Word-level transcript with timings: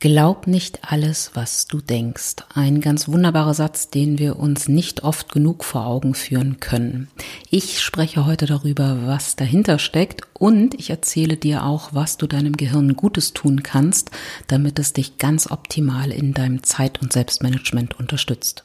Glaub 0.00 0.46
nicht 0.46 0.92
alles, 0.92 1.32
was 1.34 1.66
du 1.66 1.80
denkst. 1.80 2.36
Ein 2.54 2.80
ganz 2.80 3.08
wunderbarer 3.08 3.54
Satz, 3.54 3.90
den 3.90 4.20
wir 4.20 4.38
uns 4.38 4.68
nicht 4.68 5.02
oft 5.02 5.32
genug 5.32 5.64
vor 5.64 5.86
Augen 5.86 6.14
führen 6.14 6.60
können. 6.60 7.08
Ich 7.50 7.80
spreche 7.80 8.24
heute 8.24 8.46
darüber, 8.46 9.06
was 9.06 9.34
dahinter 9.34 9.80
steckt 9.80 10.22
und 10.34 10.74
ich 10.74 10.90
erzähle 10.90 11.36
dir 11.36 11.64
auch, 11.64 11.94
was 11.94 12.16
du 12.16 12.28
deinem 12.28 12.56
Gehirn 12.56 12.94
Gutes 12.94 13.32
tun 13.32 13.64
kannst, 13.64 14.12
damit 14.46 14.78
es 14.78 14.92
dich 14.92 15.18
ganz 15.18 15.50
optimal 15.50 16.12
in 16.12 16.32
deinem 16.32 16.62
Zeit- 16.62 17.02
und 17.02 17.12
Selbstmanagement 17.12 17.98
unterstützt. 17.98 18.64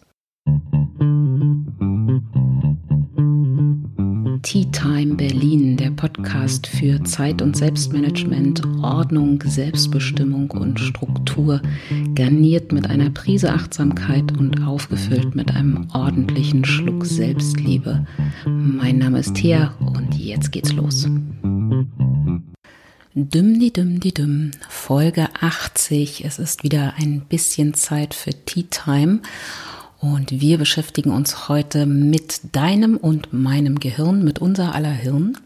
Tea 4.44 4.66
Time 4.72 5.16
Berlin, 5.16 5.78
der 5.78 5.90
Podcast 5.92 6.68
für 6.68 7.02
Zeit- 7.06 7.42
und 7.42 7.56
Selbstmanagement, 7.56 8.62
Ordnung, 8.84 9.42
Selbstbestimmung 9.44 10.52
und 10.52 10.82
Struktur, 10.82 11.62
garniert 12.14 12.74
mit 12.74 12.90
einer 12.90 13.10
Prise 13.10 13.54
Achtsamkeit 13.54 14.38
und 14.38 14.62
aufgefüllt 14.62 15.34
mit 15.34 15.56
einem 15.56 15.88
ordentlichen 15.94 16.66
Schluck 16.66 17.06
Selbstliebe. 17.06 18.06
Mein 18.46 18.98
Name 18.98 19.20
ist 19.20 19.34
Thea 19.36 19.74
und 19.80 20.14
jetzt 20.14 20.52
geht's 20.52 20.74
los. 20.74 21.08
Düm 23.16 23.60
die 23.60 23.72
düm 23.72 24.02
die 24.02 24.14
düm, 24.14 24.52
Folge 24.68 25.30
80. 25.40 26.26
Es 26.26 26.40
ist 26.40 26.64
wieder 26.64 26.96
ein 26.98 27.22
bisschen 27.30 27.74
Zeit 27.76 28.14
für 28.14 28.32
Tea 28.32 28.66
Time. 28.70 29.22
Und 30.04 30.42
wir 30.42 30.58
beschäftigen 30.58 31.12
uns 31.12 31.48
heute 31.48 31.86
mit 31.86 32.42
deinem 32.52 32.98
und 32.98 33.32
meinem 33.32 33.80
Gehirn, 33.80 34.22
mit 34.22 34.38
unser 34.40 34.76
aller 34.76 34.92
Hirn. 34.92 35.38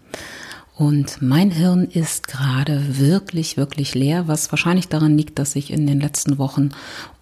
Und 0.75 1.21
mein 1.21 1.51
Hirn 1.51 1.85
ist 1.85 2.27
gerade 2.27 2.97
wirklich, 2.97 3.55
wirklich 3.55 3.93
leer, 3.93 4.27
was 4.27 4.51
wahrscheinlich 4.51 4.87
daran 4.87 5.15
liegt, 5.15 5.37
dass 5.37 5.55
ich 5.55 5.69
in 5.69 5.85
den 5.85 5.99
letzten 5.99 6.39
Wochen 6.39 6.69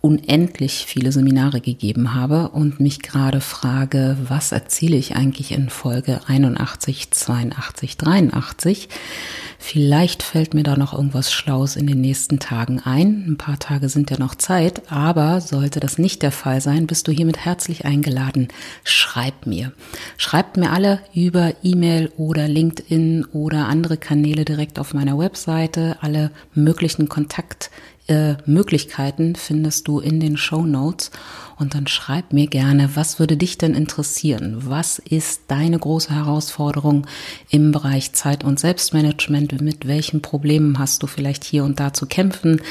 unendlich 0.05 0.85
viele 0.85 1.11
Seminare 1.11 1.61
gegeben 1.61 2.13
habe 2.13 2.49
und 2.49 2.79
mich 2.79 3.01
gerade 3.01 3.41
frage, 3.41 4.15
was 4.27 4.51
erzähle 4.51 4.97
ich 4.97 5.15
eigentlich 5.15 5.51
in 5.51 5.67
Folge 5.69 6.19
81, 6.27 7.09
82, 7.09 7.97
83? 7.97 8.87
Vielleicht 9.57 10.21
fällt 10.21 10.53
mir 10.53 10.61
da 10.61 10.77
noch 10.77 10.93
irgendwas 10.93 11.33
Schlaues 11.33 11.75
in 11.75 11.87
den 11.87 12.01
nächsten 12.01 12.37
Tagen 12.37 12.81
ein. 12.81 13.25
Ein 13.27 13.37
paar 13.37 13.57
Tage 13.57 13.89
sind 13.89 14.11
ja 14.11 14.19
noch 14.19 14.35
Zeit, 14.35 14.91
aber 14.91 15.41
sollte 15.41 15.79
das 15.79 15.97
nicht 15.97 16.21
der 16.21 16.31
Fall 16.31 16.61
sein, 16.61 16.85
bist 16.85 17.07
du 17.07 17.11
hiermit 17.11 17.39
herzlich 17.39 17.83
eingeladen. 17.83 18.49
Schreib 18.83 19.47
mir. 19.47 19.71
Schreibt 20.17 20.57
mir 20.57 20.71
alle 20.71 20.99
über 21.15 21.51
E-Mail 21.63 22.11
oder 22.15 22.47
LinkedIn 22.47 23.25
oder 23.33 23.67
andere 23.67 23.97
Kanäle 23.97 24.45
direkt 24.45 24.77
auf 24.77 24.93
meiner 24.93 25.17
Webseite. 25.17 25.97
Alle 26.01 26.29
möglichen 26.53 27.09
Kontakt 27.09 27.71
äh, 28.07 28.35
Möglichkeiten 28.45 29.35
findest 29.35 29.87
du 29.87 29.99
in 29.99 30.19
den 30.19 30.37
Show 30.37 30.65
Notes 30.65 31.11
und 31.57 31.73
dann 31.73 31.87
schreib 31.87 32.33
mir 32.33 32.47
gerne, 32.47 32.95
was 32.95 33.19
würde 33.19 33.37
dich 33.37 33.57
denn 33.57 33.73
interessieren? 33.73 34.57
Was 34.65 34.99
ist 34.99 35.41
deine 35.47 35.79
große 35.79 36.13
Herausforderung 36.13 37.07
im 37.49 37.71
Bereich 37.71 38.13
Zeit- 38.13 38.43
und 38.43 38.59
Selbstmanagement? 38.59 39.61
Mit 39.61 39.87
welchen 39.87 40.21
Problemen 40.21 40.77
hast 40.77 41.01
du 41.01 41.07
vielleicht 41.07 41.43
hier 41.43 41.63
und 41.63 41.79
da 41.79 41.93
zu 41.93 42.05
kämpfen? 42.05 42.61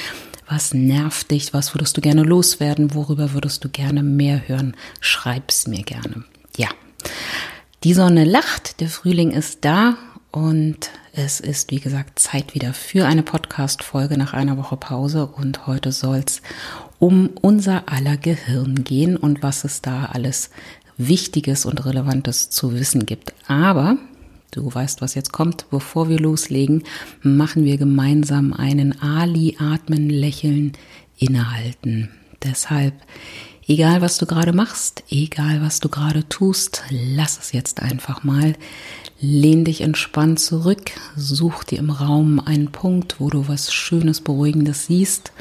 Was 0.48 0.74
nervt 0.74 1.30
dich? 1.30 1.55
Was 1.55 1.74
würdest 1.74 1.96
du 1.96 2.00
gerne 2.00 2.22
loswerden? 2.22 2.94
Worüber 2.94 3.32
würdest 3.32 3.64
du 3.64 3.68
gerne 3.68 4.02
mehr 4.02 4.46
hören? 4.46 4.77
Schreib's 5.00 5.66
mir 5.66 5.82
gerne. 5.82 6.24
Ja. 6.56 6.68
Die 7.82 7.94
Sonne 7.94 8.24
lacht, 8.24 8.80
der 8.80 8.88
Frühling 8.88 9.30
ist 9.30 9.64
da 9.64 9.96
und 10.34 10.90
es 11.12 11.38
ist, 11.38 11.70
wie 11.70 11.78
gesagt, 11.78 12.18
Zeit 12.18 12.56
wieder 12.56 12.74
für 12.74 13.06
eine 13.06 13.22
Podcast-Folge 13.22 14.18
nach 14.18 14.32
einer 14.32 14.56
Woche 14.56 14.77
Pause. 14.77 15.27
Und 15.27 15.68
heute 15.68 15.92
soll 15.92 16.24
es 16.27 16.42
um 16.98 17.30
unser 17.40 17.88
aller 17.88 18.16
Gehirn 18.16 18.82
gehen 18.82 19.16
und 19.16 19.44
was 19.44 19.62
es 19.62 19.80
da 19.80 20.06
alles 20.06 20.50
Wichtiges 20.96 21.66
und 21.66 21.86
Relevantes 21.86 22.50
zu 22.50 22.72
wissen 22.72 23.06
gibt. 23.06 23.33
Aber 23.46 23.96
du 24.50 24.74
weißt, 24.74 25.02
was 25.02 25.14
jetzt 25.14 25.30
kommt. 25.30 25.70
Bevor 25.70 26.08
wir 26.08 26.18
loslegen, 26.18 26.83
machen 27.23 27.64
wir 27.64 27.78
gemeinsam 27.78 28.52
einen 28.52 29.00
Ali 29.00 29.56
atmen, 29.61 30.11
lächeln, 30.11 30.73
innehalten. 31.17 32.11
Deshalb, 32.42 32.94
egal 33.68 34.00
was 34.00 34.18
du 34.18 34.27
gerade 34.27 34.52
machst, 34.52 35.05
egal 35.11 35.62
was 35.62 35.78
du 35.78 35.89
gerade 35.89 36.28
tust, 36.28 36.83
lass 36.90 37.39
es 37.39 37.52
jetzt 37.52 37.80
einfach 37.83 38.24
mal. 38.24 38.55
Lehn 39.20 39.64
dich 39.64 39.80
entspannt 39.80 40.41
zurück, 40.41 40.92
such 41.17 41.64
dir 41.64 41.79
im 41.79 41.91
Raum 41.91 42.41
einen 42.41 42.73
Punkt, 42.73 43.20
wo 43.20 43.30
du 43.30 43.48
was 43.48 43.73
Schönes, 43.73 44.20
Beruhigendes 44.20 44.86
siehst 44.86 45.33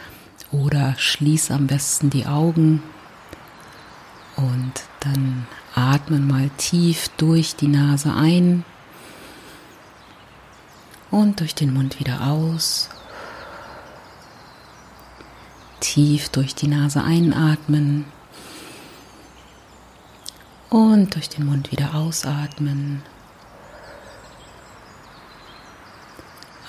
oder 0.52 0.96
schließ 0.98 1.52
am 1.52 1.68
besten 1.68 2.10
die 2.10 2.28
Augen 2.28 2.84
und 4.36 4.74
dann 5.00 5.48
atmen 5.76 6.28
mal 6.28 6.50
tief 6.58 7.10
durch 7.18 7.56
die 7.56 7.68
Nase 7.68 8.14
ein 8.14 8.64
und 11.10 11.40
durch 11.40 11.56
den 11.56 11.74
Mund 11.74 12.00
wieder 12.00 12.28
aus. 12.28 12.90
Tief 15.80 16.30
durch 16.30 16.56
die 16.56 16.68
Nase 16.68 17.04
einatmen 17.04 18.06
und 20.70 21.16
durch 21.16 21.30
den 21.30 21.46
Mund 21.46 21.72
wieder 21.72 21.96
ausatmen. 21.96 23.04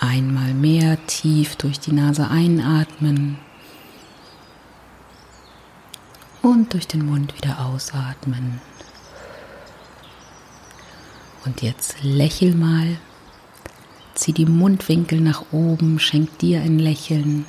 Einmal 0.06 0.52
mehr 0.52 0.98
tief 1.06 1.56
durch 1.56 1.80
die 1.80 1.92
Nase 1.92 2.28
einatmen 2.28 3.38
und 6.42 6.74
durch 6.74 6.86
den 6.86 7.06
Mund 7.06 7.34
wieder 7.34 7.64
ausatmen. 7.64 8.60
Und 11.46 11.62
jetzt 11.62 12.02
lächel 12.02 12.54
mal, 12.54 12.98
zieh 14.14 14.34
die 14.34 14.44
Mundwinkel 14.44 15.22
nach 15.22 15.46
oben, 15.52 15.98
schenk 15.98 16.38
dir 16.38 16.60
ein 16.60 16.78
Lächeln, 16.78 17.46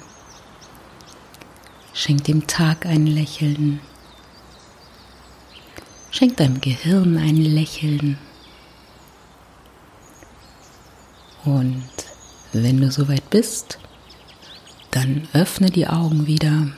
schenk 1.93 2.23
dem 2.23 2.47
Tag 2.47 2.85
ein 2.85 3.05
Lächeln, 3.05 3.81
schenk 6.09 6.37
deinem 6.37 6.61
Gehirn 6.61 7.17
ein 7.17 7.35
Lächeln. 7.35 8.17
Und 11.43 11.83
wenn 12.53 12.79
du 12.79 12.91
soweit 12.91 13.29
bist, 13.29 13.79
dann 14.91 15.27
öffne 15.33 15.69
die 15.69 15.87
Augen 15.87 16.27
wieder, 16.27 16.69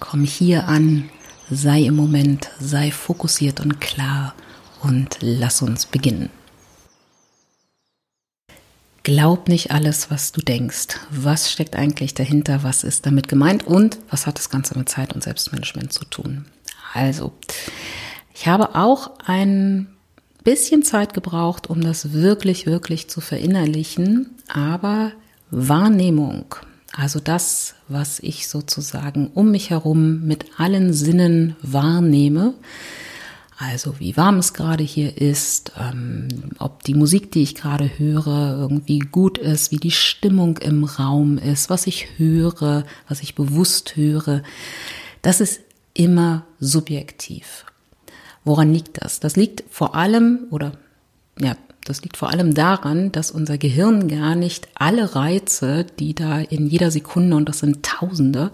komm 0.00 0.24
hier 0.24 0.68
an, 0.68 1.10
sei 1.50 1.82
im 1.82 1.96
Moment, 1.96 2.50
sei 2.60 2.90
fokussiert 2.90 3.60
und 3.60 3.80
klar 3.80 4.34
und 4.82 5.18
lass 5.20 5.62
uns 5.62 5.86
beginnen. 5.86 6.30
Glaub 9.02 9.48
nicht 9.48 9.70
alles, 9.70 10.10
was 10.10 10.32
du 10.32 10.42
denkst. 10.42 10.98
Was 11.10 11.50
steckt 11.50 11.76
eigentlich 11.76 12.12
dahinter? 12.12 12.62
Was 12.62 12.84
ist 12.84 13.06
damit 13.06 13.26
gemeint? 13.26 13.66
Und 13.66 13.98
was 14.10 14.26
hat 14.26 14.38
das 14.38 14.50
Ganze 14.50 14.76
mit 14.76 14.90
Zeit 14.90 15.14
und 15.14 15.22
Selbstmanagement 15.22 15.92
zu 15.94 16.04
tun? 16.04 16.44
Also, 16.92 17.32
ich 18.34 18.46
habe 18.48 18.74
auch 18.74 19.12
ein 19.24 19.88
bisschen 20.44 20.82
Zeit 20.82 21.14
gebraucht, 21.14 21.70
um 21.70 21.80
das 21.80 22.12
wirklich, 22.12 22.66
wirklich 22.66 23.08
zu 23.08 23.20
verinnerlichen. 23.20 24.34
Aber 24.48 25.12
Wahrnehmung, 25.50 26.54
also 26.92 27.20
das, 27.20 27.74
was 27.88 28.18
ich 28.20 28.48
sozusagen 28.48 29.28
um 29.34 29.50
mich 29.50 29.70
herum 29.70 30.26
mit 30.26 30.46
allen 30.58 30.92
Sinnen 30.92 31.56
wahrnehme, 31.62 32.54
also 33.60 33.98
wie 33.98 34.16
warm 34.16 34.38
es 34.38 34.54
gerade 34.54 34.84
hier 34.84 35.20
ist, 35.20 35.72
ähm, 35.76 36.28
ob 36.58 36.84
die 36.84 36.94
Musik, 36.94 37.32
die 37.32 37.42
ich 37.42 37.56
gerade 37.56 37.98
höre, 37.98 38.56
irgendwie 38.56 39.00
gut 39.00 39.36
ist, 39.36 39.72
wie 39.72 39.78
die 39.78 39.90
Stimmung 39.90 40.58
im 40.58 40.84
Raum 40.84 41.38
ist, 41.38 41.68
was 41.68 41.88
ich 41.88 42.18
höre, 42.18 42.84
was 43.08 43.20
ich 43.20 43.34
bewusst 43.34 43.96
höre, 43.96 44.44
das 45.22 45.40
ist 45.40 45.60
immer 45.92 46.46
subjektiv. 46.60 47.64
Woran 48.44 48.72
liegt 48.72 49.02
das? 49.02 49.18
Das 49.18 49.34
liegt 49.34 49.64
vor 49.68 49.96
allem, 49.96 50.46
oder 50.50 50.72
ja, 51.40 51.56
das 51.88 52.02
liegt 52.02 52.16
vor 52.16 52.30
allem 52.30 52.54
daran, 52.54 53.12
dass 53.12 53.30
unser 53.30 53.56
Gehirn 53.56 54.08
gar 54.08 54.34
nicht 54.34 54.68
alle 54.74 55.14
Reize, 55.14 55.86
die 55.98 56.14
da 56.14 56.38
in 56.38 56.66
jeder 56.66 56.90
Sekunde, 56.90 57.36
und 57.36 57.48
das 57.48 57.60
sind 57.60 57.82
Tausende, 57.82 58.50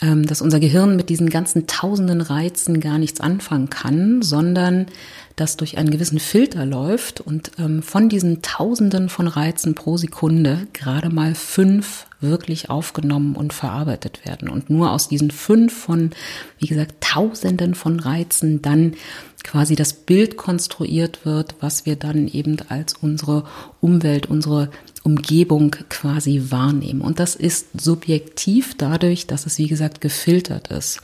ähm, 0.00 0.26
dass 0.26 0.40
unser 0.40 0.60
Gehirn 0.60 0.96
mit 0.96 1.08
diesen 1.10 1.28
ganzen 1.28 1.66
tausenden 1.66 2.20
Reizen 2.20 2.80
gar 2.80 2.98
nichts 2.98 3.20
anfangen 3.20 3.70
kann, 3.70 4.22
sondern 4.22 4.86
das 5.36 5.56
durch 5.56 5.78
einen 5.78 5.90
gewissen 5.90 6.20
Filter 6.20 6.64
läuft 6.64 7.20
und 7.20 7.50
ähm, 7.58 7.82
von 7.82 8.08
diesen 8.08 8.42
Tausenden 8.42 9.08
von 9.08 9.26
Reizen 9.26 9.74
pro 9.74 9.96
Sekunde 9.96 10.68
gerade 10.72 11.10
mal 11.10 11.34
fünf 11.34 12.06
wirklich 12.20 12.70
aufgenommen 12.70 13.34
und 13.36 13.52
verarbeitet 13.52 14.24
werden. 14.24 14.48
Und 14.48 14.70
nur 14.70 14.92
aus 14.92 15.08
diesen 15.08 15.30
fünf 15.30 15.76
von, 15.76 16.10
wie 16.58 16.66
gesagt, 16.66 16.94
Tausenden 17.00 17.74
von 17.74 18.00
Reizen 18.00 18.62
dann 18.62 18.94
quasi 19.42 19.76
das 19.76 19.92
Bild 19.92 20.36
konstruiert 20.36 21.26
wird, 21.26 21.56
was 21.60 21.84
wir 21.84 21.96
dann 21.96 22.28
eben 22.28 22.56
als 22.68 22.94
unsere 22.94 23.44
Umwelt, 23.80 24.26
unsere 24.26 24.70
Umgebung 25.02 25.72
quasi 25.90 26.44
wahrnehmen. 26.48 27.02
Und 27.02 27.18
das 27.20 27.34
ist 27.34 27.66
subjektiv 27.78 28.74
dadurch, 28.76 29.26
dass 29.26 29.46
es, 29.46 29.58
wie 29.58 29.68
gesagt, 29.68 30.00
gefiltert 30.00 30.68
ist. 30.68 31.02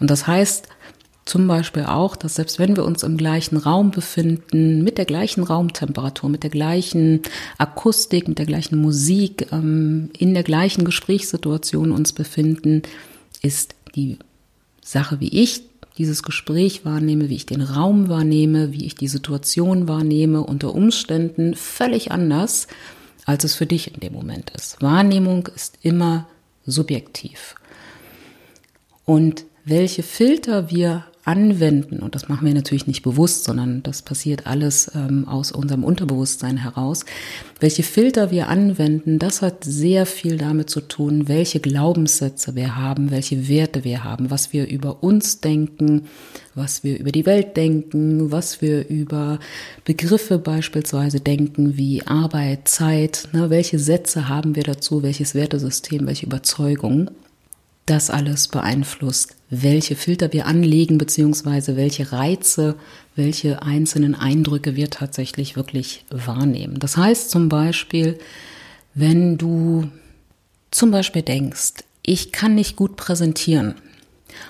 Und 0.00 0.10
das 0.10 0.26
heißt, 0.26 0.68
zum 1.28 1.46
Beispiel 1.46 1.84
auch, 1.84 2.16
dass 2.16 2.36
selbst 2.36 2.58
wenn 2.58 2.76
wir 2.76 2.84
uns 2.84 3.02
im 3.02 3.16
gleichen 3.16 3.58
Raum 3.58 3.90
befinden, 3.90 4.82
mit 4.82 4.96
der 4.98 5.04
gleichen 5.04 5.44
Raumtemperatur, 5.44 6.30
mit 6.30 6.42
der 6.42 6.50
gleichen 6.50 7.22
Akustik, 7.58 8.28
mit 8.28 8.38
der 8.38 8.46
gleichen 8.46 8.80
Musik, 8.80 9.48
ähm, 9.52 10.10
in 10.16 10.34
der 10.34 10.42
gleichen 10.42 10.84
Gesprächssituation 10.84 11.92
uns 11.92 12.12
befinden, 12.12 12.82
ist 13.42 13.74
die 13.94 14.18
Sache, 14.82 15.20
wie 15.20 15.28
ich 15.28 15.62
dieses 15.98 16.22
Gespräch 16.22 16.84
wahrnehme, 16.84 17.28
wie 17.28 17.34
ich 17.34 17.46
den 17.46 17.60
Raum 17.60 18.08
wahrnehme, 18.08 18.72
wie 18.72 18.86
ich 18.86 18.94
die 18.94 19.08
Situation 19.08 19.86
wahrnehme, 19.86 20.42
unter 20.42 20.74
Umständen 20.74 21.54
völlig 21.54 22.10
anders, 22.10 22.68
als 23.26 23.44
es 23.44 23.54
für 23.54 23.66
dich 23.66 23.92
in 23.92 24.00
dem 24.00 24.14
Moment 24.14 24.50
ist. 24.56 24.80
Wahrnehmung 24.80 25.48
ist 25.54 25.78
immer 25.82 26.26
subjektiv. 26.64 27.56
Und 29.04 29.44
welche 29.64 30.02
Filter 30.02 30.70
wir 30.70 31.04
anwenden, 31.28 31.98
und 31.98 32.14
das 32.14 32.30
machen 32.30 32.46
wir 32.46 32.54
natürlich 32.54 32.86
nicht 32.86 33.02
bewusst, 33.02 33.44
sondern 33.44 33.82
das 33.82 34.00
passiert 34.00 34.46
alles 34.46 34.90
ähm, 34.94 35.28
aus 35.28 35.52
unserem 35.52 35.84
Unterbewusstsein 35.84 36.56
heraus, 36.56 37.04
welche 37.60 37.82
Filter 37.82 38.30
wir 38.30 38.48
anwenden, 38.48 39.18
das 39.18 39.42
hat 39.42 39.62
sehr 39.62 40.06
viel 40.06 40.38
damit 40.38 40.70
zu 40.70 40.80
tun, 40.80 41.28
welche 41.28 41.60
Glaubenssätze 41.60 42.54
wir 42.54 42.76
haben, 42.76 43.10
welche 43.10 43.46
Werte 43.46 43.84
wir 43.84 44.04
haben, 44.04 44.30
was 44.30 44.54
wir 44.54 44.68
über 44.68 45.02
uns 45.02 45.40
denken, 45.40 46.06
was 46.54 46.82
wir 46.82 46.98
über 46.98 47.12
die 47.12 47.26
Welt 47.26 47.58
denken, 47.58 48.32
was 48.32 48.62
wir 48.62 48.88
über 48.88 49.38
Begriffe 49.84 50.38
beispielsweise 50.38 51.20
denken 51.20 51.76
wie 51.76 52.06
Arbeit, 52.06 52.68
Zeit, 52.68 53.28
ne, 53.32 53.50
welche 53.50 53.78
Sätze 53.78 54.30
haben 54.30 54.56
wir 54.56 54.62
dazu, 54.62 55.02
welches 55.02 55.34
Wertesystem, 55.34 56.06
welche 56.06 56.24
Überzeugungen. 56.24 57.10
Das 57.88 58.10
alles 58.10 58.48
beeinflusst, 58.48 59.34
welche 59.48 59.96
Filter 59.96 60.30
wir 60.34 60.44
anlegen, 60.44 60.98
beziehungsweise 60.98 61.74
welche 61.74 62.12
Reize, 62.12 62.76
welche 63.16 63.62
einzelnen 63.62 64.14
Eindrücke 64.14 64.76
wir 64.76 64.90
tatsächlich 64.90 65.56
wirklich 65.56 66.04
wahrnehmen. 66.10 66.78
Das 66.80 66.98
heißt 66.98 67.30
zum 67.30 67.48
Beispiel, 67.48 68.18
wenn 68.92 69.38
du 69.38 69.90
zum 70.70 70.90
Beispiel 70.90 71.22
denkst, 71.22 71.82
ich 72.02 72.30
kann 72.30 72.54
nicht 72.54 72.76
gut 72.76 72.96
präsentieren 72.96 73.76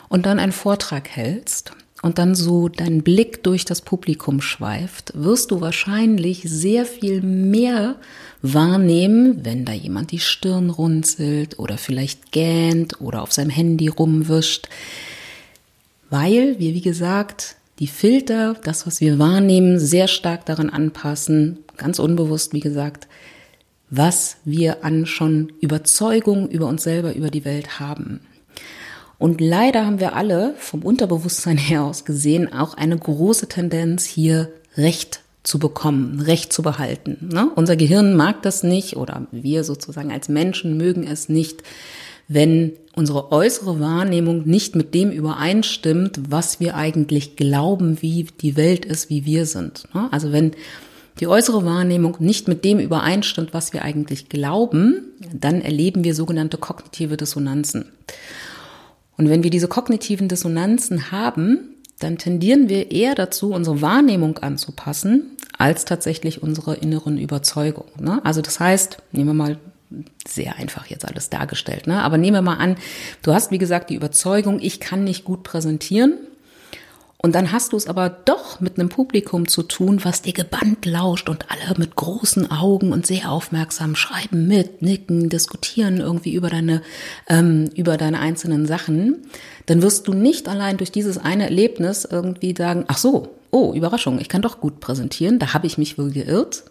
und 0.09 0.27
dann 0.27 0.41
einen 0.41 0.51
Vortrag 0.51 1.09
hältst 1.09 1.71
und 2.03 2.19
dann 2.19 2.35
so 2.35 2.69
dein 2.69 3.03
Blick 3.03 3.43
durch 3.43 3.65
das 3.65 3.81
Publikum 3.81 4.41
schweift, 4.41 5.13
wirst 5.15 5.51
du 5.51 5.61
wahrscheinlich 5.61 6.43
sehr 6.45 6.87
viel 6.87 7.23
mehr 7.23 7.97
wahrnehmen, 8.41 9.45
wenn 9.45 9.65
da 9.65 9.73
jemand 9.73 10.13
die 10.13 10.21
Stirn 10.21 10.71
runzelt 10.71 11.59
oder 11.59 11.77
vielleicht 11.77 12.31
gähnt 12.31 13.01
oder 13.01 13.23
auf 13.23 13.33
seinem 13.33 13.51
Handy 13.51 13.89
rumwischt, 13.89 14.69
weil 16.11 16.59
wir, 16.59 16.75
wie 16.75 16.81
gesagt, 16.81 17.57
die 17.81 17.87
Filter, 17.87 18.57
das, 18.65 18.87
was 18.87 19.01
wir 19.01 19.19
wahrnehmen, 19.19 19.79
sehr 19.79 20.09
stark 20.09 20.47
daran 20.47 20.71
anpassen, 20.71 21.59
ganz 21.77 21.99
unbewusst, 21.99 22.53
wie 22.53 22.61
gesagt, 22.61 23.09
was 23.91 24.37
wir 24.45 24.85
an 24.85 25.07
schon 25.07 25.53
Überzeugung 25.61 26.49
über 26.49 26.67
uns 26.67 26.83
selber, 26.83 27.15
über 27.15 27.31
die 27.31 27.45
Welt 27.45 27.81
haben. 27.81 28.21
Und 29.19 29.41
leider 29.41 29.85
haben 29.85 30.01
wir 30.01 30.15
alle 30.15 30.55
vom 30.59 30.83
Unterbewusstsein 30.83 31.59
her 31.59 31.83
aus 31.83 32.05
gesehen 32.05 32.53
auch 32.53 32.75
eine 32.75 32.97
große 32.97 33.49
Tendenz, 33.49 34.05
hier 34.05 34.51
Recht 34.77 35.21
zu 35.43 35.59
bekommen, 35.59 36.21
Recht 36.21 36.53
zu 36.53 36.63
behalten. 36.63 37.29
Ne? 37.33 37.51
Unser 37.57 37.77
Gehirn 37.77 38.15
mag 38.15 38.43
das 38.43 38.63
nicht 38.63 38.97
oder 38.97 39.27
wir 39.33 39.65
sozusagen 39.65 40.13
als 40.13 40.29
Menschen 40.29 40.77
mögen 40.77 41.05
es 41.05 41.29
nicht, 41.29 41.63
wenn 42.29 42.73
unsere 42.95 43.33
äußere 43.33 43.81
Wahrnehmung 43.81 44.47
nicht 44.47 44.77
mit 44.77 44.95
dem 44.95 45.11
übereinstimmt, 45.11 46.21
was 46.29 46.61
wir 46.61 46.77
eigentlich 46.77 47.37
glauben, 47.37 48.03
wie 48.03 48.27
die 48.41 48.57
Welt 48.57 48.85
ist, 48.85 49.09
wie 49.09 49.25
wir 49.25 49.47
sind. 49.47 49.89
Ne? 49.95 50.09
Also 50.13 50.31
wenn 50.33 50.53
die 51.19 51.27
äußere 51.27 51.65
Wahrnehmung 51.65 52.17
nicht 52.21 52.47
mit 52.47 52.65
dem 52.65 52.79
übereinstimmt, 52.79 53.55
was 53.55 53.73
wir 53.73 53.83
eigentlich 53.83 54.29
glauben, 54.29 55.05
dann 55.33 55.63
erleben 55.63 56.05
wir 56.05 56.15
sogenannte 56.15 56.59
kognitive 56.59 57.17
Dissonanzen. 57.17 57.87
Und 59.19 59.29
wenn 59.29 59.43
wir 59.43 59.51
diese 59.51 59.69
kognitiven 59.69 60.29
Dissonanzen 60.29 61.13
haben, 61.13 61.75
dann 61.99 62.17
tendieren 62.17 62.69
wir 62.69 62.91
eher 62.93 63.15
dazu, 63.15 63.53
unsere 63.53 63.83
Wahrnehmung 63.83 64.39
anzupassen, 64.39 65.37
als 65.59 65.85
tatsächlich 65.85 66.43
unsere 66.43 66.77
inneren 66.77 67.19
Überzeugungen. 67.19 67.91
Ne? 68.01 68.25
Also 68.25 68.41
das 68.41 68.61
heißt, 68.61 68.99
nehmen 69.13 69.27
wir 69.27 69.35
mal 69.35 69.59
sehr 70.27 70.57
einfach 70.57 70.87
jetzt 70.87 71.07
alles 71.07 71.31
dargestellt, 71.31 71.87
ne? 71.87 72.03
aber 72.03 72.19
nehmen 72.19 72.37
wir 72.37 72.43
mal 72.43 72.59
an, 72.59 72.77
du 73.23 73.33
hast 73.33 73.51
wie 73.51 73.59
gesagt 73.59 73.91
die 73.91 73.95
Überzeugung, 73.95 74.61
ich 74.61 74.81
kann 74.81 75.03
nicht 75.03 75.25
gut 75.25 75.43
präsentieren 75.43 76.15
und 77.21 77.35
dann 77.35 77.51
hast 77.51 77.73
du 77.73 77.77
es 77.77 77.89
aber 77.89 78.11
doch 78.11 78.61
mit 78.61 78.79
einem 78.79 78.89
Publikum 78.89 79.49
zu 79.49 79.65
tun, 79.65 80.05
was 80.05 80.23
dir 80.23 80.33
gebannt 80.33 80.87
lauscht 80.87 81.29
und 81.29 81.47
alle 81.51 81.77
mit 81.77 81.97
großen 81.97 82.51
Augen 82.53 82.93
und 82.93 83.07
sehr 83.07 83.33
aufmerksam 83.33 83.97
schreiben 83.97 84.47
mit, 84.47 84.83
nicken, 84.83 85.29
diskutieren 85.29 85.99
irgendwie 85.99 86.35
über 86.35 86.49
deine, 86.49 86.81
ähm, 87.29 87.71
über 87.75 87.97
deine 87.97 88.21
einzelnen 88.21 88.67
Sachen. 88.67 89.27
Dann 89.67 89.83
wirst 89.83 90.07
du 90.07 90.15
nicht 90.15 90.49
allein 90.49 90.77
durch 90.77 90.93
dieses 90.93 91.19
eine 91.19 91.45
Erlebnis 91.45 92.07
irgendwie 92.09 92.55
sagen, 92.57 92.85
ach 92.87 92.99
so, 92.99 93.35
oh, 93.51 93.73
Überraschung, 93.75 94.21
ich 94.21 94.29
kann 94.29 94.43
doch 94.43 94.61
gut 94.61 94.79
präsentieren, 94.79 95.41
da 95.41 95.55
habe 95.55 95.67
ich 95.67 95.77
mich 95.77 95.99
wohl 95.99 96.13
geirrt, 96.13 96.63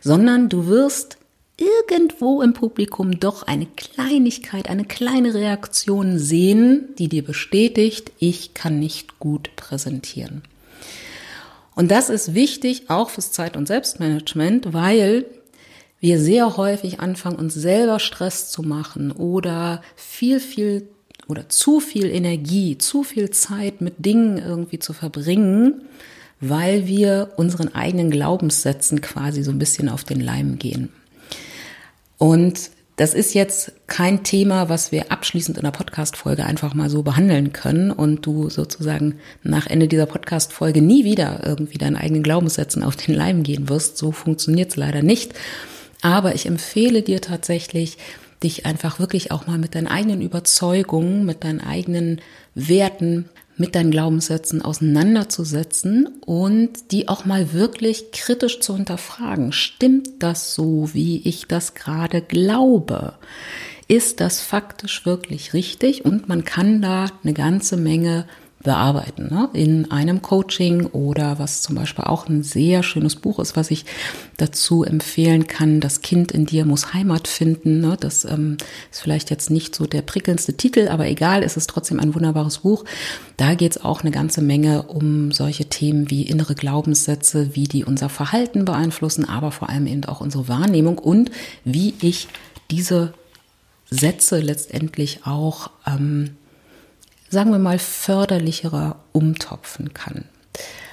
sondern 0.00 0.48
du 0.48 0.66
wirst 0.66 1.16
irgendwo 1.56 2.42
im 2.42 2.52
Publikum 2.52 3.18
doch 3.18 3.44
eine 3.44 3.66
Kleinigkeit, 3.66 4.68
eine 4.68 4.84
kleine 4.84 5.34
Reaktion 5.34 6.18
sehen, 6.18 6.88
die 6.98 7.08
dir 7.08 7.24
bestätigt, 7.24 8.12
ich 8.18 8.54
kann 8.54 8.78
nicht 8.78 9.18
gut 9.18 9.54
präsentieren. 9.56 10.42
Und 11.74 11.90
das 11.90 12.08
ist 12.08 12.34
wichtig 12.34 12.88
auch 12.88 13.10
fürs 13.10 13.32
Zeit- 13.32 13.56
und 13.56 13.66
Selbstmanagement, 13.66 14.72
weil 14.72 15.26
wir 16.00 16.20
sehr 16.20 16.56
häufig 16.56 17.00
anfangen, 17.00 17.36
uns 17.36 17.54
selber 17.54 18.00
Stress 18.00 18.50
zu 18.50 18.62
machen 18.62 19.12
oder 19.12 19.82
viel, 19.94 20.40
viel 20.40 20.88
oder 21.28 21.48
zu 21.48 21.80
viel 21.80 22.06
Energie, 22.06 22.78
zu 22.78 23.02
viel 23.02 23.30
Zeit 23.30 23.80
mit 23.80 24.04
Dingen 24.04 24.38
irgendwie 24.38 24.78
zu 24.78 24.92
verbringen, 24.92 25.82
weil 26.40 26.86
wir 26.86 27.32
unseren 27.36 27.74
eigenen 27.74 28.10
Glaubenssätzen 28.10 29.00
quasi 29.00 29.42
so 29.42 29.50
ein 29.50 29.58
bisschen 29.58 29.88
auf 29.88 30.04
den 30.04 30.20
Leim 30.20 30.58
gehen. 30.58 30.90
Und 32.18 32.70
das 32.96 33.12
ist 33.12 33.34
jetzt 33.34 33.72
kein 33.86 34.24
Thema, 34.24 34.70
was 34.70 34.90
wir 34.90 35.12
abschließend 35.12 35.58
in 35.58 35.64
der 35.64 35.70
Podcast-Folge 35.70 36.46
einfach 36.46 36.72
mal 36.72 36.88
so 36.88 37.02
behandeln 37.02 37.52
können 37.52 37.90
und 37.90 38.24
du 38.24 38.48
sozusagen 38.48 39.16
nach 39.42 39.66
Ende 39.66 39.86
dieser 39.86 40.06
Podcast-Folge 40.06 40.80
nie 40.80 41.04
wieder 41.04 41.42
irgendwie 41.44 41.76
deinen 41.76 41.96
eigenen 41.96 42.22
Glaubenssätzen 42.22 42.82
auf 42.82 42.96
den 42.96 43.14
Leim 43.14 43.42
gehen 43.42 43.68
wirst. 43.68 43.98
So 43.98 44.12
funktioniert 44.12 44.70
es 44.70 44.76
leider 44.76 45.02
nicht. 45.02 45.34
Aber 46.00 46.34
ich 46.34 46.46
empfehle 46.46 47.02
dir 47.02 47.20
tatsächlich, 47.20 47.98
dich 48.42 48.64
einfach 48.64 48.98
wirklich 48.98 49.30
auch 49.30 49.46
mal 49.46 49.58
mit 49.58 49.74
deinen 49.74 49.88
eigenen 49.88 50.22
Überzeugungen, 50.22 51.26
mit 51.26 51.44
deinen 51.44 51.60
eigenen 51.60 52.22
Werten 52.54 53.28
mit 53.56 53.74
deinen 53.74 53.90
Glaubenssätzen 53.90 54.62
auseinanderzusetzen 54.62 56.08
und 56.24 56.92
die 56.92 57.08
auch 57.08 57.24
mal 57.24 57.52
wirklich 57.52 58.12
kritisch 58.12 58.60
zu 58.60 58.76
hinterfragen. 58.76 59.52
Stimmt 59.52 60.22
das 60.22 60.54
so, 60.54 60.90
wie 60.92 61.26
ich 61.26 61.46
das 61.46 61.74
gerade 61.74 62.20
glaube? 62.20 63.14
Ist 63.88 64.20
das 64.20 64.40
faktisch 64.40 65.06
wirklich 65.06 65.54
richtig? 65.54 66.04
Und 66.04 66.28
man 66.28 66.44
kann 66.44 66.82
da 66.82 67.06
eine 67.22 67.32
ganze 67.32 67.76
Menge 67.76 68.26
bearbeiten. 68.66 69.28
Ne? 69.30 69.48
In 69.52 69.92
einem 69.92 70.22
Coaching 70.22 70.86
oder 70.86 71.38
was 71.38 71.62
zum 71.62 71.76
Beispiel 71.76 72.04
auch 72.04 72.28
ein 72.28 72.42
sehr 72.42 72.82
schönes 72.82 73.14
Buch 73.14 73.38
ist, 73.38 73.56
was 73.56 73.70
ich 73.70 73.84
dazu 74.36 74.82
empfehlen 74.82 75.46
kann, 75.46 75.80
Das 75.80 76.02
Kind 76.02 76.32
in 76.32 76.46
dir 76.46 76.66
muss 76.66 76.92
Heimat 76.92 77.28
finden. 77.28 77.80
Ne? 77.80 77.96
Das 77.98 78.24
ähm, 78.24 78.56
ist 78.90 79.00
vielleicht 79.00 79.30
jetzt 79.30 79.50
nicht 79.50 79.74
so 79.76 79.86
der 79.86 80.02
prickelndste 80.02 80.56
Titel, 80.56 80.88
aber 80.88 81.06
egal, 81.06 81.44
es 81.44 81.56
ist 81.56 81.70
trotzdem 81.70 82.00
ein 82.00 82.14
wunderbares 82.14 82.58
Buch. 82.58 82.84
Da 83.36 83.54
geht 83.54 83.76
es 83.76 83.84
auch 83.84 84.02
eine 84.02 84.10
ganze 84.10 84.42
Menge 84.42 84.82
um 84.82 85.30
solche 85.30 85.66
Themen 85.66 86.10
wie 86.10 86.22
innere 86.22 86.56
Glaubenssätze, 86.56 87.54
wie 87.54 87.68
die 87.68 87.84
unser 87.84 88.08
Verhalten 88.08 88.64
beeinflussen, 88.64 89.24
aber 89.24 89.52
vor 89.52 89.68
allem 89.68 89.86
eben 89.86 90.04
auch 90.06 90.20
unsere 90.20 90.48
Wahrnehmung 90.48 90.98
und 90.98 91.30
wie 91.64 91.94
ich 92.02 92.26
diese 92.72 93.14
Sätze 93.90 94.40
letztendlich 94.40 95.20
auch 95.24 95.70
ähm, 95.86 96.36
sagen 97.36 97.50
wir 97.50 97.58
mal, 97.58 97.78
förderlicherer 97.78 98.96
umtopfen 99.12 99.92
kann. 99.92 100.24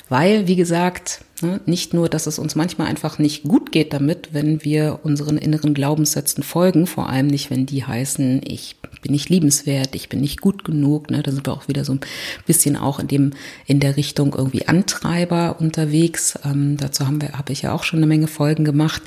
Weil, 0.10 0.46
wie 0.46 0.58
gesagt, 0.58 1.22
ne, 1.42 1.62
nicht 1.66 1.94
nur, 1.94 2.10
dass 2.10 2.28
es 2.28 2.38
uns 2.38 2.54
manchmal 2.56 2.88
einfach 2.88 3.18
nicht 3.18 3.44
gut 3.44 3.72
geht 3.72 3.94
damit, 3.94 4.34
wenn 4.34 4.62
wir 4.62 5.00
unseren 5.04 5.38
inneren 5.38 5.74
Glaubenssätzen 5.74 6.44
folgen, 6.44 6.86
vor 6.86 7.08
allem 7.08 7.28
nicht, 7.28 7.50
wenn 7.50 7.66
die 7.66 7.86
heißen, 7.86 8.42
ich 8.44 8.76
bin 9.02 9.14
nicht 9.14 9.30
liebenswert, 9.30 9.96
ich 9.96 10.10
bin 10.10 10.20
nicht 10.20 10.42
gut 10.42 10.66
genug, 10.66 11.10
ne, 11.10 11.24
da 11.24 11.32
sind 11.32 11.48
wir 11.48 11.54
auch 11.54 11.70
wieder 11.70 11.86
so 11.86 11.94
ein 11.94 12.02
bisschen 12.46 12.76
auch 12.76 13.00
in 13.00 13.08
dem, 13.08 13.32
in 13.66 13.80
der 13.80 13.96
Richtung 13.96 14.36
irgendwie 14.38 14.68
Antreiber 14.68 15.56
unterwegs. 15.62 16.38
Ähm, 16.44 16.76
dazu 16.76 17.08
haben 17.08 17.22
wir, 17.22 17.38
habe 17.38 17.54
ich 17.54 17.62
ja 17.62 17.72
auch 17.72 17.86
schon 17.86 18.00
eine 18.00 18.08
Menge 18.08 18.28
Folgen 18.28 18.66
gemacht. 18.66 19.02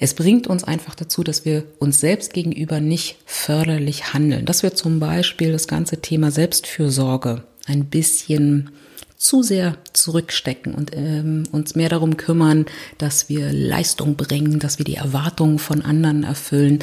Es 0.00 0.14
bringt 0.14 0.46
uns 0.46 0.64
einfach 0.64 0.94
dazu, 0.94 1.22
dass 1.22 1.44
wir 1.44 1.64
uns 1.78 2.00
selbst 2.00 2.32
gegenüber 2.32 2.80
nicht 2.80 3.16
förderlich 3.26 4.12
handeln. 4.12 4.44
Dass 4.44 4.62
wir 4.62 4.74
zum 4.74 5.00
Beispiel 5.00 5.52
das 5.52 5.68
ganze 5.68 6.00
Thema 6.00 6.30
Selbstfürsorge 6.30 7.44
ein 7.66 7.86
bisschen 7.86 8.70
zu 9.16 9.42
sehr 9.42 9.78
zurückstecken 9.92 10.74
und 10.74 10.90
ähm, 10.94 11.44
uns 11.50 11.74
mehr 11.74 11.88
darum 11.88 12.16
kümmern, 12.16 12.66
dass 12.98 13.28
wir 13.28 13.52
Leistung 13.52 14.16
bringen, 14.16 14.58
dass 14.58 14.78
wir 14.78 14.84
die 14.84 14.96
Erwartungen 14.96 15.58
von 15.58 15.80
anderen 15.82 16.24
erfüllen. 16.24 16.80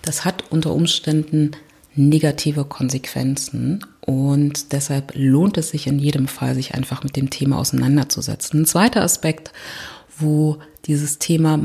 Das 0.00 0.24
hat 0.24 0.44
unter 0.50 0.72
Umständen 0.72 1.50
negative 1.94 2.64
Konsequenzen 2.64 3.84
und 4.00 4.72
deshalb 4.72 5.12
lohnt 5.14 5.58
es 5.58 5.70
sich 5.70 5.86
in 5.86 5.98
jedem 5.98 6.28
Fall, 6.28 6.54
sich 6.54 6.74
einfach 6.74 7.04
mit 7.04 7.16
dem 7.16 7.28
Thema 7.28 7.58
auseinanderzusetzen. 7.58 8.60
Ein 8.62 8.66
zweiter 8.66 9.02
Aspekt, 9.02 9.52
wo 10.16 10.58
dieses 10.86 11.18
Thema 11.18 11.60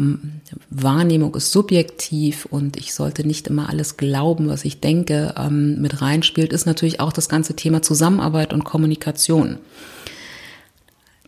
Wahrnehmung 0.70 1.34
ist 1.36 1.52
subjektiv 1.52 2.46
und 2.46 2.78
ich 2.78 2.94
sollte 2.94 3.26
nicht 3.26 3.48
immer 3.48 3.70
alles 3.70 3.98
glauben, 3.98 4.48
was 4.48 4.64
ich 4.64 4.80
denke, 4.80 5.34
ähm, 5.38 5.82
mit 5.82 6.02
reinspielt, 6.02 6.54
ist 6.54 6.66
natürlich 6.66 7.00
auch 7.00 7.12
das 7.12 7.28
ganze 7.28 7.56
Thema 7.56 7.82
Zusammenarbeit 7.82 8.54
und 8.54 8.64
Kommunikation. 8.64 9.58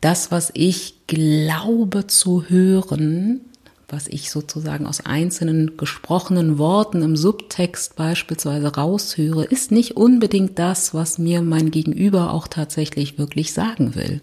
Das, 0.02 0.32
was 0.32 0.52
ich 0.54 1.08
glaube 1.08 2.08
zu 2.08 2.44
hören, 2.48 3.42
was 3.90 4.08
ich 4.08 4.30
sozusagen 4.30 4.86
aus 4.86 5.06
einzelnen 5.06 5.76
gesprochenen 5.76 6.60
Worten 6.60 7.02
im 7.02 7.16
Subtext 7.16 7.96
beispielsweise 7.96 8.76
raushöre, 8.76 9.46
ist 9.46 9.72
nicht 9.72 9.98
unbedingt 9.98 10.60
das, 10.60 10.94
was 10.94 11.18
mir 11.18 11.42
mein 11.42 11.72
Gegenüber 11.72 12.32
auch 12.32 12.48
tatsächlich 12.48 13.18
wirklich 13.18 13.52
sagen 13.52 13.96
will. 13.96 14.22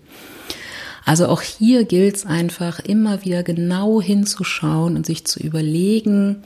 Also 1.07 1.29
auch 1.29 1.41
hier 1.41 1.85
gilt 1.85 2.17
es 2.17 2.27
einfach 2.27 2.81
immer 2.81 3.25
wieder 3.25 3.45
genau 3.45 4.03
hinzuschauen 4.03 4.97
und 4.97 5.07
sich 5.07 5.25
zu 5.25 5.39
überlegen, 5.39 6.43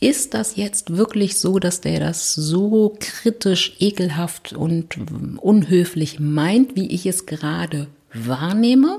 ist 0.00 0.34
das 0.34 0.56
jetzt 0.56 0.96
wirklich 0.96 1.38
so, 1.38 1.60
dass 1.60 1.80
der 1.80 2.00
das 2.00 2.34
so 2.34 2.96
kritisch, 2.98 3.76
ekelhaft 3.78 4.52
und 4.52 4.98
unhöflich 5.38 6.18
meint, 6.18 6.74
wie 6.74 6.88
ich 6.88 7.06
es 7.06 7.24
gerade 7.24 7.86
wahrnehme? 8.12 8.98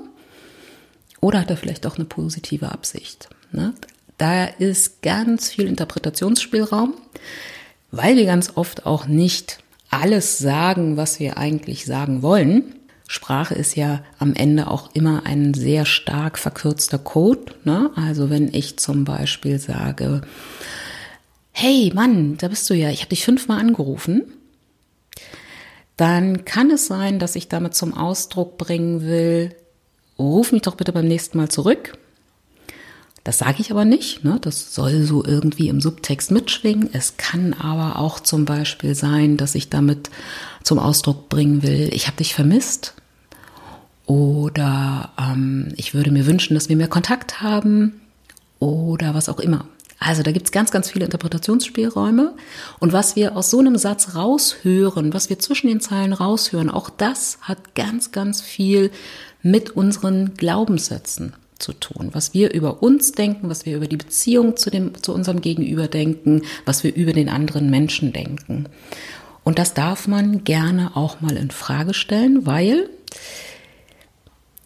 Oder 1.19 1.41
hat 1.41 1.49
er 1.49 1.57
vielleicht 1.57 1.85
auch 1.85 1.97
eine 1.97 2.05
positive 2.05 2.71
Absicht? 2.71 3.27
Ne? 3.51 3.73
Da 4.17 4.45
ist 4.45 5.01
ganz 5.01 5.49
viel 5.49 5.67
Interpretationsspielraum, 5.67 6.93
weil 7.91 8.15
wir 8.15 8.25
ganz 8.25 8.53
oft 8.55 8.85
auch 8.85 9.07
nicht 9.07 9.59
alles 9.89 10.37
sagen, 10.37 10.95
was 10.95 11.19
wir 11.19 11.37
eigentlich 11.37 11.85
sagen 11.85 12.21
wollen. 12.21 12.75
Sprache 13.11 13.55
ist 13.55 13.75
ja 13.75 14.03
am 14.19 14.35
Ende 14.35 14.67
auch 14.67 14.93
immer 14.93 15.25
ein 15.25 15.55
sehr 15.55 15.85
stark 15.85 16.37
verkürzter 16.37 16.99
Code. 16.99 17.55
Ne? 17.63 17.89
Also 17.95 18.29
wenn 18.29 18.53
ich 18.53 18.77
zum 18.77 19.03
Beispiel 19.03 19.57
sage, 19.57 20.21
hey 21.51 21.91
Mann, 21.95 22.37
da 22.37 22.49
bist 22.49 22.69
du 22.69 22.75
ja, 22.75 22.91
ich 22.91 22.99
habe 22.99 23.09
dich 23.09 23.25
fünfmal 23.25 23.59
angerufen, 23.59 24.31
dann 25.97 26.45
kann 26.45 26.69
es 26.69 26.85
sein, 26.85 27.17
dass 27.17 27.35
ich 27.35 27.47
damit 27.47 27.73
zum 27.73 27.95
Ausdruck 27.97 28.59
bringen 28.59 29.01
will, 29.01 29.55
ruf 30.19 30.51
mich 30.51 30.61
doch 30.61 30.75
bitte 30.75 30.93
beim 30.93 31.07
nächsten 31.07 31.39
Mal 31.39 31.49
zurück. 31.49 31.97
Das 33.23 33.39
sage 33.39 33.57
ich 33.59 33.71
aber 33.71 33.85
nicht. 33.85 34.23
Ne? 34.23 34.37
Das 34.39 34.75
soll 34.75 35.01
so 35.01 35.25
irgendwie 35.25 35.67
im 35.67 35.81
Subtext 35.81 36.29
mitschwingen. 36.29 36.91
Es 36.93 37.17
kann 37.17 37.53
aber 37.53 37.97
auch 37.97 38.19
zum 38.19 38.45
Beispiel 38.45 38.93
sein, 38.93 39.35
dass 39.35 39.55
ich 39.55 39.69
damit 39.69 40.11
zum 40.63 40.77
Ausdruck 40.77 41.27
bringen 41.27 41.63
will, 41.63 41.89
ich 41.91 42.05
habe 42.05 42.17
dich 42.17 42.35
vermisst. 42.35 42.93
Oder 44.09 45.11
ähm, 45.19 45.67
ich 45.75 45.93
würde 45.93 46.09
mir 46.09 46.25
wünschen, 46.25 46.55
dass 46.55 46.67
wir 46.67 46.75
mehr 46.75 46.87
Kontakt 46.87 47.41
haben 47.41 48.01
oder 48.57 49.13
was 49.13 49.29
auch 49.29 49.39
immer. 49.39 49.67
Also 49.99 50.23
da 50.23 50.31
gibt's 50.31 50.51
ganz, 50.51 50.71
ganz 50.71 50.89
viele 50.89 51.05
Interpretationsspielräume. 51.05 52.33
Und 52.79 52.91
was 52.91 53.15
wir 53.15 53.37
aus 53.37 53.51
so 53.51 53.59
einem 53.59 53.77
Satz 53.77 54.15
raushören, 54.15 55.13
was 55.13 55.29
wir 55.29 55.37
zwischen 55.37 55.67
den 55.67 55.79
Zeilen 55.79 56.13
raushören, 56.13 56.71
auch 56.71 56.89
das 56.89 57.37
hat 57.41 57.75
ganz, 57.75 58.11
ganz 58.11 58.41
viel 58.41 58.89
mit 59.43 59.69
unseren 59.69 60.33
Glaubenssätzen 60.33 61.33
zu 61.59 61.73
tun. 61.73 62.09
Was 62.11 62.33
wir 62.33 62.51
über 62.51 62.81
uns 62.81 63.11
denken, 63.11 63.47
was 63.47 63.67
wir 63.67 63.77
über 63.77 63.85
die 63.85 63.97
Beziehung 63.97 64.57
zu, 64.57 64.71
dem, 64.71 64.99
zu 65.03 65.13
unserem 65.13 65.39
Gegenüber 65.39 65.87
denken, 65.87 66.41
was 66.65 66.83
wir 66.83 66.95
über 66.95 67.13
den 67.13 67.29
anderen 67.29 67.69
Menschen 67.69 68.11
denken. 68.11 68.65
Und 69.43 69.59
das 69.59 69.75
darf 69.75 70.07
man 70.07 70.43
gerne 70.43 70.97
auch 70.97 71.21
mal 71.21 71.37
in 71.37 71.51
Frage 71.51 71.93
stellen, 71.93 72.47
weil 72.47 72.89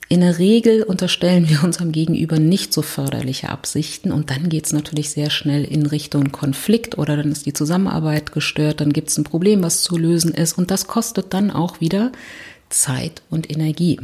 in 0.10 0.22
der 0.22 0.38
Regel 0.38 0.84
unterstellen 0.84 1.50
wir 1.50 1.64
unserem 1.64 1.92
Gegenüber 1.92 2.40
nicht 2.40 2.74
so 2.74 2.82
förderliche 2.82 3.50
Absichten 3.50 4.12
und 4.12 4.30
dann 4.30 4.50
geht 4.50 4.66
es 4.66 4.74
natürlich 4.74 5.10
sehr 5.10 5.30
schnell 5.30 5.64
in 5.64 5.86
Richtung 5.86 6.32
Konflikt 6.32 6.98
oder 6.98 7.18
dann 7.18 7.32
ist 7.32 7.46
die 7.46 7.54
Zusammenarbeit 7.54 8.32
gestört, 8.32 8.82
dann 8.82 8.94
gibt 8.94 9.10
es 9.10 9.18
ein 9.18 9.24
Problem, 9.24 9.64
was 9.64 9.84
zu 9.84 9.98
lösen 9.98 10.34
ist 10.34 10.58
und 10.58 10.72
das 10.72 10.88
kostet 10.88 11.34
dann 11.34 11.52
auch 11.52 11.80
wieder 11.80 12.12
Zeit 12.70 13.22
und 13.30 13.50
Energie. 13.50 14.00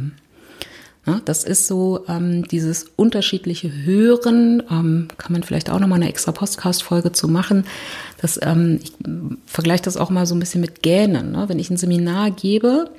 Ja, 1.06 1.20
das 1.24 1.44
ist 1.44 1.66
so 1.66 2.04
ähm, 2.08 2.46
dieses 2.48 2.86
unterschiedliche 2.96 3.72
Hören, 3.72 4.62
ähm, 4.70 5.08
kann 5.16 5.32
man 5.32 5.42
vielleicht 5.42 5.70
auch 5.70 5.80
nochmal 5.80 5.96
eine 5.96 6.10
extra 6.10 6.30
Podcast-Folge 6.30 7.12
zu 7.12 7.26
machen. 7.26 7.64
Das, 8.20 8.38
ähm, 8.42 8.80
ich 8.82 8.92
vergleiche 9.46 9.82
das 9.82 9.96
auch 9.96 10.10
mal 10.10 10.26
so 10.26 10.34
ein 10.34 10.40
bisschen 10.40 10.60
mit 10.60 10.82
Gähnen. 10.82 11.32
Ne? 11.32 11.48
Wenn 11.48 11.58
ich 11.58 11.70
ein 11.70 11.78
Seminar 11.78 12.30
gebe 12.30 12.90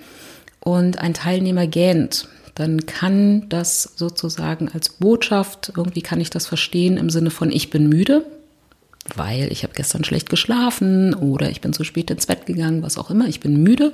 und 0.60 0.98
ein 0.98 1.14
Teilnehmer 1.14 1.68
gähnt, 1.68 2.28
dann 2.56 2.86
kann 2.86 3.48
das 3.50 3.84
sozusagen 3.96 4.70
als 4.70 4.90
Botschaft, 4.90 5.74
irgendwie 5.76 6.02
kann 6.02 6.22
ich 6.22 6.30
das 6.30 6.48
verstehen 6.48 6.98
im 6.98 7.10
Sinne 7.10 7.32
von 7.32 7.52
ich 7.52 7.70
bin 7.70 7.88
müde, 7.88 8.26
weil 9.16 9.52
ich 9.52 9.64
habe 9.64 9.74
gestern 9.74 10.04
schlecht 10.04 10.30
geschlafen 10.30 11.14
oder 11.14 11.50
ich 11.50 11.62
bin 11.62 11.74
zu 11.74 11.84
spät 11.84 12.12
ins 12.12 12.26
Bett 12.28 12.46
gegangen, 12.46 12.84
was 12.84 12.98
auch 12.98 13.10
immer, 13.10 13.28
ich 13.28 13.40
bin 13.40 13.64
müde. 13.64 13.94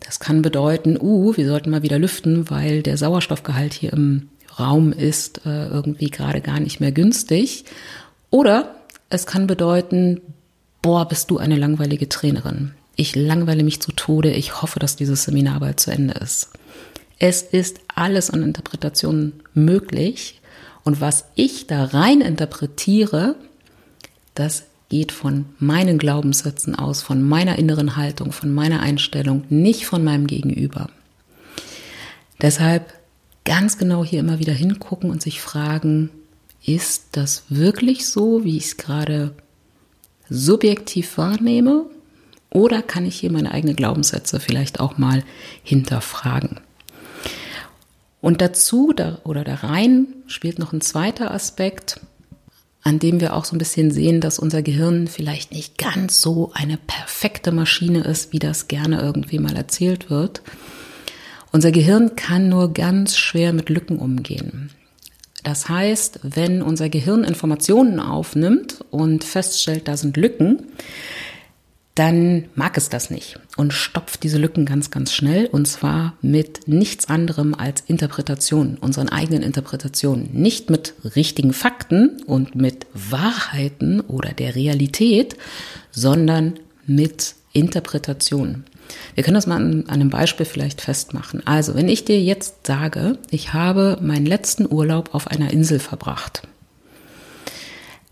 Das 0.00 0.20
kann 0.20 0.42
bedeuten, 0.42 0.98
uh, 1.00 1.36
wir 1.36 1.48
sollten 1.48 1.70
mal 1.70 1.82
wieder 1.82 1.98
lüften, 1.98 2.48
weil 2.50 2.82
der 2.82 2.96
Sauerstoffgehalt 2.96 3.72
hier 3.74 3.92
im 3.92 4.28
Raum 4.58 4.92
ist 4.92 5.44
äh, 5.44 5.66
irgendwie 5.66 6.10
gerade 6.10 6.40
gar 6.40 6.60
nicht 6.60 6.80
mehr 6.80 6.92
günstig. 6.92 7.64
Oder 8.30 8.74
es 9.10 9.26
kann 9.26 9.46
bedeuten, 9.46 10.20
boah, 10.82 11.06
bist 11.08 11.30
du 11.30 11.38
eine 11.38 11.56
langweilige 11.56 12.08
Trainerin. 12.08 12.72
Ich 12.94 13.14
langweile 13.14 13.62
mich 13.62 13.80
zu 13.80 13.92
Tode. 13.92 14.30
Ich 14.32 14.62
hoffe, 14.62 14.78
dass 14.78 14.96
dieses 14.96 15.24
Seminar 15.24 15.60
bald 15.60 15.80
zu 15.80 15.90
Ende 15.90 16.14
ist. 16.14 16.50
Es 17.18 17.42
ist 17.42 17.80
alles 17.94 18.30
an 18.30 18.42
Interpretationen 18.42 19.32
möglich. 19.54 20.40
Und 20.84 21.00
was 21.00 21.24
ich 21.34 21.66
da 21.66 21.84
rein 21.84 22.20
interpretiere, 22.20 23.36
das 24.34 24.64
geht 24.88 25.12
von 25.12 25.46
meinen 25.58 25.98
Glaubenssätzen 25.98 26.74
aus, 26.76 27.02
von 27.02 27.22
meiner 27.22 27.58
inneren 27.58 27.96
Haltung, 27.96 28.32
von 28.32 28.54
meiner 28.54 28.80
Einstellung, 28.80 29.44
nicht 29.48 29.86
von 29.86 30.04
meinem 30.04 30.26
Gegenüber. 30.26 30.88
Deshalb 32.40 32.92
ganz 33.44 33.78
genau 33.78 34.04
hier 34.04 34.20
immer 34.20 34.38
wieder 34.38 34.52
hingucken 34.52 35.10
und 35.10 35.22
sich 35.22 35.40
fragen, 35.40 36.10
ist 36.64 37.08
das 37.12 37.44
wirklich 37.48 38.06
so, 38.06 38.44
wie 38.44 38.56
ich 38.56 38.64
es 38.66 38.76
gerade 38.76 39.32
subjektiv 40.28 41.16
wahrnehme? 41.16 41.86
Oder 42.50 42.82
kann 42.82 43.06
ich 43.06 43.16
hier 43.16 43.32
meine 43.32 43.52
eigenen 43.52 43.76
Glaubenssätze 43.76 44.40
vielleicht 44.40 44.80
auch 44.80 44.98
mal 44.98 45.24
hinterfragen? 45.62 46.60
Und 48.26 48.40
dazu 48.40 48.92
da, 48.92 49.20
oder 49.22 49.44
da 49.44 49.54
rein 49.54 50.08
spielt 50.26 50.58
noch 50.58 50.72
ein 50.72 50.80
zweiter 50.80 51.30
Aspekt, 51.30 52.00
an 52.82 52.98
dem 52.98 53.20
wir 53.20 53.36
auch 53.36 53.44
so 53.44 53.54
ein 53.54 53.60
bisschen 53.60 53.92
sehen, 53.92 54.20
dass 54.20 54.40
unser 54.40 54.62
Gehirn 54.62 55.06
vielleicht 55.06 55.52
nicht 55.52 55.78
ganz 55.78 56.20
so 56.20 56.50
eine 56.52 56.76
perfekte 56.76 57.52
Maschine 57.52 58.02
ist, 58.02 58.32
wie 58.32 58.40
das 58.40 58.66
gerne 58.66 59.00
irgendwie 59.00 59.38
mal 59.38 59.54
erzählt 59.54 60.10
wird. 60.10 60.42
Unser 61.52 61.70
Gehirn 61.70 62.16
kann 62.16 62.48
nur 62.48 62.74
ganz 62.74 63.16
schwer 63.16 63.52
mit 63.52 63.68
Lücken 63.68 64.00
umgehen. 64.00 64.70
Das 65.44 65.68
heißt, 65.68 66.18
wenn 66.24 66.62
unser 66.62 66.88
Gehirn 66.88 67.22
Informationen 67.22 68.00
aufnimmt 68.00 68.84
und 68.90 69.22
feststellt, 69.22 69.86
da 69.86 69.96
sind 69.96 70.16
Lücken, 70.16 70.64
dann 71.96 72.44
mag 72.54 72.76
es 72.76 72.90
das 72.90 73.10
nicht 73.10 73.40
und 73.56 73.72
stopft 73.72 74.22
diese 74.22 74.36
Lücken 74.36 74.66
ganz, 74.66 74.90
ganz 74.90 75.14
schnell 75.14 75.46
und 75.46 75.66
zwar 75.66 76.12
mit 76.20 76.68
nichts 76.68 77.08
anderem 77.08 77.54
als 77.54 77.82
Interpretationen, 77.86 78.76
unseren 78.76 79.08
eigenen 79.08 79.42
Interpretationen. 79.42 80.28
Nicht 80.32 80.68
mit 80.68 80.92
richtigen 81.16 81.54
Fakten 81.54 82.20
und 82.26 82.54
mit 82.54 82.86
Wahrheiten 82.92 84.02
oder 84.02 84.34
der 84.34 84.54
Realität, 84.54 85.36
sondern 85.90 86.60
mit 86.86 87.34
Interpretationen. 87.54 88.66
Wir 89.14 89.24
können 89.24 89.34
das 89.34 89.46
mal 89.46 89.56
an, 89.56 89.88
einem 89.88 90.10
Beispiel 90.10 90.44
vielleicht 90.44 90.82
festmachen. 90.82 91.44
Also, 91.46 91.74
wenn 91.74 91.88
ich 91.88 92.04
dir 92.04 92.20
jetzt 92.20 92.66
sage, 92.66 93.18
ich 93.30 93.54
habe 93.54 93.98
meinen 94.02 94.26
letzten 94.26 94.70
Urlaub 94.70 95.14
auf 95.14 95.28
einer 95.28 95.50
Insel 95.50 95.78
verbracht, 95.78 96.42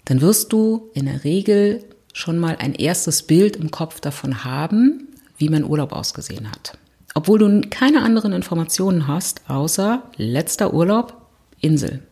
dann 0.06 0.22
wirst 0.22 0.52
du 0.54 0.90
in 0.94 1.04
der 1.04 1.22
Regel 1.24 1.84
schon 2.14 2.38
mal 2.38 2.56
ein 2.56 2.74
erstes 2.74 3.24
Bild 3.24 3.56
im 3.56 3.70
Kopf 3.70 4.00
davon 4.00 4.44
haben, 4.44 5.08
wie 5.36 5.50
mein 5.50 5.64
Urlaub 5.64 5.92
ausgesehen 5.92 6.50
hat. 6.50 6.78
Obwohl 7.14 7.40
du 7.40 7.60
keine 7.68 8.02
anderen 8.02 8.32
Informationen 8.32 9.06
hast, 9.06 9.42
außer 9.48 10.02
letzter 10.16 10.72
Urlaub, 10.72 11.20
Insel. 11.60 12.02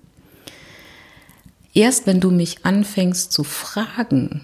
Erst 1.72 2.06
wenn 2.06 2.20
du 2.20 2.30
mich 2.30 2.66
anfängst 2.66 3.32
zu 3.32 3.44
fragen, 3.44 4.42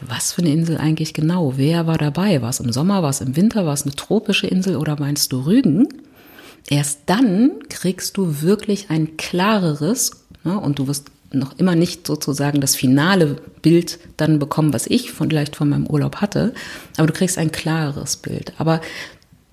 was 0.00 0.32
für 0.32 0.42
eine 0.42 0.52
Insel 0.52 0.76
eigentlich 0.76 1.14
genau, 1.14 1.56
wer 1.56 1.86
war 1.86 1.98
dabei, 1.98 2.42
war 2.42 2.50
es 2.50 2.60
im 2.60 2.72
Sommer, 2.72 3.02
war 3.02 3.10
es 3.10 3.20
im 3.20 3.36
Winter, 3.36 3.64
war 3.64 3.72
es 3.72 3.84
eine 3.84 3.94
tropische 3.94 4.46
Insel 4.46 4.76
oder 4.76 4.98
meinst 4.98 5.32
du 5.32 5.40
Rügen, 5.40 5.88
erst 6.68 7.02
dann 7.06 7.52
kriegst 7.68 8.16
du 8.16 8.42
wirklich 8.42 8.90
ein 8.90 9.16
klareres, 9.16 10.24
ne, 10.44 10.58
und 10.58 10.78
du 10.78 10.88
wirst 10.88 11.11
noch 11.34 11.58
immer 11.58 11.74
nicht 11.74 12.06
sozusagen 12.06 12.60
das 12.60 12.76
finale 12.76 13.36
Bild 13.62 13.98
dann 14.16 14.38
bekommen, 14.38 14.72
was 14.72 14.86
ich 14.86 15.12
von, 15.12 15.30
vielleicht 15.30 15.56
von 15.56 15.68
meinem 15.68 15.86
Urlaub 15.86 16.16
hatte, 16.16 16.54
aber 16.96 17.06
du 17.06 17.12
kriegst 17.12 17.38
ein 17.38 17.52
klareres 17.52 18.16
Bild. 18.16 18.52
Aber 18.58 18.80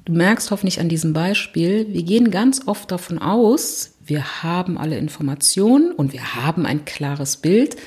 du 0.06 0.14
merkst 0.14 0.52
hoffentlich 0.52 0.80
an 0.80 0.90
diesem 0.90 1.14
Beispiel, 1.14 1.88
wir 1.90 2.04
gehen 2.04 2.32
ganz 2.32 2.68
oft 2.68 2.92
davon 2.92 3.20
aus, 3.20 3.92
wir 4.06 4.44
haben 4.44 4.78
alle 4.78 4.98
Informationen 4.98 5.92
und 5.92 6.14
wir 6.14 6.36
haben 6.36 6.66
ein 6.66 6.86
klares 6.86 7.38
Bild. 7.38 7.78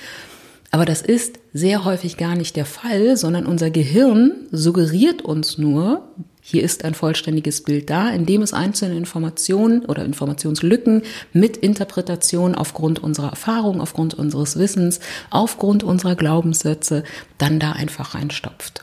Aber 0.73 0.87
das 0.87 1.03
ist 1.03 1.39
sehr 1.53 1.85
häufig 1.85 2.17
gar 2.17 2.35
nicht 2.35 2.57
der 2.57 2.65
Fall, 2.65 3.19
sondern 3.19 3.45
unser 3.45 3.71
Gehirn 3.71 4.33
suggeriert 4.51 5.21
uns 5.21 5.59
nur, 5.59 6.09
hier 6.41 6.63
ist 6.65 6.85
ein 6.85 6.95
vollständiges 6.95 7.63
Bild 7.63 7.91
da, 7.91 8.09
indem 8.11 8.41
es 8.41 8.55
einzelne 8.55 8.97
Informationen 8.97 9.85
oder 9.85 10.05
Informationslücken 10.05 11.03
mit 11.35 11.59
Interpretation 11.59 12.55
aufgrund 12.55 13.01
unserer 13.01 13.29
Erfahrung, 13.29 13.83
aufgrund 13.83 14.15
unseres 14.15 14.59
Wissens, 14.59 14.99
aufgrund 15.31 15.85
unserer 15.85 16.17
Glaubenssätze 16.17 17.05
dann 17.37 17.61
da 17.61 17.73
einfach 17.73 18.15
reinstopft. 18.15 18.83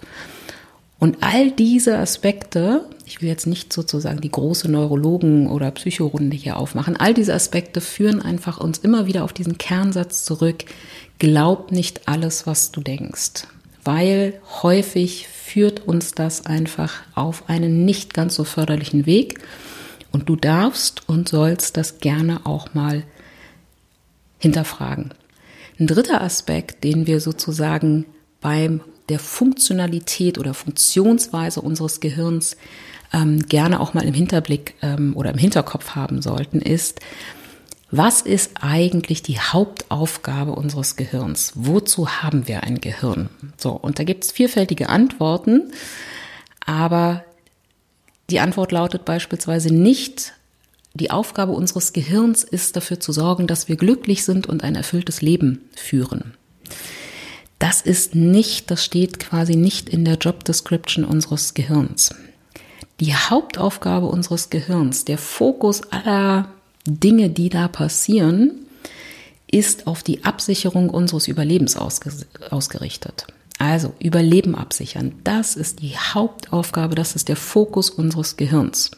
Und 1.00 1.18
all 1.22 1.50
diese 1.50 1.98
Aspekte, 1.98 2.86
ich 3.10 3.24
will 3.24 3.28
jetzt 3.28 3.48
nicht 3.48 3.74
sozusagen 3.74 4.22
die 4.22 4.30
große 4.30 4.70
Neurologen- 4.70 5.48
oder 5.48 5.72
Psychorunde 5.72 6.38
hier 6.38 6.58
aufmachen, 6.58 6.96
all 6.96 7.16
diese 7.16 7.34
Aspekte 7.34 7.82
führen 7.82 8.22
einfach 8.22 8.60
uns 8.60 8.78
immer 8.78 9.08
wieder 9.08 9.24
auf 9.24 9.34
diesen 9.34 9.58
Kernsatz 9.58 10.24
zurück, 10.24 10.66
glaub 11.18 11.72
nicht 11.72 12.08
alles, 12.08 12.46
was 12.46 12.72
du 12.72 12.82
denkst, 12.82 13.48
weil 13.84 14.40
häufig 14.62 15.28
führt 15.28 15.88
uns 15.88 16.12
das 16.12 16.46
einfach 16.46 17.02
auf 17.16 17.50
einen 17.50 17.84
nicht 17.84 18.14
ganz 18.14 18.36
so 18.36 18.44
förderlichen 18.44 19.08
Weg. 19.08 19.40
Und 20.12 20.30
du 20.30 20.36
darfst 20.36 21.08
und 21.10 21.30
sollst 21.30 21.78
das 21.78 22.00
gerne 22.00 22.46
auch 22.46 22.74
mal 22.76 23.04
hinterfragen. 24.38 25.14
Ein 25.80 25.88
dritter 25.88 26.22
Aspekt, 26.22 26.84
den 26.84 27.08
wir 27.08 27.20
sozusagen 27.20 28.06
beim 28.42 28.82
der 29.10 29.20
Funktionalität 29.20 30.38
oder 30.38 30.54
Funktionsweise 30.54 31.62
unseres 31.62 32.00
Gehirns 32.00 32.56
ähm, 33.14 33.48
gerne 33.48 33.80
auch 33.80 33.94
mal 33.94 34.06
im 34.06 34.14
Hinterblick 34.14 34.76
ähm, 34.82 35.16
oder 35.16 35.32
im 35.32 35.38
Hinterkopf 35.38 35.96
haben 35.96 36.22
sollten, 36.22 36.62
ist, 36.62 37.00
was 37.92 38.22
ist 38.22 38.52
eigentlich 38.62 39.24
die 39.24 39.40
Hauptaufgabe 39.40 40.52
unseres 40.52 40.96
Gehirns? 40.96 41.54
Wozu 41.56 42.08
haben 42.22 42.48
wir 42.48 42.64
ein 42.64 42.80
Gehirn? 42.80 43.30
So, 43.58 43.72
und 43.72 43.98
da 43.98 44.04
gibt 44.04 44.26
es 44.26 44.32
vielfältige 44.32 44.90
Antworten, 44.90 45.72
aber 46.66 47.24
die 48.30 48.40
Antwort 48.40 48.72
lautet 48.72 49.06
beispielsweise 49.06 49.74
nicht, 49.74 50.34
die 50.94 51.12
Aufgabe 51.12 51.54
unseres 51.54 51.94
Gehirns 51.94 52.44
ist 52.44 52.76
dafür 52.76 53.00
zu 53.00 53.12
sorgen, 53.12 53.48
dass 53.48 53.68
wir 53.68 53.76
glücklich 53.76 54.24
sind 54.24 54.48
und 54.48 54.64
ein 54.64 54.76
erfülltes 54.76 55.22
Leben 55.22 55.70
führen. 55.76 56.34
Das 57.58 57.82
ist 57.82 58.16
nicht, 58.16 58.72
das 58.72 58.86
steht 58.86 59.20
quasi 59.20 59.56
nicht 59.56 59.90
in 59.90 60.06
der 60.06 60.16
Job 60.16 60.46
Description 60.46 61.06
unseres 61.06 61.54
Gehirns. 61.54 62.14
Die 63.00 63.16
Hauptaufgabe 63.16 64.08
unseres 64.08 64.50
Gehirns, 64.50 65.06
der 65.06 65.18
Fokus 65.18 65.84
aller 65.92 66.50
Dinge, 66.86 67.30
die 67.30 67.50
da 67.50 67.68
passieren, 67.68 68.66
ist 69.48 69.88
auf 69.88 70.04
die 70.04 70.26
Absicherung 70.26 70.90
unseres 70.90 71.28
Überlebens 71.28 71.78
ausgerichtet. 71.78 73.28
Also 73.58 73.94
Überleben 74.00 74.56
absichern, 74.56 75.14
das 75.24 75.56
ist 75.56 75.82
die 75.82 75.98
Hauptaufgabe, 75.98 76.96
das 76.96 77.16
ist 77.16 77.30
der 77.30 77.36
Fokus 77.36 77.90
unseres 77.90 78.38
Gehirns. 78.38 78.92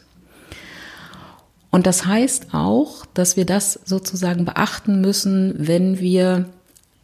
Und 1.71 1.87
das 1.87 2.05
heißt 2.05 2.53
auch, 2.53 3.05
dass 3.13 3.37
wir 3.37 3.45
das 3.45 3.79
sozusagen 3.85 4.45
beachten 4.45 4.99
müssen, 5.01 5.55
wenn 5.57 5.99
wir 5.99 6.49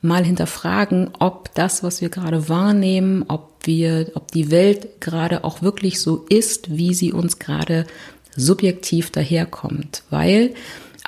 mal 0.02 0.24
hinterfragen, 0.24 1.10
ob 1.20 1.54
das, 1.56 1.84
was 1.84 2.02
wir 2.02 2.10
gerade 2.10 2.50
wahrnehmen, 2.50 3.26
ob 3.28 3.54
wir, 3.64 4.12
ob 4.14 4.32
die 4.32 4.52
Welt 4.52 5.02
gerade 5.02 5.44
auch 5.44 5.62
wirklich 5.62 6.02
so 6.02 6.26
ist, 6.30 6.76
wie 6.78 6.94
sie 6.94 7.12
uns 7.12 7.40
gerade 7.40 7.86
subjektiv 8.36 9.12
daherkommt, 9.12 10.04
weil 10.10 10.54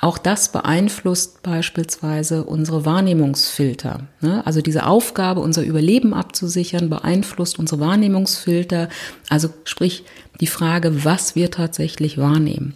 auch 0.00 0.16
das 0.16 0.50
beeinflusst 0.50 1.42
beispielsweise 1.42 2.44
unsere 2.44 2.86
Wahrnehmungsfilter. 2.86 4.06
Ne? 4.22 4.44
Also 4.46 4.62
diese 4.62 4.86
Aufgabe, 4.86 5.40
unser 5.40 5.62
Überleben 5.62 6.14
abzusichern, 6.14 6.88
beeinflusst 6.88 7.58
unsere 7.58 7.80
Wahrnehmungsfilter. 7.80 8.88
Also 9.28 9.50
sprich 9.64 10.04
die 10.40 10.46
Frage, 10.46 11.04
was 11.04 11.36
wir 11.36 11.50
tatsächlich 11.50 12.16
wahrnehmen. 12.16 12.74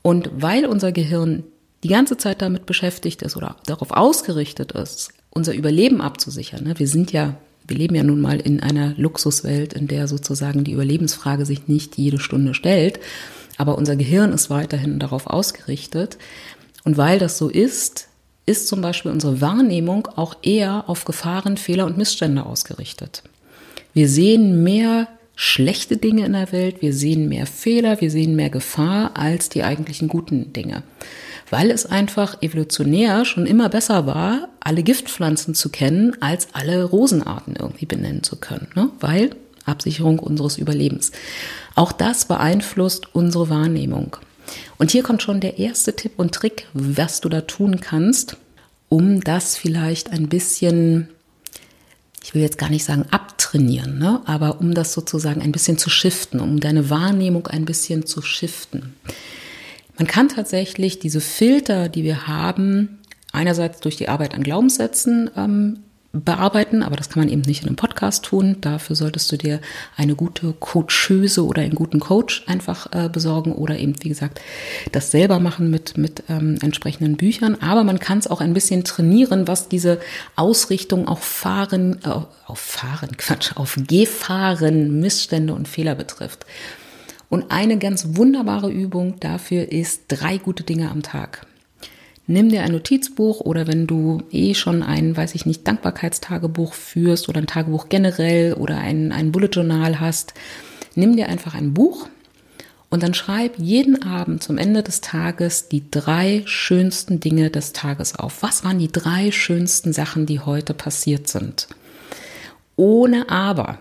Und 0.00 0.30
weil 0.34 0.64
unser 0.64 0.92
Gehirn 0.92 1.44
die 1.82 1.88
ganze 1.88 2.16
Zeit 2.16 2.42
damit 2.42 2.66
beschäftigt 2.66 3.22
ist 3.22 3.36
oder 3.36 3.56
darauf 3.66 3.90
ausgerichtet 3.90 4.72
ist, 4.72 5.10
unser 5.30 5.54
Überleben 5.54 6.00
abzusichern. 6.00 6.64
Ne? 6.64 6.78
Wir 6.78 6.88
sind 6.88 7.12
ja 7.12 7.36
wir 7.66 7.76
leben 7.76 7.94
ja 7.94 8.02
nun 8.02 8.20
mal 8.20 8.40
in 8.40 8.60
einer 8.60 8.94
Luxuswelt, 8.96 9.72
in 9.72 9.86
der 9.86 10.08
sozusagen 10.08 10.64
die 10.64 10.72
Überlebensfrage 10.72 11.46
sich 11.46 11.68
nicht 11.68 11.96
jede 11.96 12.18
Stunde 12.18 12.54
stellt, 12.54 12.98
aber 13.56 13.78
unser 13.78 13.96
Gehirn 13.96 14.32
ist 14.32 14.50
weiterhin 14.50 14.98
darauf 14.98 15.26
ausgerichtet. 15.26 16.18
Und 16.84 16.96
weil 16.96 17.18
das 17.18 17.38
so 17.38 17.48
ist, 17.48 18.08
ist 18.46 18.66
zum 18.66 18.80
Beispiel 18.80 19.12
unsere 19.12 19.40
Wahrnehmung 19.40 20.08
auch 20.16 20.36
eher 20.42 20.88
auf 20.88 21.04
Gefahren, 21.04 21.56
Fehler 21.56 21.86
und 21.86 21.96
Missstände 21.96 22.44
ausgerichtet. 22.44 23.22
Wir 23.94 24.08
sehen 24.08 24.64
mehr 24.64 25.06
schlechte 25.36 25.96
Dinge 25.96 26.26
in 26.26 26.32
der 26.32 26.50
Welt, 26.50 26.82
wir 26.82 26.92
sehen 26.92 27.28
mehr 27.28 27.46
Fehler, 27.46 28.00
wir 28.00 28.10
sehen 28.10 28.34
mehr 28.34 28.50
Gefahr 28.50 29.16
als 29.16 29.48
die 29.48 29.62
eigentlichen 29.62 30.08
guten 30.08 30.52
Dinge 30.52 30.82
weil 31.52 31.70
es 31.70 31.84
einfach 31.84 32.40
evolutionär 32.40 33.26
schon 33.26 33.44
immer 33.44 33.68
besser 33.68 34.06
war, 34.06 34.48
alle 34.60 34.82
Giftpflanzen 34.82 35.54
zu 35.54 35.68
kennen, 35.68 36.16
als 36.20 36.48
alle 36.54 36.82
Rosenarten 36.82 37.56
irgendwie 37.56 37.84
benennen 37.84 38.22
zu 38.22 38.36
können, 38.36 38.68
ne? 38.74 38.88
weil 39.00 39.36
Absicherung 39.66 40.18
unseres 40.18 40.56
Überlebens. 40.56 41.12
Auch 41.74 41.92
das 41.92 42.24
beeinflusst 42.24 43.14
unsere 43.14 43.50
Wahrnehmung. 43.50 44.16
Und 44.78 44.92
hier 44.92 45.02
kommt 45.02 45.20
schon 45.20 45.40
der 45.40 45.58
erste 45.58 45.94
Tipp 45.94 46.12
und 46.16 46.34
Trick, 46.34 46.68
was 46.72 47.20
du 47.20 47.28
da 47.28 47.42
tun 47.42 47.82
kannst, 47.82 48.38
um 48.88 49.20
das 49.20 49.54
vielleicht 49.54 50.10
ein 50.10 50.30
bisschen, 50.30 51.10
ich 52.24 52.32
will 52.32 52.40
jetzt 52.40 52.56
gar 52.56 52.70
nicht 52.70 52.86
sagen 52.86 53.04
abtrainieren, 53.10 53.98
ne? 53.98 54.22
aber 54.24 54.58
um 54.58 54.72
das 54.72 54.94
sozusagen 54.94 55.42
ein 55.42 55.52
bisschen 55.52 55.76
zu 55.76 55.90
shiften, 55.90 56.40
um 56.40 56.60
deine 56.60 56.88
Wahrnehmung 56.88 57.46
ein 57.46 57.66
bisschen 57.66 58.06
zu 58.06 58.22
shiften. 58.22 58.94
Man 60.02 60.08
kann 60.08 60.28
tatsächlich 60.28 60.98
diese 60.98 61.20
Filter, 61.20 61.88
die 61.88 62.02
wir 62.02 62.26
haben, 62.26 62.98
einerseits 63.30 63.78
durch 63.78 63.94
die 63.94 64.08
Arbeit 64.08 64.34
an 64.34 64.42
Glaubenssätzen 64.42 65.30
ähm, 65.36 65.78
bearbeiten, 66.12 66.82
aber 66.82 66.96
das 66.96 67.08
kann 67.08 67.22
man 67.22 67.32
eben 67.32 67.42
nicht 67.42 67.62
in 67.62 67.68
einem 67.68 67.76
Podcast 67.76 68.24
tun. 68.24 68.56
Dafür 68.60 68.96
solltest 68.96 69.30
du 69.30 69.36
dir 69.36 69.60
eine 69.96 70.16
gute 70.16 70.54
Coacheuse 70.58 71.46
oder 71.46 71.62
einen 71.62 71.76
guten 71.76 72.00
Coach 72.00 72.42
einfach 72.48 72.88
äh, 72.90 73.08
besorgen 73.10 73.52
oder 73.52 73.78
eben, 73.78 73.94
wie 74.02 74.08
gesagt, 74.08 74.40
das 74.90 75.12
selber 75.12 75.38
machen 75.38 75.70
mit, 75.70 75.96
mit 75.96 76.24
ähm, 76.28 76.58
entsprechenden 76.62 77.16
Büchern. 77.16 77.56
Aber 77.60 77.84
man 77.84 78.00
kann 78.00 78.18
es 78.18 78.26
auch 78.26 78.40
ein 78.40 78.54
bisschen 78.54 78.82
trainieren, 78.82 79.46
was 79.46 79.68
diese 79.68 80.00
Ausrichtung 80.34 81.06
auf 81.06 81.22
Fahren, 81.22 82.00
äh, 82.04 82.08
auf 82.08 82.58
Fahren, 82.58 83.16
Quatsch, 83.18 83.52
auf 83.54 83.78
Gefahren, 83.86 84.98
Missstände 84.98 85.54
und 85.54 85.68
Fehler 85.68 85.94
betrifft. 85.94 86.44
Und 87.32 87.50
eine 87.50 87.78
ganz 87.78 88.08
wunderbare 88.10 88.70
Übung 88.70 89.18
dafür 89.18 89.72
ist 89.72 90.02
drei 90.08 90.36
gute 90.36 90.64
Dinge 90.64 90.90
am 90.90 91.02
Tag. 91.02 91.46
Nimm 92.26 92.50
dir 92.50 92.62
ein 92.62 92.72
Notizbuch 92.72 93.40
oder 93.40 93.66
wenn 93.66 93.86
du 93.86 94.22
eh 94.30 94.52
schon 94.52 94.82
ein, 94.82 95.16
weiß 95.16 95.34
ich 95.34 95.46
nicht, 95.46 95.66
Dankbarkeitstagebuch 95.66 96.74
führst 96.74 97.30
oder 97.30 97.40
ein 97.40 97.46
Tagebuch 97.46 97.88
generell 97.88 98.52
oder 98.52 98.76
ein, 98.76 99.12
ein 99.12 99.32
Bullet 99.32 99.48
Journal 99.50 99.98
hast, 99.98 100.34
nimm 100.94 101.16
dir 101.16 101.30
einfach 101.30 101.54
ein 101.54 101.72
Buch 101.72 102.06
und 102.90 103.02
dann 103.02 103.14
schreib 103.14 103.58
jeden 103.58 104.02
Abend 104.02 104.42
zum 104.42 104.58
Ende 104.58 104.82
des 104.82 105.00
Tages 105.00 105.70
die 105.70 105.90
drei 105.90 106.42
schönsten 106.44 107.18
Dinge 107.18 107.48
des 107.48 107.72
Tages 107.72 108.14
auf. 108.14 108.42
Was 108.42 108.62
waren 108.62 108.78
die 108.78 108.92
drei 108.92 109.30
schönsten 109.30 109.94
Sachen, 109.94 110.26
die 110.26 110.40
heute 110.40 110.74
passiert 110.74 111.28
sind? 111.28 111.66
Ohne 112.76 113.30
aber. 113.30 113.78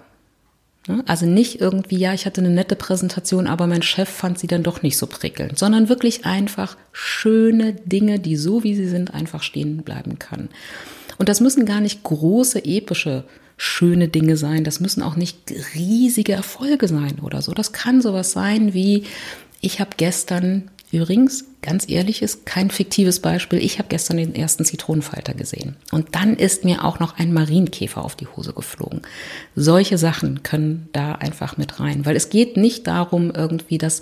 Ne? 0.87 1.03
Also 1.07 1.25
nicht 1.25 1.61
irgendwie, 1.61 1.97
ja, 1.97 2.13
ich 2.13 2.25
hatte 2.25 2.41
eine 2.41 2.49
nette 2.49 2.75
Präsentation, 2.75 3.47
aber 3.47 3.67
mein 3.67 3.83
Chef 3.83 4.09
fand 4.09 4.39
sie 4.39 4.47
dann 4.47 4.63
doch 4.63 4.81
nicht 4.81 4.97
so 4.97 5.05
prickelnd, 5.07 5.59
sondern 5.59 5.89
wirklich 5.89 6.25
einfach 6.25 6.75
schöne 6.91 7.73
Dinge, 7.73 8.19
die 8.19 8.35
so 8.35 8.63
wie 8.63 8.75
sie 8.75 8.87
sind 8.87 9.13
einfach 9.13 9.43
stehen 9.43 9.83
bleiben 9.83 10.17
können. 10.17 10.49
Und 11.17 11.29
das 11.29 11.39
müssen 11.39 11.65
gar 11.65 11.81
nicht 11.81 12.03
große, 12.03 12.65
epische, 12.65 13.25
schöne 13.57 14.07
Dinge 14.07 14.37
sein. 14.37 14.63
Das 14.63 14.79
müssen 14.79 15.03
auch 15.03 15.15
nicht 15.15 15.53
riesige 15.75 16.33
Erfolge 16.33 16.87
sein 16.87 17.19
oder 17.21 17.43
so. 17.43 17.53
Das 17.53 17.73
kann 17.73 18.01
sowas 18.01 18.31
sein 18.31 18.73
wie, 18.73 19.03
ich 19.59 19.79
habe 19.79 19.91
gestern 19.97 20.71
Übrigens, 20.91 21.45
ganz 21.61 21.89
ehrlich, 21.89 22.21
ist 22.21 22.45
kein 22.45 22.69
fiktives 22.69 23.21
Beispiel. 23.21 23.59
Ich 23.59 23.79
habe 23.79 23.87
gestern 23.87 24.17
den 24.17 24.35
ersten 24.35 24.65
Zitronenfalter 24.65 25.33
gesehen. 25.33 25.77
Und 25.91 26.15
dann 26.15 26.35
ist 26.35 26.65
mir 26.65 26.83
auch 26.83 26.99
noch 26.99 27.17
ein 27.17 27.33
Marienkäfer 27.33 28.03
auf 28.03 28.15
die 28.15 28.27
Hose 28.27 28.51
geflogen. 28.51 29.01
Solche 29.55 29.97
Sachen 29.97 30.43
können 30.43 30.89
da 30.91 31.13
einfach 31.13 31.55
mit 31.55 31.79
rein. 31.79 32.05
Weil 32.05 32.17
es 32.17 32.29
geht 32.29 32.57
nicht 32.57 32.87
darum, 32.87 33.31
irgendwie, 33.31 33.77
dass 33.77 34.01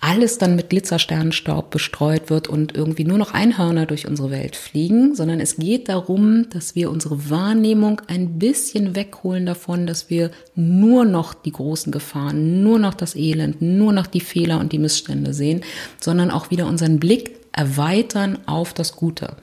alles 0.00 0.38
dann 0.38 0.54
mit 0.54 0.70
Glitzersternenstaub 0.70 1.70
bestreut 1.70 2.30
wird 2.30 2.46
und 2.46 2.76
irgendwie 2.76 3.04
nur 3.04 3.18
noch 3.18 3.34
Einhörner 3.34 3.84
durch 3.84 4.06
unsere 4.06 4.30
Welt 4.30 4.54
fliegen, 4.54 5.16
sondern 5.16 5.40
es 5.40 5.56
geht 5.56 5.88
darum, 5.88 6.48
dass 6.50 6.76
wir 6.76 6.90
unsere 6.90 7.30
Wahrnehmung 7.30 8.00
ein 8.06 8.38
bisschen 8.38 8.94
wegholen 8.94 9.44
davon, 9.44 9.86
dass 9.86 10.08
wir 10.08 10.30
nur 10.54 11.04
noch 11.04 11.34
die 11.34 11.50
großen 11.50 11.90
Gefahren, 11.90 12.62
nur 12.62 12.78
noch 12.78 12.94
das 12.94 13.16
Elend, 13.16 13.60
nur 13.60 13.92
noch 13.92 14.06
die 14.06 14.20
Fehler 14.20 14.60
und 14.60 14.72
die 14.72 14.78
Missstände 14.78 15.34
sehen, 15.34 15.62
sondern 15.98 16.30
auch 16.30 16.50
wieder 16.50 16.66
unseren 16.66 17.00
Blick 17.00 17.36
erweitern 17.52 18.38
auf 18.46 18.72
das 18.72 18.94
Gute. 18.94 19.36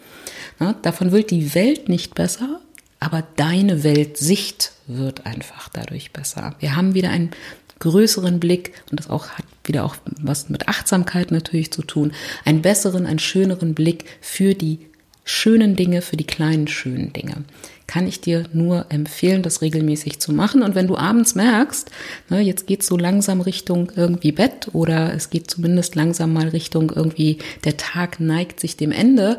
Davon 0.83 1.11
wird 1.11 1.31
die 1.31 1.53
Welt 1.53 1.89
nicht 1.89 2.15
besser, 2.15 2.61
aber 3.01 3.23
deine 3.35 3.83
Weltsicht 3.83 4.71
wird 4.87 5.25
einfach 5.25 5.67
dadurch 5.67 6.13
besser. 6.13 6.55
Wir 6.59 6.77
haben 6.77 6.93
wieder 6.93 7.09
ein 7.09 7.31
größeren 7.79 8.39
Blick 8.39 8.73
und 8.89 8.99
das 8.99 9.09
auch 9.09 9.29
hat 9.29 9.45
wieder 9.63 9.83
auch 9.83 9.95
was 10.21 10.49
mit 10.49 10.67
Achtsamkeit 10.67 11.31
natürlich 11.31 11.71
zu 11.71 11.81
tun, 11.81 12.13
einen 12.43 12.61
besseren, 12.61 13.05
einen 13.05 13.19
schöneren 13.19 13.73
Blick 13.73 14.05
für 14.21 14.53
die 14.53 14.79
schönen 15.23 15.75
Dinge, 15.75 16.01
für 16.01 16.17
die 16.17 16.27
kleinen 16.27 16.67
schönen 16.67 17.11
Dinge. 17.11 17.43
Kann 17.87 18.07
ich 18.07 18.21
dir 18.21 18.45
nur 18.53 18.85
empfehlen, 18.89 19.41
das 19.41 19.61
regelmäßig 19.61 20.19
zu 20.19 20.31
machen. 20.31 20.61
Und 20.61 20.75
wenn 20.75 20.87
du 20.87 20.97
abends 20.97 21.35
merkst, 21.35 21.89
ne, 22.29 22.41
jetzt 22.41 22.67
geht 22.67 22.83
so 22.83 22.95
langsam 22.95 23.41
Richtung 23.41 23.91
irgendwie 23.95 24.31
Bett 24.31 24.69
oder 24.73 25.13
es 25.13 25.31
geht 25.31 25.49
zumindest 25.49 25.95
langsam 25.95 26.33
mal 26.33 26.49
Richtung 26.49 26.91
irgendwie, 26.95 27.39
der 27.63 27.77
Tag 27.77 28.19
neigt 28.19 28.59
sich 28.59 28.77
dem 28.77 28.91
Ende 28.91 29.37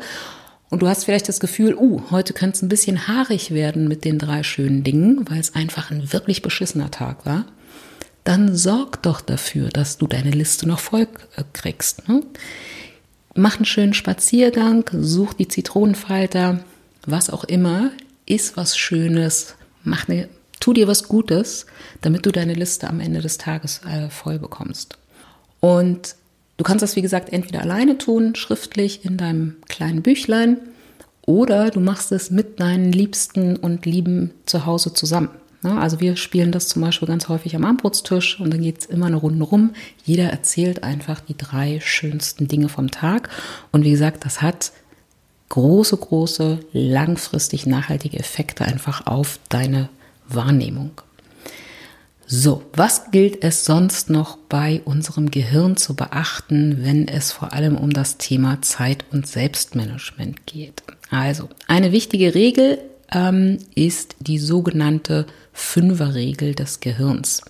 und 0.69 0.81
du 0.81 0.87
hast 0.87 1.05
vielleicht 1.05 1.29
das 1.29 1.39
Gefühl, 1.39 1.75
uh, 1.75 2.01
heute 2.11 2.33
könnte 2.33 2.57
es 2.57 2.61
ein 2.61 2.69
bisschen 2.69 3.07
haarig 3.07 3.51
werden 3.51 3.87
mit 3.87 4.03
den 4.03 4.19
drei 4.19 4.43
schönen 4.43 4.83
Dingen, 4.83 5.25
weil 5.29 5.39
es 5.39 5.55
einfach 5.55 5.91
ein 5.91 6.11
wirklich 6.11 6.41
beschissener 6.41 6.91
Tag 6.91 7.25
war 7.25 7.45
dann 8.27 8.57
sorg 8.57 9.01
doch 9.03 9.21
dafür, 9.21 9.69
dass 9.69 9.97
du 9.97 10.05
deine 10.05 10.31
Liste 10.31 10.67
noch 10.67 10.79
voll 10.79 11.07
äh, 11.37 11.43
kriegst. 11.53 12.09
Ne? 12.09 12.23
Mach 13.35 13.55
einen 13.55 13.65
schönen 13.65 13.93
Spaziergang, 13.93 14.89
such 14.91 15.33
die 15.33 15.47
Zitronenfalter, 15.47 16.59
was 17.05 17.29
auch 17.29 17.45
immer, 17.45 17.91
ist 18.25 18.57
was 18.57 18.77
Schönes, 18.77 19.55
mach 19.83 20.09
eine, 20.09 20.27
tu 20.59 20.73
dir 20.73 20.89
was 20.89 21.07
Gutes, 21.07 21.67
damit 22.01 22.25
du 22.25 22.31
deine 22.31 22.53
Liste 22.53 22.89
am 22.89 22.99
Ende 22.99 23.21
des 23.21 23.37
Tages 23.37 23.81
äh, 23.85 24.09
voll 24.09 24.39
bekommst. 24.39 24.97
Und 25.61 26.15
du 26.57 26.65
kannst 26.65 26.83
das, 26.83 26.97
wie 26.97 27.01
gesagt, 27.01 27.31
entweder 27.31 27.61
alleine 27.61 27.97
tun, 27.97 28.35
schriftlich 28.35 29.05
in 29.05 29.15
deinem 29.15 29.55
kleinen 29.69 30.01
Büchlein, 30.01 30.57
oder 31.21 31.71
du 31.71 31.79
machst 31.79 32.11
es 32.11 32.29
mit 32.29 32.59
deinen 32.59 32.91
Liebsten 32.91 33.55
und 33.57 33.85
Lieben 33.85 34.31
zu 34.45 34.65
Hause 34.65 34.93
zusammen. 34.93 35.29
Ne? 35.61 35.79
Also 35.79 35.99
wir 35.99 36.15
spielen 36.17 36.51
das 36.51 36.67
zum 36.67 36.81
Beispiel 36.81 37.07
ganz 37.07 37.27
häufig 37.29 37.55
am 37.55 37.65
Abendbrotstisch 37.65 38.39
und 38.39 38.51
dann 38.51 38.61
geht 38.61 38.79
es 38.79 38.85
immer 38.85 39.07
eine 39.07 39.17
Runde 39.17 39.43
rum. 39.43 39.73
Jeder 40.05 40.29
erzählt 40.29 40.83
einfach 40.83 41.19
die 41.21 41.37
drei 41.37 41.79
schönsten 41.81 42.47
Dinge 42.47 42.69
vom 42.69 42.91
Tag. 42.91 43.29
Und 43.71 43.83
wie 43.83 43.91
gesagt, 43.91 44.25
das 44.25 44.41
hat 44.41 44.71
große, 45.49 45.97
große, 45.97 46.59
langfristig 46.73 47.65
nachhaltige 47.65 48.19
Effekte 48.19 48.65
einfach 48.65 49.07
auf 49.07 49.39
deine 49.49 49.89
Wahrnehmung. 50.27 51.01
So, 52.29 52.63
was 52.73 53.11
gilt 53.11 53.41
es 53.41 53.63
sonst 53.63 54.09
noch 54.09 54.37
bei 54.49 54.81
unserem 54.83 55.31
Gehirn 55.31 55.77
zu 55.77 55.95
beachten, 55.95 56.79
wenn 56.83 57.07
es 57.07 57.31
vor 57.31 57.53
allem 57.53 57.77
um 57.77 57.91
das 57.91 58.17
Thema 58.17 58.61
Zeit 58.61 59.05
und 59.11 59.25
Selbstmanagement 59.25 60.45
geht? 60.45 60.83
Also, 61.09 61.47
eine 61.67 61.93
wichtige 61.93 62.35
Regel 62.35 62.79
ähm, 63.11 63.59
ist 63.75 64.15
die 64.19 64.39
sogenannte 64.39 65.25
Fünferregel 65.53 66.55
des 66.55 66.79
Gehirns. 66.79 67.43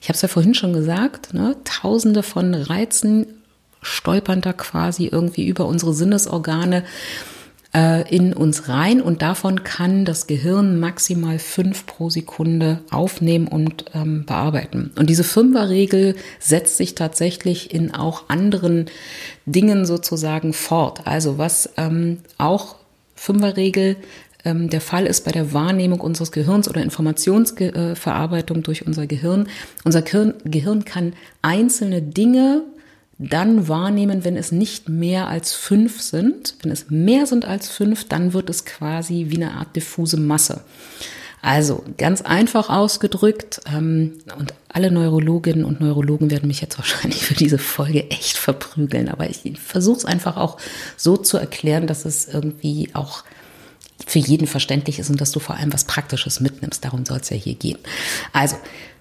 Ich 0.00 0.08
habe 0.08 0.16
es 0.16 0.22
ja 0.22 0.28
vorhin 0.28 0.54
schon 0.54 0.72
gesagt, 0.72 1.34
ne? 1.34 1.56
tausende 1.64 2.22
von 2.22 2.54
Reizen 2.54 3.26
stolpern 3.82 4.40
da 4.40 4.52
quasi 4.52 5.06
irgendwie 5.06 5.46
über 5.46 5.66
unsere 5.66 5.94
Sinnesorgane 5.94 6.84
äh, 7.74 8.08
in 8.14 8.32
uns 8.32 8.68
rein 8.68 9.00
und 9.00 9.22
davon 9.22 9.64
kann 9.64 10.04
das 10.04 10.26
Gehirn 10.26 10.80
maximal 10.80 11.38
fünf 11.38 11.86
pro 11.86 12.10
Sekunde 12.10 12.80
aufnehmen 12.90 13.48
und 13.48 13.86
ähm, 13.94 14.24
bearbeiten. 14.24 14.92
Und 14.96 15.10
diese 15.10 15.24
Fünferregel 15.24 16.16
setzt 16.40 16.76
sich 16.78 16.94
tatsächlich 16.94 17.72
in 17.74 17.94
auch 17.94 18.28
anderen 18.28 18.86
Dingen 19.44 19.86
sozusagen 19.86 20.52
fort. 20.52 21.06
Also 21.06 21.38
was 21.38 21.70
ähm, 21.76 22.18
auch 22.38 22.76
Fünferregel 23.14 23.96
ähm, 24.46 24.70
der 24.70 24.80
Fall 24.80 25.06
ist 25.06 25.24
bei 25.24 25.32
der 25.32 25.52
Wahrnehmung 25.52 26.00
unseres 26.00 26.30
Gehirns 26.30 26.68
oder 26.68 26.80
Informationsverarbeitung 26.80 28.62
durch 28.62 28.86
unser 28.86 29.06
Gehirn. 29.06 29.48
Unser 29.84 30.02
Gehirn, 30.02 30.34
Gehirn 30.44 30.84
kann 30.84 31.14
einzelne 31.42 32.00
Dinge 32.00 32.62
dann 33.18 33.66
wahrnehmen, 33.66 34.24
wenn 34.24 34.36
es 34.36 34.52
nicht 34.52 34.88
mehr 34.88 35.26
als 35.26 35.52
fünf 35.52 36.00
sind. 36.00 36.54
Wenn 36.62 36.70
es 36.70 36.90
mehr 36.90 37.26
sind 37.26 37.44
als 37.44 37.68
fünf, 37.68 38.06
dann 38.08 38.32
wird 38.34 38.48
es 38.48 38.64
quasi 38.64 39.26
wie 39.30 39.36
eine 39.36 39.54
Art 39.54 39.74
diffuse 39.74 40.16
Masse. 40.16 40.60
Also 41.42 41.84
ganz 41.96 42.22
einfach 42.22 42.70
ausgedrückt, 42.70 43.60
ähm, 43.72 44.18
und 44.38 44.54
alle 44.68 44.90
Neurologinnen 44.90 45.64
und 45.64 45.80
Neurologen 45.80 46.30
werden 46.30 46.46
mich 46.46 46.60
jetzt 46.60 46.78
wahrscheinlich 46.78 47.24
für 47.24 47.34
diese 47.34 47.58
Folge 47.58 48.10
echt 48.10 48.36
verprügeln, 48.36 49.08
aber 49.08 49.28
ich 49.28 49.42
versuche 49.58 49.98
es 49.98 50.04
einfach 50.04 50.36
auch 50.36 50.58
so 50.96 51.16
zu 51.16 51.36
erklären, 51.36 51.86
dass 51.86 52.04
es 52.04 52.28
irgendwie 52.28 52.90
auch 52.94 53.24
für 54.06 54.20
jeden 54.20 54.46
verständlich 54.46 54.98
ist 54.98 55.10
und 55.10 55.20
dass 55.20 55.32
du 55.32 55.40
vor 55.40 55.56
allem 55.56 55.72
was 55.72 55.84
Praktisches 55.84 56.40
mitnimmst. 56.40 56.84
Darum 56.84 57.04
soll 57.04 57.18
es 57.18 57.30
ja 57.30 57.36
hier 57.36 57.54
gehen. 57.54 57.78
Also, 58.32 58.56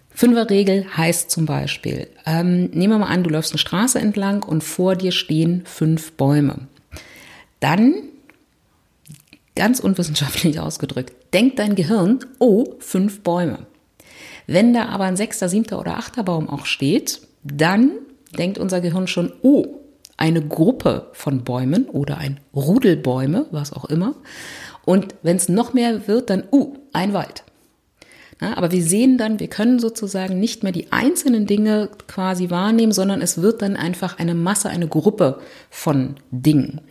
Fünferregel 0.09 0.85
heißt 0.97 1.29
zum 1.29 1.45
Beispiel, 1.45 2.07
ähm, 2.25 2.69
nehmen 2.71 2.93
wir 2.93 2.99
mal 2.99 3.07
an, 3.07 3.23
du 3.23 3.29
läufst 3.29 3.51
eine 3.51 3.59
Straße 3.59 3.99
entlang 3.99 4.43
und 4.43 4.63
vor 4.63 4.95
dir 4.95 5.11
stehen 5.11 5.63
fünf 5.65 6.13
Bäume. 6.13 6.67
Dann, 7.59 7.95
ganz 9.55 9.79
unwissenschaftlich 9.79 10.59
ausgedrückt, 10.61 11.13
denkt 11.33 11.59
dein 11.59 11.75
Gehirn, 11.75 12.19
oh, 12.39 12.75
fünf 12.79 13.21
Bäume. 13.21 13.59
Wenn 14.47 14.73
da 14.73 14.87
aber 14.87 15.03
ein 15.03 15.17
sechster, 15.17 15.49
siebter 15.49 15.79
oder 15.79 15.97
achter 15.97 16.23
Baum 16.23 16.49
auch 16.49 16.65
steht, 16.65 17.21
dann 17.43 17.91
denkt 18.37 18.57
unser 18.57 18.81
Gehirn 18.81 19.07
schon, 19.07 19.33
oh, 19.41 19.65
eine 20.17 20.41
Gruppe 20.41 21.09
von 21.13 21.43
Bäumen 21.43 21.85
oder 21.85 22.17
ein 22.17 22.39
Rudel 22.55 22.95
Bäume, 22.95 23.47
was 23.51 23.73
auch 23.73 23.85
immer. 23.85 24.15
Und 24.85 25.15
wenn 25.23 25.35
es 25.35 25.49
noch 25.49 25.73
mehr 25.73 26.07
wird, 26.07 26.29
dann, 26.29 26.43
uh, 26.51 26.75
ein 26.93 27.13
Wald. 27.13 27.43
Ja, 28.41 28.57
aber 28.57 28.71
wir 28.71 28.83
sehen 28.83 29.17
dann, 29.17 29.39
wir 29.39 29.47
können 29.47 29.79
sozusagen 29.79 30.39
nicht 30.39 30.63
mehr 30.63 30.73
die 30.73 30.91
einzelnen 30.91 31.45
Dinge 31.45 31.89
quasi 32.07 32.49
wahrnehmen, 32.49 32.91
sondern 32.91 33.21
es 33.21 33.41
wird 33.41 33.61
dann 33.61 33.77
einfach 33.77 34.19
eine 34.19 34.35
Masse, 34.35 34.69
eine 34.69 34.87
Gruppe 34.87 35.39
von 35.69 36.15
Dingen. 36.31 36.81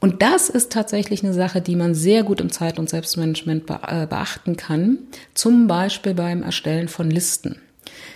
Und 0.00 0.22
das 0.22 0.48
ist 0.48 0.70
tatsächlich 0.70 1.24
eine 1.24 1.32
Sache, 1.32 1.60
die 1.60 1.74
man 1.74 1.94
sehr 1.94 2.22
gut 2.22 2.40
im 2.40 2.52
Zeit- 2.52 2.78
und 2.78 2.88
Selbstmanagement 2.88 3.68
äh, 3.68 4.06
beachten 4.06 4.56
kann. 4.56 4.98
Zum 5.34 5.66
Beispiel 5.66 6.14
beim 6.14 6.42
Erstellen 6.42 6.88
von 6.88 7.10
Listen. 7.10 7.60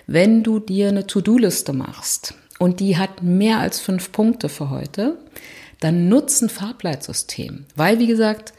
Wenn 0.06 0.42
du 0.42 0.58
dir 0.58 0.88
eine 0.88 1.06
To-Do-Liste 1.06 1.72
machst 1.72 2.34
und 2.58 2.78
die 2.80 2.98
hat 2.98 3.22
mehr 3.22 3.58
als 3.58 3.80
fünf 3.80 4.12
Punkte 4.12 4.48
für 4.48 4.70
heute, 4.70 5.16
dann 5.80 6.08
nutzt 6.08 6.42
ein 6.42 6.48
Farbleitsystem. 6.48 7.64
Weil, 7.74 7.98
wie 7.98 8.06
gesagt, 8.06 8.52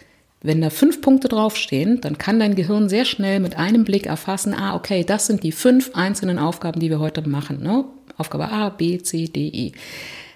wenn 0.43 0.62
da 0.62 0.69
fünf 0.69 1.01
Punkte 1.01 1.29
draufstehen, 1.29 2.01
dann 2.01 2.17
kann 2.17 2.39
dein 2.39 2.56
Gehirn 2.56 2.89
sehr 2.89 3.06
schnell 3.06 3.39
mit 3.39 3.58
einem 3.58 3.86
Blick 3.86 4.06
erfassen, 4.06 4.53
ah, 4.53 4.75
okay, 4.75 5.06
das 5.06 5.25
sind 5.25 5.41
die 5.41 5.53
fünf 5.53 5.91
einzelnen 5.95 6.38
Aufgaben, 6.38 6.82
die 6.82 6.89
wir 6.89 6.99
heute 6.99 7.27
machen. 7.27 7.63
Ne? 7.63 7.86
Aufgabe 8.17 8.49
A, 8.49 8.69
B, 8.69 9.01
C, 9.01 9.25
D, 9.27 9.47
E. 9.47 9.71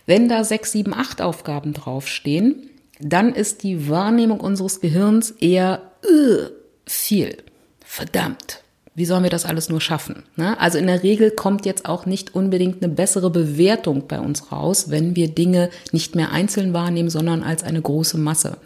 Wenn 0.06 0.30
da 0.30 0.46
sechs, 0.46 0.72
sieben, 0.72 0.94
acht 0.94 1.22
Aufgaben 1.22 1.74
draufstehen, 1.74 2.70
dann 3.02 3.34
ist 3.36 3.64
die 3.64 3.90
Wahrnehmung 3.90 4.40
unseres 4.40 4.80
Gehirns 4.80 5.32
eher 5.32 5.82
uh, 6.10 6.48
viel. 6.86 7.38
Verdammt. 7.86 8.64
Wie 8.96 9.06
sollen 9.06 9.24
wir 9.24 9.30
das 9.30 9.46
alles 9.46 9.70
nur 9.70 9.82
schaffen? 9.82 10.24
Ne? 10.38 10.60
Also 10.60 10.80
in 10.80 10.88
der 10.88 11.04
Regel 11.04 11.30
kommt 11.30 11.66
jetzt 11.66 11.88
auch 11.88 12.06
nicht 12.06 12.34
unbedingt 12.34 12.82
eine 12.82 12.92
bessere 12.92 13.30
Bewertung 13.30 14.08
bei 14.08 14.20
uns 14.20 14.52
raus, 14.52 14.90
wenn 14.90 15.16
wir 15.16 15.28
Dinge 15.28 15.70
nicht 15.92 16.16
mehr 16.16 16.32
einzeln 16.32 16.74
wahrnehmen, 16.74 17.10
sondern 17.10 17.44
als 17.44 17.64
eine 17.64 17.82
große 17.82 18.18
Masse. 18.18 18.58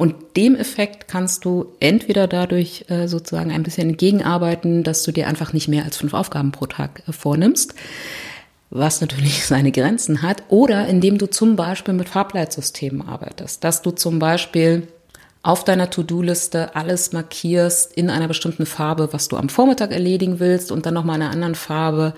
Und 0.00 0.14
dem 0.34 0.56
Effekt 0.56 1.08
kannst 1.08 1.44
du 1.44 1.74
entweder 1.78 2.26
dadurch 2.26 2.86
äh, 2.88 3.06
sozusagen 3.06 3.50
ein 3.50 3.62
bisschen 3.62 3.90
entgegenarbeiten, 3.90 4.82
dass 4.82 5.02
du 5.02 5.12
dir 5.12 5.28
einfach 5.28 5.52
nicht 5.52 5.68
mehr 5.68 5.84
als 5.84 5.98
fünf 5.98 6.14
Aufgaben 6.14 6.52
pro 6.52 6.64
Tag 6.64 7.02
äh, 7.06 7.12
vornimmst, 7.12 7.74
was 8.70 9.02
natürlich 9.02 9.44
seine 9.46 9.72
Grenzen 9.72 10.22
hat, 10.22 10.44
oder 10.48 10.86
indem 10.86 11.18
du 11.18 11.26
zum 11.26 11.54
Beispiel 11.54 11.92
mit 11.92 12.08
Farbleitsystemen 12.08 13.06
arbeitest, 13.06 13.62
dass 13.62 13.82
du 13.82 13.90
zum 13.90 14.18
Beispiel 14.18 14.88
auf 15.42 15.64
deiner 15.64 15.90
To-Do-Liste 15.90 16.74
alles 16.74 17.12
markierst 17.12 17.92
in 17.92 18.08
einer 18.08 18.28
bestimmten 18.28 18.64
Farbe, 18.64 19.10
was 19.12 19.28
du 19.28 19.36
am 19.36 19.50
Vormittag 19.50 19.92
erledigen 19.92 20.40
willst 20.40 20.72
und 20.72 20.86
dann 20.86 20.94
nochmal 20.94 21.16
in 21.16 21.22
einer 21.24 21.32
anderen 21.32 21.54
Farbe, 21.54 22.14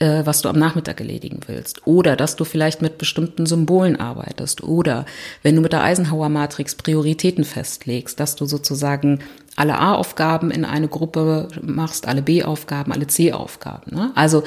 was 0.00 0.42
du 0.42 0.48
am 0.48 0.58
Nachmittag 0.58 1.00
erledigen 1.00 1.40
willst. 1.46 1.86
Oder 1.86 2.16
dass 2.16 2.36
du 2.36 2.44
vielleicht 2.44 2.82
mit 2.82 2.98
bestimmten 2.98 3.46
Symbolen 3.46 3.98
arbeitest. 3.98 4.62
Oder 4.62 5.06
wenn 5.42 5.54
du 5.54 5.62
mit 5.62 5.72
der 5.72 5.82
Eisenhower-Matrix 5.82 6.74
Prioritäten 6.74 7.44
festlegst, 7.44 8.18
dass 8.18 8.36
du 8.36 8.44
sozusagen 8.46 9.20
alle 9.56 9.78
A-Aufgaben 9.78 10.50
in 10.50 10.64
eine 10.64 10.88
Gruppe 10.88 11.48
machst, 11.62 12.08
alle 12.08 12.22
B-Aufgaben, 12.22 12.92
alle 12.92 13.06
C-Aufgaben. 13.06 13.94
Ne? 13.94 14.10
Also 14.14 14.42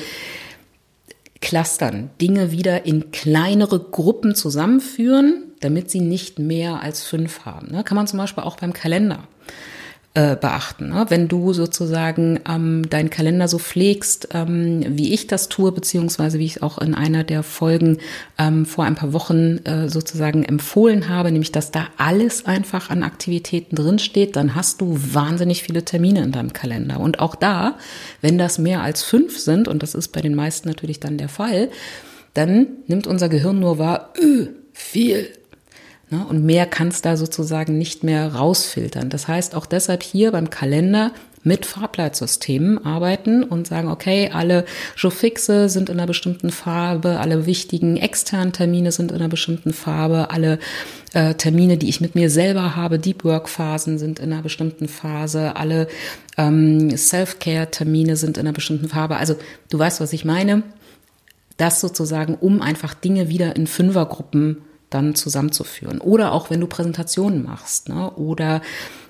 clustern, 1.40 2.10
Dinge 2.20 2.52
wieder 2.52 2.86
in 2.86 3.12
kleinere 3.12 3.80
Gruppen 3.80 4.36
zusammenführen, 4.36 5.44
damit 5.62 5.90
sie 5.90 6.02
nicht 6.02 6.40
mehr 6.40 6.82
als 6.82 7.04
fünf 7.04 7.46
haben. 7.46 7.72
Ne? 7.72 7.84
Kann 7.84 7.96
man 7.96 8.08
zum 8.08 8.20
Beispiel 8.20 8.44
auch 8.44 8.58
beim 8.58 8.74
Kalender 8.74 9.24
äh, 10.18 10.36
beachten. 10.36 10.90
Ne? 10.90 11.06
Wenn 11.10 11.28
du 11.28 11.54
sozusagen 11.54 12.40
ähm, 12.50 12.90
deinen 12.90 13.12
Kalender 13.12 13.48
so 13.48 13.60
pflegst, 13.60 14.30
ähm, 14.34 14.84
wie 14.90 15.14
ich 15.14 15.28
das 15.28 15.48
tue, 15.48 15.72
beziehungsweise 15.72 16.40
wie 16.40 16.46
ich 16.46 16.64
auch 16.64 16.80
in 16.80 16.96
einer 16.96 17.24
der 17.24 17.44
Folgen 17.44 18.00
ähm, 18.40 18.66
vor 18.66 18.86
ein 18.86 18.96
paar 18.96 19.14
Wochen 19.14 19.60
äh, 19.66 19.90
sozusagen 19.90 20.44
empfohlen 20.44 21.08
habe, 21.08 21.32
nämlich 21.32 21.52
dass 21.52 21.70
da 21.70 21.86
alles 21.98 22.48
einfach 22.48 22.90
an 22.90 23.04
Aktivitäten 23.04 23.76
drinsteht, 23.76 24.36
dann 24.36 24.56
hast 24.56 24.82
du 24.82 24.98
wahnsinnig 25.14 25.62
viele 25.62 25.86
Termine 25.86 26.24
in 26.24 26.32
deinem 26.32 26.52
Kalender. 26.52 27.00
Und 27.00 27.20
auch 27.20 27.36
da, 27.36 27.78
wenn 28.22 28.40
das 28.40 28.58
mehr 28.58 28.82
als 28.82 29.04
fünf 29.04 29.38
sind, 29.38 29.68
und 29.68 29.84
das 29.84 29.94
ist 29.94 30.08
bei 30.08 30.22
den 30.22 30.34
meisten 30.34 30.68
natürlich 30.68 31.00
dann 31.00 31.20
der 31.20 31.30
Fall, 31.30 31.70
dann 32.34 32.66
nimmt 32.88 33.06
unser 33.06 33.30
Gehirn 33.30 33.60
nur 33.60 33.78
wahr, 33.78 34.14
öh, 34.20 34.48
viel? 34.74 35.30
Und 36.10 36.46
mehr 36.46 36.66
kannst 36.66 37.06
da 37.06 37.18
sozusagen 37.18 37.78
nicht 37.78 38.04
mehr 38.04 38.34
rausfiltern. 38.34 39.10
Das 39.10 39.28
heißt, 39.28 39.56
auch 39.56 39.66
deshalb 39.66 40.04
hier 40.04 40.32
beim 40.32 40.50
Kalender 40.50 41.12
mit 41.44 41.66
Farbleitsystemen 41.66 42.86
arbeiten 42.86 43.44
und 43.44 43.68
sagen, 43.68 43.90
okay, 43.90 44.30
alle 44.34 44.66
Jourfixe 44.96 45.70
sind 45.70 45.90
in 45.90 45.98
einer 45.98 46.08
bestimmten 46.08 46.50
Farbe, 46.50 47.20
alle 47.20 47.46
wichtigen 47.46 47.98
externen 47.98 48.52
Termine 48.54 48.92
sind 48.92 49.12
in 49.12 49.18
einer 49.18 49.30
bestimmten 49.30 49.74
Farbe, 49.74 50.30
alle 50.32 50.60
äh, 51.14 51.34
Termine, 51.36 51.78
die 51.78 51.90
ich 51.90 52.02
mit 52.02 52.16
mir 52.16 52.30
selber 52.30 52.76
habe, 52.76 53.00
Deep 53.00 53.24
Work 53.24 53.50
Phasen 53.50 53.98
sind 53.98 54.20
in 54.20 54.32
einer 54.32 54.42
bestimmten 54.42 54.88
Phase, 54.88 55.56
alle 55.56 55.88
ähm, 56.38 56.96
Self-Care 56.96 57.72
Termine 57.72 58.18
sind 58.18 58.38
in 58.38 58.46
einer 58.46 58.54
bestimmten 58.54 58.90
Farbe. 58.90 59.18
Also 59.18 59.36
du 59.70 59.80
weißt, 59.80 60.02
was 60.02 60.14
ich 60.14 60.26
meine. 60.26 60.64
Das 61.56 61.82
sozusagen, 61.82 62.36
um 62.36 62.62
einfach 62.62 62.94
Dinge 62.94 63.30
wieder 63.30 63.56
in 63.56 63.66
Fünfergruppen 63.66 64.58
dann 64.90 65.16
zusammenzuführen. 65.16 66.00
Oder 66.00 66.32
auch 66.32 66.50
wenn 66.50 66.62
du 66.62 66.68
Präsentationen 66.68 67.44
machst 67.44 67.90
ne? 67.90 68.12
oder 68.12 68.62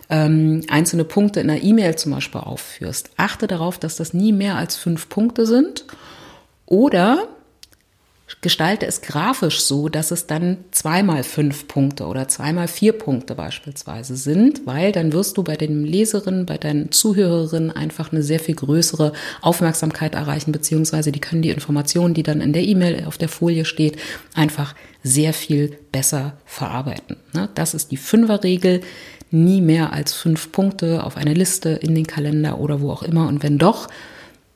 ähm, 0.10 0.64
einzelne 0.70 1.04
Punkte 1.04 1.40
in 1.40 1.50
einer 1.50 1.62
E-Mail 1.62 1.96
zum 1.96 2.14
Beispiel 2.14 2.42
aufführst. 2.42 3.12
Achte 3.18 3.48
darauf, 3.48 3.78
dass 3.78 3.98
das 3.98 4.14
nie 4.14 4.32
mehr 4.32 4.56
als 4.56 4.76
fünf 4.76 5.10
Punkte 5.10 5.46
sind. 5.46 5.86
Oder 6.66 7.28
gestalte 8.42 8.86
es 8.86 9.02
grafisch 9.02 9.62
so, 9.62 9.88
dass 9.88 10.12
es 10.12 10.28
dann 10.28 10.58
zweimal 10.72 11.24
fünf 11.24 11.68
Punkte 11.68 12.08
oder 12.08 12.28
zweimal 12.28 12.68
vier 12.68 12.92
Punkte 12.92 13.36
beispielsweise 13.36 14.18
sind, 14.18 14.66
weil 14.66 14.92
dann 14.92 15.14
wirst 15.14 15.38
du 15.38 15.44
bei 15.44 15.56
den 15.56 15.86
Leserinnen, 15.86 16.46
bei 16.46 16.58
deinen 16.58 16.92
Zuhörerinnen 16.92 17.72
einfach 17.72 18.12
eine 18.12 18.24
sehr 18.24 18.40
viel 18.40 18.56
größere 18.56 19.14
Aufmerksamkeit 19.42 20.14
erreichen, 20.14 20.52
beziehungsweise 20.52 21.12
die 21.14 21.22
können 21.22 21.42
die 21.42 21.52
Informationen, 21.52 22.14
die 22.14 22.24
dann 22.24 22.42
in 22.42 22.52
der 22.52 22.64
E-Mail 22.64 23.06
auf 23.06 23.18
der 23.18 23.30
Folie 23.30 23.64
steht, 23.64 23.98
einfach 24.34 24.76
sehr 25.04 25.34
viel 25.34 25.78
besser 25.94 26.38
verarbeiten. 26.46 27.16
Ne? 27.34 27.50
Das 27.56 27.74
ist 27.74 27.92
die 27.92 27.98
Fünferregel. 27.98 28.82
Nie 29.30 29.60
mehr 29.60 29.92
als 29.92 30.14
fünf 30.14 30.54
Punkte 30.54 31.04
auf 31.04 31.18
eine 31.18 31.34
Liste 31.34 31.70
in 31.70 31.96
den 31.96 32.08
Kalender 32.08 32.60
oder 32.60 32.80
wo 32.80 32.92
auch 32.92 33.04
immer. 33.04 33.28
Und 33.28 33.44
wenn 33.44 33.58
doch, 33.58 33.90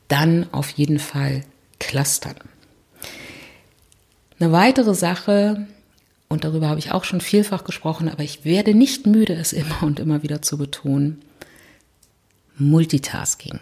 dann 0.07 0.47
auf 0.53 0.69
jeden 0.69 0.99
Fall 0.99 1.43
clustern. 1.79 2.36
Eine 4.41 4.54
weitere 4.54 4.95
Sache, 4.95 5.67
und 6.27 6.45
darüber 6.45 6.67
habe 6.67 6.80
ich 6.80 6.91
auch 6.91 7.04
schon 7.04 7.21
vielfach 7.21 7.63
gesprochen, 7.63 8.10
aber 8.10 8.23
ich 8.23 8.43
werde 8.43 8.73
nicht 8.73 9.06
müde, 9.06 9.34
es 9.34 9.54
immer 9.54 9.84
und 9.84 9.99
immer 9.99 10.23
wieder 10.23 10.41
zu 10.41 10.58
betonen, 10.58 11.21
Multitasking. 12.58 13.60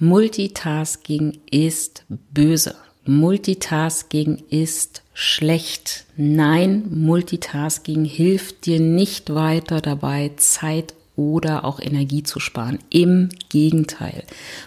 Multitasking 0.00 1.38
ist 1.48 2.04
böse. 2.08 2.74
Multitasking 3.04 4.42
ist 4.50 5.04
schlecht. 5.14 6.04
Nein, 6.16 6.86
Multitasking 6.90 8.04
hilft 8.04 8.66
dir 8.66 8.80
nicht 8.80 9.32
weiter 9.32 9.80
dabei, 9.80 10.32
Zeit 10.36 10.94
oder 11.14 11.64
auch 11.64 11.78
Energie 11.78 12.24
zu 12.24 12.40
sparen. 12.40 12.80
Im 12.90 13.28
Gegenteil, 13.50 14.24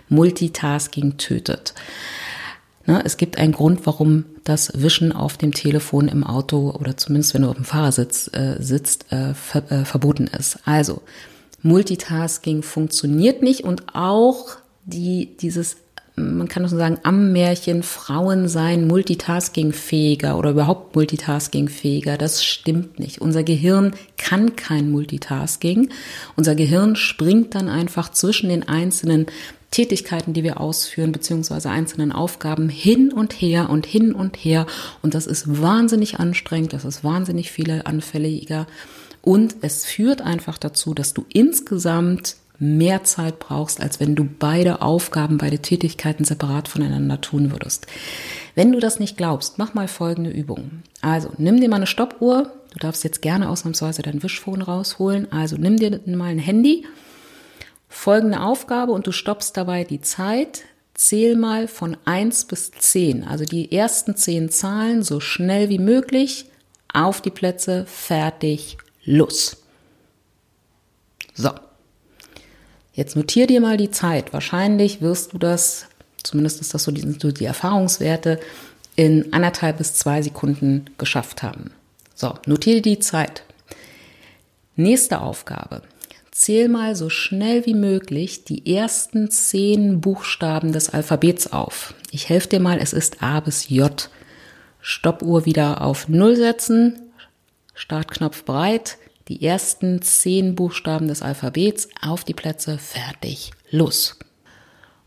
Multitasking 0.07 1.17
tötet. 1.17 1.73
Ne, 2.87 3.01
es 3.03 3.17
gibt 3.17 3.39
einen 3.39 3.51
Grund, 3.51 3.85
warum 3.85 4.25
das 4.43 4.71
Wischen 4.75 5.11
auf 5.11 5.37
dem 5.37 5.53
Telefon 5.53 6.07
im 6.07 6.23
Auto 6.23 6.69
oder 6.79 6.95
zumindest 6.95 7.33
wenn 7.33 7.41
du 7.41 7.49
auf 7.49 7.55
dem 7.55 7.65
Fahrersitz 7.65 8.29
äh, 8.33 8.57
sitzt, 8.59 9.11
äh, 9.11 9.33
ver 9.33 9.71
äh, 9.71 9.85
verboten 9.85 10.27
ist. 10.27 10.59
Also 10.65 11.01
Multitasking 11.63 12.61
funktioniert 12.61 13.41
nicht 13.41 13.63
und 13.63 13.95
auch 13.95 14.57
die, 14.85 15.35
dieses, 15.41 15.77
man 16.15 16.47
kann 16.47 16.69
schon 16.69 16.77
sagen, 16.77 16.99
am 17.01 17.31
Märchen 17.31 17.81
Frauen 17.81 18.47
seien 18.47 18.85
multitaskingfähiger 18.85 20.37
oder 20.37 20.51
überhaupt 20.51 20.95
multitaskingfähiger. 20.95 22.19
Das 22.19 22.43
stimmt 22.43 22.99
nicht. 22.99 23.19
Unser 23.19 23.41
Gehirn 23.41 23.95
kann 24.17 24.55
kein 24.55 24.91
Multitasking. 24.91 25.89
Unser 26.35 26.53
Gehirn 26.53 26.95
springt 26.95 27.55
dann 27.55 27.67
einfach 27.67 28.11
zwischen 28.11 28.49
den 28.49 28.67
einzelnen 28.67 29.25
Tätigkeiten, 29.71 30.33
die 30.33 30.43
wir 30.43 30.59
ausführen, 30.59 31.11
beziehungsweise 31.11 31.69
einzelnen 31.69 32.11
Aufgaben 32.11 32.69
hin 32.69 33.11
und 33.11 33.33
her 33.33 33.69
und 33.69 33.85
hin 33.85 34.13
und 34.13 34.37
her. 34.37 34.65
Und 35.01 35.13
das 35.13 35.27
ist 35.27 35.61
wahnsinnig 35.61 36.19
anstrengend, 36.19 36.73
das 36.73 36.85
ist 36.85 37.03
wahnsinnig 37.03 37.51
viele 37.51 37.85
anfälliger. 37.85 38.67
Und 39.21 39.55
es 39.61 39.85
führt 39.85 40.21
einfach 40.21 40.57
dazu, 40.57 40.93
dass 40.93 41.13
du 41.13 41.25
insgesamt 41.33 42.37
mehr 42.59 43.03
Zeit 43.03 43.39
brauchst, 43.39 43.81
als 43.81 43.99
wenn 43.99 44.15
du 44.15 44.23
beide 44.23 44.81
Aufgaben, 44.81 45.37
beide 45.37 45.59
Tätigkeiten 45.59 46.23
separat 46.23 46.67
voneinander 46.67 47.19
tun 47.19 47.51
würdest. 47.51 47.87
Wenn 48.53 48.71
du 48.71 48.79
das 48.79 48.99
nicht 48.99 49.17
glaubst, 49.17 49.57
mach 49.57 49.73
mal 49.73 49.87
folgende 49.87 50.29
Übung. 50.29 50.83
Also 51.01 51.29
nimm 51.37 51.59
dir 51.59 51.69
mal 51.69 51.77
eine 51.77 51.87
Stoppuhr. 51.87 52.53
Du 52.71 52.79
darfst 52.79 53.03
jetzt 53.03 53.21
gerne 53.21 53.49
ausnahmsweise 53.49 54.01
dein 54.01 54.23
Wischphone 54.23 54.61
rausholen. 54.61 55.31
Also 55.31 55.57
nimm 55.57 55.77
dir 55.77 55.99
mal 56.05 56.29
ein 56.29 56.39
Handy 56.39 56.85
folgende 57.95 58.41
Aufgabe 58.41 58.91
und 58.91 59.07
du 59.07 59.11
stoppst 59.11 59.55
dabei 59.57 59.83
die 59.83 60.01
Zeit. 60.01 60.63
Zähl 60.93 61.35
mal 61.35 61.67
von 61.67 61.97
eins 62.05 62.45
bis 62.45 62.71
zehn, 62.71 63.23
also 63.23 63.43
die 63.43 63.71
ersten 63.71 64.15
zehn 64.15 64.49
Zahlen 64.49 65.03
so 65.03 65.19
schnell 65.19 65.67
wie 65.69 65.79
möglich 65.79 66.45
auf 66.93 67.19
die 67.21 67.31
Plätze, 67.31 67.85
fertig, 67.85 68.77
los. 69.03 69.57
So. 71.33 71.51
Jetzt 72.93 73.17
notier 73.17 73.45
dir 73.45 73.59
mal 73.59 73.75
die 73.75 73.91
Zeit. 73.91 74.31
Wahrscheinlich 74.31 75.01
wirst 75.01 75.33
du 75.33 75.37
das, 75.37 75.87
zumindest 76.23 76.61
ist 76.61 76.73
das 76.73 76.85
so 76.85 76.91
die, 76.91 77.17
die 77.33 77.45
Erfahrungswerte, 77.45 78.39
in 78.95 79.33
anderthalb 79.33 79.79
bis 79.79 79.95
zwei 79.95 80.21
Sekunden 80.21 80.85
geschafft 80.97 81.43
haben. 81.43 81.71
So, 82.13 82.35
notiere 82.45 82.81
die 82.81 82.99
Zeit. 82.99 83.43
Nächste 84.77 85.19
Aufgabe. 85.19 85.81
Zähl 86.35 86.67
mal 86.67 86.97
so 86.97 87.09
schnell 87.09 87.65
wie 87.65 87.73
möglich 87.73 88.43
die 88.43 88.75
ersten 88.75 89.31
zehn 89.31 90.01
Buchstaben 90.01 90.73
des 90.73 90.89
Alphabets 90.89 91.53
auf. 91.53 91.93
Ich 92.11 92.27
helfe 92.27 92.49
dir 92.49 92.59
mal, 92.59 92.77
es 92.77 92.91
ist 92.91 93.23
A 93.23 93.39
bis 93.39 93.69
J. 93.69 94.09
Stoppuhr 94.81 95.45
wieder 95.45 95.79
auf 95.79 96.09
Null 96.09 96.35
setzen, 96.35 96.99
Startknopf 97.73 98.43
breit, 98.43 98.97
die 99.29 99.45
ersten 99.45 100.01
zehn 100.01 100.55
Buchstaben 100.55 101.07
des 101.07 101.21
Alphabets 101.21 101.87
auf 102.01 102.25
die 102.25 102.33
Plätze, 102.33 102.79
fertig, 102.79 103.51
los. 103.71 104.19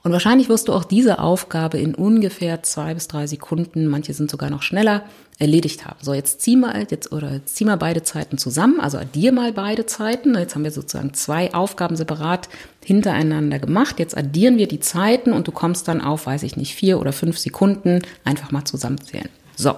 Und 0.08 0.12
wahrscheinlich 0.12 0.48
wirst 0.48 0.68
du 0.68 0.72
auch 0.72 0.84
diese 0.84 1.18
Aufgabe 1.18 1.76
in 1.76 1.94
ungefähr 1.94 2.62
zwei 2.62 2.94
bis 2.94 3.08
drei 3.08 3.26
Sekunden, 3.26 3.86
manche 3.86 4.14
sind 4.14 4.30
sogar 4.30 4.48
noch 4.48 4.62
schneller, 4.62 5.02
erledigt 5.38 5.84
haben. 5.84 5.98
So, 6.00 6.14
jetzt 6.14 6.40
zieh 6.40 6.56
mal, 6.56 6.86
jetzt, 6.88 7.12
oder 7.12 7.44
zieh 7.44 7.66
mal 7.66 7.76
beide 7.76 8.02
Zeiten 8.02 8.38
zusammen, 8.38 8.80
also 8.80 8.96
addier 8.96 9.32
mal 9.32 9.52
beide 9.52 9.84
Zeiten. 9.84 10.34
Jetzt 10.34 10.54
haben 10.54 10.64
wir 10.64 10.70
sozusagen 10.70 11.12
zwei 11.12 11.52
Aufgaben 11.52 11.94
separat 11.94 12.48
hintereinander 12.82 13.58
gemacht. 13.58 13.98
Jetzt 13.98 14.16
addieren 14.16 14.56
wir 14.56 14.66
die 14.66 14.80
Zeiten 14.80 15.34
und 15.34 15.46
du 15.46 15.52
kommst 15.52 15.88
dann 15.88 16.00
auf, 16.00 16.24
weiß 16.24 16.42
ich 16.42 16.56
nicht, 16.56 16.74
vier 16.74 17.00
oder 17.00 17.12
fünf 17.12 17.36
Sekunden. 17.36 18.00
Einfach 18.24 18.50
mal 18.50 18.64
zusammenzählen. 18.64 19.28
So. 19.56 19.74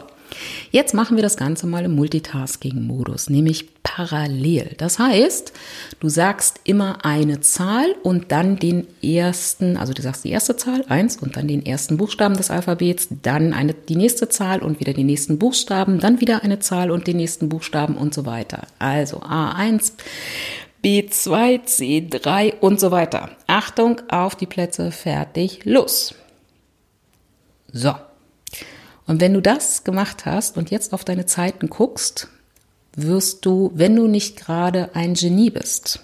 Jetzt 0.71 0.95
machen 0.95 1.17
wir 1.17 1.23
das 1.23 1.37
Ganze 1.37 1.67
mal 1.67 1.85
im 1.85 1.95
Multitasking-Modus, 1.95 3.31
nämlich 3.31 3.69
parallel. 3.83 4.75
Das 4.79 4.99
heißt, 4.99 5.53
du 5.99 6.09
sagst 6.09 6.61
immer 6.65 7.05
eine 7.05 7.41
Zahl 7.41 7.95
und 8.03 8.31
dann 8.33 8.57
den 8.57 8.87
ersten, 9.03 9.77
also 9.77 9.93
du 9.93 10.03
sagst 10.03 10.25
die 10.25 10.31
erste 10.31 10.57
Zahl, 10.57 10.85
eins, 10.89 11.17
und 11.17 11.37
dann 11.37 11.49
den 11.49 11.65
ersten 11.65 11.97
Buchstaben 11.97 12.37
des 12.37 12.51
Alphabets, 12.51 13.09
dann 13.23 13.53
eine, 13.53 13.75
die 13.75 13.97
nächste 13.97 14.29
Zahl 14.29 14.63
und 14.63 14.81
wieder 14.81 14.93
die 14.93 15.05
nächsten 15.05 15.39
Buchstaben, 15.39 15.99
dann 15.99 16.21
wieder 16.21 16.43
eine 16.43 16.61
Zahl 16.61 16.91
und 16.91 17.07
den 17.07 17.17
nächsten 17.17 17.49
Buchstaben 17.49 17.97
und 17.97 18.15
so 18.15 18.27
weiter. 18.27 18.67
Also 18.79 19.19
A1, 19.19 19.93
B2, 20.85 21.65
C3 21.65 22.55
und 22.61 22.81
so 22.81 22.91
weiter. 22.91 23.31
Achtung, 23.47 24.01
auf 24.09 24.35
die 24.35 24.47
Plätze, 24.47 24.93
fertig, 24.93 25.65
los. 25.65 26.15
So. 27.73 27.95
Und 29.11 29.21
wenn 29.21 29.35
du 29.35 29.43
das 29.43 29.83
gemacht 29.83 30.25
hast 30.25 30.57
und 30.57 30.71
jetzt 30.71 30.95
auf 30.95 31.05
deine 31.05 31.27
Zeiten 31.27 31.69
guckst, 31.69 32.29
wirst 32.95 33.45
du, 33.45 33.73
wenn 33.75 33.97
du 33.97 34.07
nicht 34.07 34.37
gerade 34.37 34.95
ein 34.95 35.15
Genie 35.15 35.51
bist, 35.51 35.99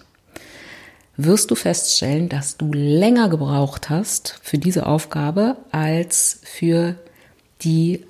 wirst 1.17 1.53
du 1.53 1.55
feststellen, 1.55 2.29
dass 2.29 2.57
du 2.57 2.73
länger 2.73 3.29
gebraucht 3.29 3.91
hast 3.91 4.41
für 4.43 4.59
diese 4.59 4.87
Aufgabe 4.87 5.57
als 5.71 6.41
für 6.43 6.97
die 7.63 8.05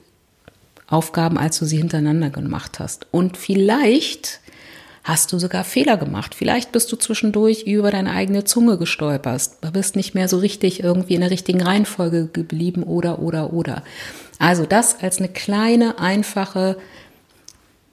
Aufgaben, 0.87 1.37
als 1.37 1.59
du 1.59 1.67
sie 1.67 1.77
hintereinander 1.77 2.31
gemacht 2.31 2.79
hast. 2.79 3.07
Und 3.11 3.37
vielleicht 3.37 4.41
hast 5.07 5.33
du 5.33 5.39
sogar 5.39 5.63
Fehler 5.63 5.97
gemacht. 5.97 6.35
Vielleicht 6.35 6.73
bist 6.73 6.91
du 6.91 6.97
zwischendurch 6.97 7.63
über 7.63 7.93
deine 7.93 8.11
eigene 8.11 8.43
Zunge 8.43 8.77
gestolpert, 8.77 9.51
bist 9.73 9.95
nicht 9.95 10.17
mehr 10.17 10.27
so 10.27 10.39
richtig 10.39 10.83
irgendwie 10.83 11.15
in 11.15 11.21
der 11.21 11.31
richtigen 11.31 11.63
Reihenfolge 11.63 12.27
geblieben 12.27 12.83
oder, 12.83 13.21
oder, 13.21 13.53
oder. 13.53 13.85
Also 14.41 14.67
das 14.67 15.01
als 15.01 15.19
eine 15.19 15.29
kleine, 15.29 16.01
einfache 16.01 16.77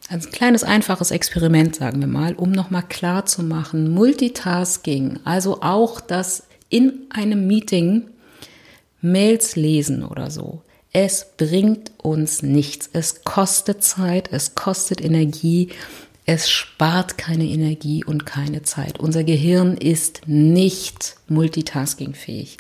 ein 0.10 0.19
kleines 0.19 0.63
einfaches 0.63 1.12
Experiment, 1.12 1.76
sagen 1.76 2.02
wir 2.02 2.08
mal, 2.08 2.34
um 2.34 2.52
nochmal 2.52 2.84
klar 2.84 3.26
zu 3.26 3.41
machen, 3.41 3.91
Multitasking, 3.91 5.19
also 5.23 5.62
auch 5.62 6.02
das 6.02 6.43
in 6.67 7.06
einem 7.10 7.47
Meeting 7.47 8.10
Mails 9.02 9.56
lesen 9.56 10.04
oder 10.04 10.32
so. 10.32 10.62
Es 10.91 11.26
bringt 11.38 11.91
uns 11.97 12.43
nichts. 12.43 12.89
Es 12.93 13.23
kostet 13.23 13.84
Zeit, 13.84 14.30
es 14.32 14.56
kostet 14.56 15.02
Energie, 15.02 15.69
es 16.25 16.49
spart 16.49 17.17
keine 17.17 17.45
Energie 17.45 18.03
und 18.03 18.25
keine 18.25 18.63
Zeit. 18.63 18.99
Unser 18.99 19.23
Gehirn 19.23 19.75
ist 19.75 20.21
nicht 20.25 21.17
multitaskingfähig. 21.27 22.57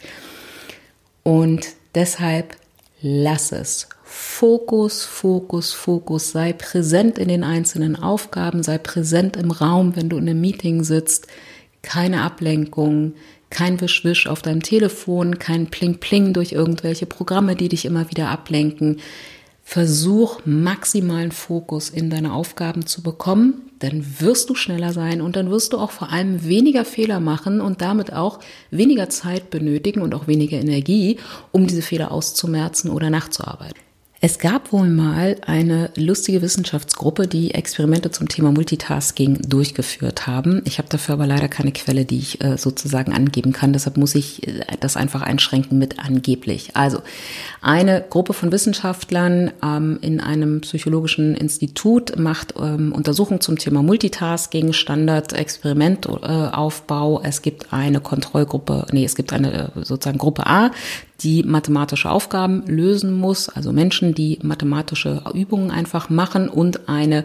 Und 1.23 1.67
deshalb 1.95 2.57
lass 3.01 3.51
es. 3.53 3.87
Fokus, 4.03 5.05
Fokus, 5.05 5.71
Fokus. 5.71 6.31
Sei 6.31 6.53
präsent 6.53 7.17
in 7.17 7.29
den 7.29 7.43
einzelnen 7.43 7.95
Aufgaben, 7.95 8.63
sei 8.63 8.77
präsent 8.77 9.37
im 9.37 9.51
Raum, 9.51 9.95
wenn 9.95 10.09
du 10.09 10.17
in 10.17 10.29
einem 10.29 10.41
Meeting 10.41 10.83
sitzt. 10.83 11.27
Keine 11.81 12.21
Ablenkung, 12.21 13.13
kein 13.49 13.79
Wischwisch 13.79 14.27
auf 14.27 14.41
deinem 14.41 14.61
Telefon, 14.61 15.39
kein 15.39 15.67
Pling-Pling 15.67 16.33
durch 16.33 16.51
irgendwelche 16.51 17.05
Programme, 17.05 17.55
die 17.55 17.69
dich 17.69 17.85
immer 17.85 18.09
wieder 18.09 18.29
ablenken. 18.29 18.99
Versuch 19.63 20.41
maximalen 20.45 21.31
Fokus 21.31 21.89
in 21.89 22.09
deine 22.09 22.33
Aufgaben 22.33 22.85
zu 22.85 23.01
bekommen, 23.01 23.71
dann 23.79 24.19
wirst 24.19 24.49
du 24.49 24.55
schneller 24.55 24.93
sein 24.93 25.21
und 25.21 25.35
dann 25.35 25.49
wirst 25.49 25.73
du 25.73 25.77
auch 25.77 25.91
vor 25.91 26.11
allem 26.11 26.45
weniger 26.45 26.85
Fehler 26.85 27.19
machen 27.19 27.59
und 27.59 27.81
damit 27.81 28.13
auch 28.13 28.39
weniger 28.71 29.09
Zeit 29.09 29.49
benötigen 29.49 30.01
und 30.01 30.13
auch 30.13 30.27
weniger 30.27 30.57
Energie, 30.57 31.17
um 31.51 31.65
diese 31.65 31.81
Fehler 31.81 32.11
auszumerzen 32.11 32.89
oder 32.89 33.09
nachzuarbeiten. 33.09 33.79
Es 34.25 34.39
gab 34.39 34.71
wohl 34.71 34.87
mal 34.87 35.35
eine 35.45 35.89
lustige 35.97 36.41
Wissenschaftsgruppe, 36.41 37.27
die 37.27 37.53
Experimente 37.53 38.09
zum 38.09 38.29
Thema 38.29 38.53
Multitasking 38.53 39.41
durchgeführt 39.49 40.27
haben. 40.27 40.61
Ich 40.63 40.77
habe 40.77 40.87
dafür 40.87 41.15
aber 41.15 41.27
leider 41.27 41.49
keine 41.49 41.73
Quelle, 41.73 42.05
die 42.05 42.19
ich 42.19 42.41
äh, 42.41 42.57
sozusagen 42.57 43.11
angeben 43.11 43.51
kann. 43.51 43.73
Deshalb 43.73 43.97
muss 43.97 44.15
ich 44.15 44.47
äh, 44.47 44.61
das 44.79 44.95
einfach 44.95 45.23
einschränken 45.23 45.77
mit 45.77 45.99
angeblich. 45.99 46.73
Also 46.73 47.01
eine 47.61 48.01
Gruppe 48.09 48.31
von 48.31 48.53
Wissenschaftlern 48.53 49.51
ähm, 49.61 49.99
in 49.99 50.21
einem 50.21 50.61
psychologischen 50.61 51.35
Institut 51.35 52.17
macht 52.17 52.53
ähm, 52.57 52.93
Untersuchungen 52.93 53.41
zum 53.41 53.57
Thema 53.57 53.83
Multitasking, 53.83 54.71
Standard, 54.71 55.33
Experimentaufbau. 55.33 57.19
Äh, 57.21 57.27
es 57.27 57.41
gibt 57.41 57.73
eine 57.73 57.99
Kontrollgruppe, 57.99 58.85
nee, 58.93 59.03
es 59.03 59.15
gibt 59.15 59.33
eine 59.33 59.73
äh, 59.75 59.83
sozusagen 59.83 60.17
Gruppe 60.17 60.47
A, 60.47 60.71
die 61.23 61.43
mathematische 61.43 62.09
Aufgaben 62.09 62.63
lösen 62.67 63.13
muss, 63.13 63.49
also 63.49 63.71
Menschen, 63.71 64.13
die 64.13 64.39
mathematische 64.41 65.21
Übungen 65.33 65.71
einfach 65.71 66.09
machen 66.09 66.49
und 66.49 66.89
eine 66.89 67.23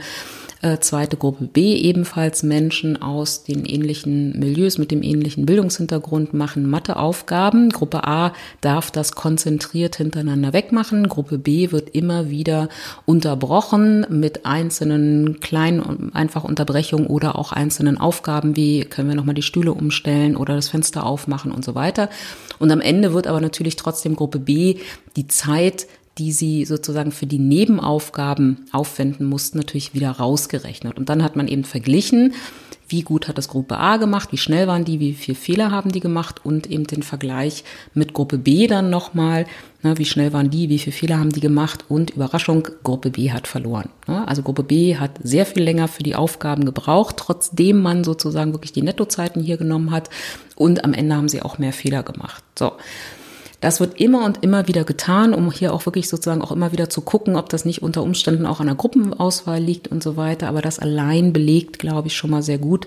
äh, 0.60 0.78
zweite 0.80 1.16
Gruppe 1.16 1.44
B 1.44 1.74
ebenfalls 1.74 2.42
Menschen 2.42 3.00
aus 3.00 3.44
den 3.44 3.64
ähnlichen 3.64 4.38
Milieus 4.38 4.76
mit 4.78 4.90
dem 4.90 5.02
ähnlichen 5.02 5.46
Bildungshintergrund 5.46 6.34
machen 6.34 6.68
Matheaufgaben. 6.68 7.70
Gruppe 7.70 8.04
A 8.04 8.32
darf 8.60 8.90
das 8.90 9.12
konzentriert 9.12 9.96
hintereinander 9.96 10.52
wegmachen. 10.52 11.08
Gruppe 11.08 11.38
B 11.38 11.70
wird 11.70 11.90
immer 11.90 12.28
wieder 12.28 12.68
unterbrochen 13.06 14.06
mit 14.10 14.46
einzelnen 14.46 15.40
kleinen 15.40 16.12
einfach 16.12 16.44
Unterbrechungen 16.44 17.06
oder 17.06 17.38
auch 17.38 17.52
einzelnen 17.52 17.98
Aufgaben 17.98 18.56
wie 18.56 18.84
können 18.84 19.08
wir 19.08 19.14
nochmal 19.14 19.34
die 19.34 19.42
Stühle 19.42 19.72
umstellen 19.72 20.36
oder 20.36 20.56
das 20.56 20.68
Fenster 20.68 21.06
aufmachen 21.06 21.52
und 21.52 21.64
so 21.64 21.74
weiter. 21.74 22.08
Und 22.58 22.70
am 22.70 22.80
Ende 22.80 23.12
wird 23.12 23.26
aber 23.26 23.40
natürlich 23.40 23.76
trotzdem 23.76 24.16
Gruppe 24.16 24.38
B 24.38 24.76
die 25.16 25.28
Zeit 25.28 25.86
die 26.18 26.32
sie 26.32 26.64
sozusagen 26.64 27.12
für 27.12 27.26
die 27.26 27.38
Nebenaufgaben 27.38 28.66
aufwenden 28.72 29.26
mussten, 29.26 29.58
natürlich 29.58 29.94
wieder 29.94 30.10
rausgerechnet. 30.10 30.98
Und 30.98 31.08
dann 31.08 31.22
hat 31.22 31.36
man 31.36 31.48
eben 31.48 31.64
verglichen, 31.64 32.34
wie 32.88 33.02
gut 33.02 33.28
hat 33.28 33.36
das 33.36 33.48
Gruppe 33.48 33.76
A 33.76 33.98
gemacht, 33.98 34.32
wie 34.32 34.38
schnell 34.38 34.66
waren 34.66 34.84
die, 34.84 34.98
wie 34.98 35.12
viel 35.12 35.34
Fehler 35.34 35.70
haben 35.70 35.92
die 35.92 36.00
gemacht 36.00 36.44
und 36.44 36.70
eben 36.70 36.86
den 36.86 37.02
Vergleich 37.02 37.64
mit 37.92 38.14
Gruppe 38.14 38.38
B 38.38 38.66
dann 38.66 38.88
nochmal, 38.88 39.46
ne, 39.82 39.98
wie 39.98 40.06
schnell 40.06 40.32
waren 40.32 40.50
die, 40.50 40.70
wie 40.70 40.78
viel 40.78 40.92
Fehler 40.92 41.18
haben 41.18 41.30
die 41.30 41.40
gemacht 41.40 41.84
und 41.88 42.10
Überraschung, 42.10 42.66
Gruppe 42.82 43.10
B 43.10 43.30
hat 43.30 43.46
verloren. 43.46 43.90
Ne? 44.06 44.26
Also 44.26 44.42
Gruppe 44.42 44.62
B 44.62 44.96
hat 44.96 45.12
sehr 45.22 45.44
viel 45.44 45.62
länger 45.62 45.86
für 45.86 46.02
die 46.02 46.14
Aufgaben 46.14 46.64
gebraucht, 46.64 47.16
trotzdem 47.18 47.82
man 47.82 48.04
sozusagen 48.04 48.52
wirklich 48.52 48.72
die 48.72 48.82
Nettozeiten 48.82 49.42
hier 49.42 49.58
genommen 49.58 49.90
hat 49.90 50.08
und 50.56 50.84
am 50.84 50.94
Ende 50.94 51.14
haben 51.14 51.28
sie 51.28 51.42
auch 51.42 51.58
mehr 51.58 51.74
Fehler 51.74 52.02
gemacht. 52.02 52.42
So. 52.58 52.72
Das 53.60 53.80
wird 53.80 54.00
immer 54.00 54.24
und 54.24 54.44
immer 54.44 54.68
wieder 54.68 54.84
getan, 54.84 55.34
um 55.34 55.50
hier 55.50 55.74
auch 55.74 55.84
wirklich 55.84 56.08
sozusagen 56.08 56.42
auch 56.42 56.52
immer 56.52 56.70
wieder 56.70 56.88
zu 56.90 57.00
gucken, 57.00 57.34
ob 57.34 57.48
das 57.48 57.64
nicht 57.64 57.82
unter 57.82 58.04
Umständen 58.04 58.46
auch 58.46 58.60
an 58.60 58.66
der 58.66 58.76
Gruppenauswahl 58.76 59.60
liegt 59.60 59.88
und 59.88 60.02
so 60.02 60.16
weiter. 60.16 60.48
Aber 60.48 60.62
das 60.62 60.78
allein 60.78 61.32
belegt, 61.32 61.80
glaube 61.80 62.06
ich, 62.06 62.16
schon 62.16 62.30
mal 62.30 62.42
sehr 62.42 62.58
gut, 62.58 62.86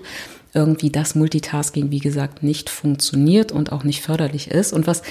irgendwie 0.54 0.90
das 0.90 1.14
Multitasking, 1.14 1.90
wie 1.90 1.98
gesagt, 1.98 2.42
nicht 2.42 2.70
funktioniert 2.70 3.52
und 3.52 3.70
auch 3.70 3.84
nicht 3.84 4.02
förderlich 4.02 4.50
ist. 4.50 4.72
Und 4.72 4.86
was 4.86 5.02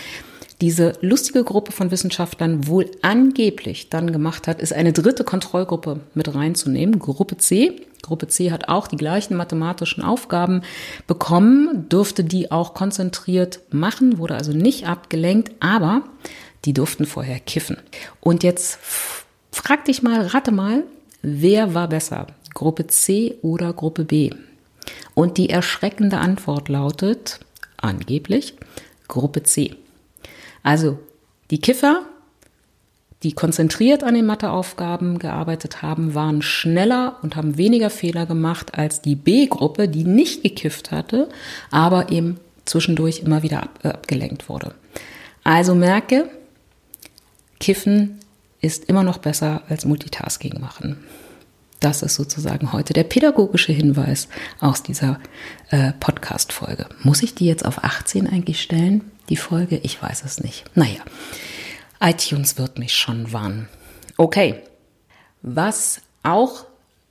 diese 0.62 0.94
lustige 1.02 1.44
Gruppe 1.44 1.72
von 1.72 1.90
Wissenschaftlern 1.90 2.68
wohl 2.68 2.90
angeblich 3.02 3.90
dann 3.90 4.14
gemacht 4.14 4.48
hat, 4.48 4.62
ist 4.62 4.74
eine 4.74 4.94
dritte 4.94 5.24
Kontrollgruppe 5.24 6.02
mit 6.14 6.34
reinzunehmen, 6.34 7.00
Gruppe 7.00 7.38
C. 7.38 7.82
Gruppe 8.04 8.28
C 8.28 8.52
hat 8.52 8.70
auch 8.70 8.88
die 8.88 8.98
gleichen 8.98 9.36
mathematischen 9.36 10.04
Aufgaben 10.04 10.62
bekommen, 11.08 11.88
durfte 11.90 12.24
die 12.24 12.52
auch 12.52 12.74
konzentriert 12.74 13.60
machen, 13.72 14.20
wurde 14.20 14.36
also 14.36 14.54
nicht 14.54 14.88
abgelenkt, 14.88 15.52
aber 15.60 16.04
die 16.66 16.74
durften 16.74 17.06
vorher 17.06 17.40
kiffen. 17.40 17.78
Und 18.20 18.44
jetzt 18.44 18.80
frag 19.52 19.86
dich 19.86 20.04
mal, 20.04 20.28
rate 20.28 20.52
mal, 20.52 20.84
wer 21.24 21.74
war 21.74 21.88
besser? 21.88 22.28
Gruppe 22.54 22.88
C 22.88 23.36
oder 23.42 23.74
Gruppe 23.74 24.06
B? 24.06 24.30
Und 25.16 25.38
die 25.38 25.50
erschreckende 25.50 26.18
Antwort 26.18 26.70
lautet 26.70 27.40
angeblich 27.78 28.56
Gruppe 29.08 29.44
C. 29.44 29.76
Also 30.64 31.00
die 31.50 31.60
Kiffer, 31.60 32.04
die 33.24 33.34
konzentriert 33.34 34.04
an 34.04 34.16
den 34.16 34.26
Matheaufgaben 34.26 35.20
gearbeitet 35.20 35.82
haben, 35.82 36.16
waren 36.16 36.42
schneller 36.42 37.18
und 37.22 37.36
haben 37.36 37.58
weniger 37.58 37.90
Fehler 37.90 38.26
gemacht 38.26 38.78
als 38.78 39.02
die 39.02 39.16
B-Gruppe, 39.16 39.88
die 39.88 40.04
nicht 40.04 40.44
gekifft 40.44 40.92
hatte, 40.92 41.30
aber 41.70 42.12
eben 42.12 42.40
zwischendurch 42.66 43.20
immer 43.20 43.44
wieder 43.44 43.64
ab, 43.64 43.80
äh, 43.84 43.90
abgelenkt 43.90 44.50
wurde. 44.50 44.74
Also 45.44 45.76
merke, 45.76 46.30
Kiffen 47.60 48.20
ist 48.62 48.86
immer 48.86 49.04
noch 49.04 49.18
besser 49.18 49.64
als 49.70 49.86
Multitasking 49.86 50.60
machen. 50.60 50.98
Das 51.80 52.04
ist 52.04 52.16
sozusagen 52.16 52.74
heute 52.74 52.94
der 52.94 53.04
pädagogische 53.04 53.72
Hinweis 53.72 54.28
aus 54.60 54.84
dieser 54.84 55.20
äh, 55.72 55.94
Podcast-Folge. 56.00 56.86
Muss 57.02 57.24
ich 57.24 57.34
die 57.34 57.48
jetzt 57.48 57.66
auf 57.66 57.84
18 57.84 58.28
eigentlich 58.28 58.62
stellen? 58.62 59.11
Die 59.30 59.38
Folge? 59.38 59.80
Ich 59.84 60.02
weiß 60.02 60.24
es 60.24 60.42
nicht. 60.42 60.66
Naja, 60.76 61.02
iTunes 62.00 62.58
wird 62.58 62.80
mich 62.80 62.94
schon 62.94 63.32
warnen. 63.32 63.70
Okay, 64.18 64.56
was 65.42 66.02
auch 66.24 66.66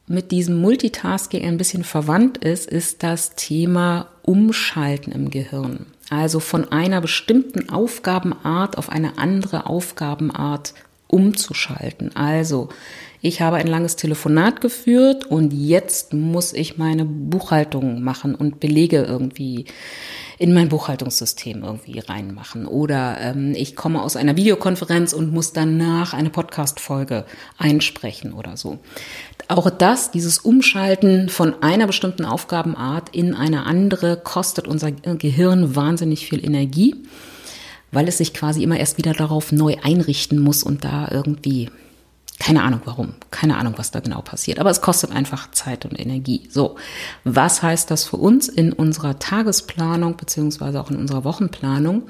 mit 0.06 0.32
diesem 0.32 0.60
Multitasking 0.60 1.44
ein 1.44 1.56
bisschen 1.56 1.84
verwandt 1.84 2.38
ist, 2.38 2.68
ist 2.68 3.02
das 3.02 3.36
Thema 3.36 4.08
Umschalten 4.22 5.12
im 5.12 5.30
Gehirn. 5.30 5.86
Also 6.10 6.40
von 6.40 6.72
einer 6.72 7.00
bestimmten 7.00 7.70
Aufgabenart 7.70 8.76
auf 8.76 8.88
eine 8.88 9.18
andere 9.18 9.66
Aufgabenart 9.66 10.74
umzuschalten. 11.06 12.14
Also, 12.16 12.70
ich 13.22 13.42
habe 13.42 13.56
ein 13.56 13.66
langes 13.66 13.96
Telefonat 13.96 14.60
geführt 14.60 15.26
und 15.26 15.52
jetzt 15.52 16.14
muss 16.14 16.54
ich 16.54 16.78
meine 16.78 17.04
Buchhaltung 17.04 18.02
machen 18.02 18.34
und 18.34 18.60
Belege 18.60 19.02
irgendwie 19.02 19.66
in 20.38 20.54
mein 20.54 20.70
Buchhaltungssystem 20.70 21.62
irgendwie 21.62 21.98
reinmachen. 21.98 22.66
Oder 22.66 23.18
ähm, 23.20 23.52
ich 23.54 23.76
komme 23.76 24.00
aus 24.00 24.16
einer 24.16 24.36
Videokonferenz 24.36 25.12
und 25.12 25.34
muss 25.34 25.52
danach 25.52 26.14
eine 26.14 26.30
Podcast-Folge 26.30 27.26
einsprechen 27.58 28.32
oder 28.32 28.56
so. 28.56 28.78
Auch 29.48 29.68
das, 29.68 30.10
dieses 30.10 30.38
Umschalten 30.38 31.28
von 31.28 31.62
einer 31.62 31.86
bestimmten 31.86 32.24
Aufgabenart 32.24 33.10
in 33.10 33.34
eine 33.34 33.66
andere, 33.66 34.16
kostet 34.16 34.66
unser 34.66 34.92
Gehirn 34.92 35.76
wahnsinnig 35.76 36.26
viel 36.26 36.42
Energie, 36.42 36.96
weil 37.92 38.08
es 38.08 38.16
sich 38.16 38.32
quasi 38.32 38.62
immer 38.62 38.78
erst 38.78 38.96
wieder 38.96 39.12
darauf 39.12 39.52
neu 39.52 39.76
einrichten 39.82 40.38
muss 40.38 40.62
und 40.62 40.84
da 40.84 41.08
irgendwie 41.10 41.68
keine 42.40 42.62
Ahnung 42.62 42.80
warum, 42.86 43.14
keine 43.30 43.58
Ahnung, 43.58 43.74
was 43.76 43.90
da 43.90 44.00
genau 44.00 44.22
passiert, 44.22 44.58
aber 44.58 44.70
es 44.70 44.80
kostet 44.80 45.12
einfach 45.12 45.50
Zeit 45.50 45.84
und 45.84 46.00
Energie. 46.00 46.48
So, 46.50 46.76
was 47.22 47.62
heißt 47.62 47.90
das 47.90 48.04
für 48.04 48.16
uns 48.16 48.48
in 48.48 48.72
unserer 48.72 49.18
Tagesplanung 49.18 50.16
beziehungsweise 50.16 50.80
auch 50.80 50.90
in 50.90 50.96
unserer 50.96 51.22
Wochenplanung? 51.24 52.08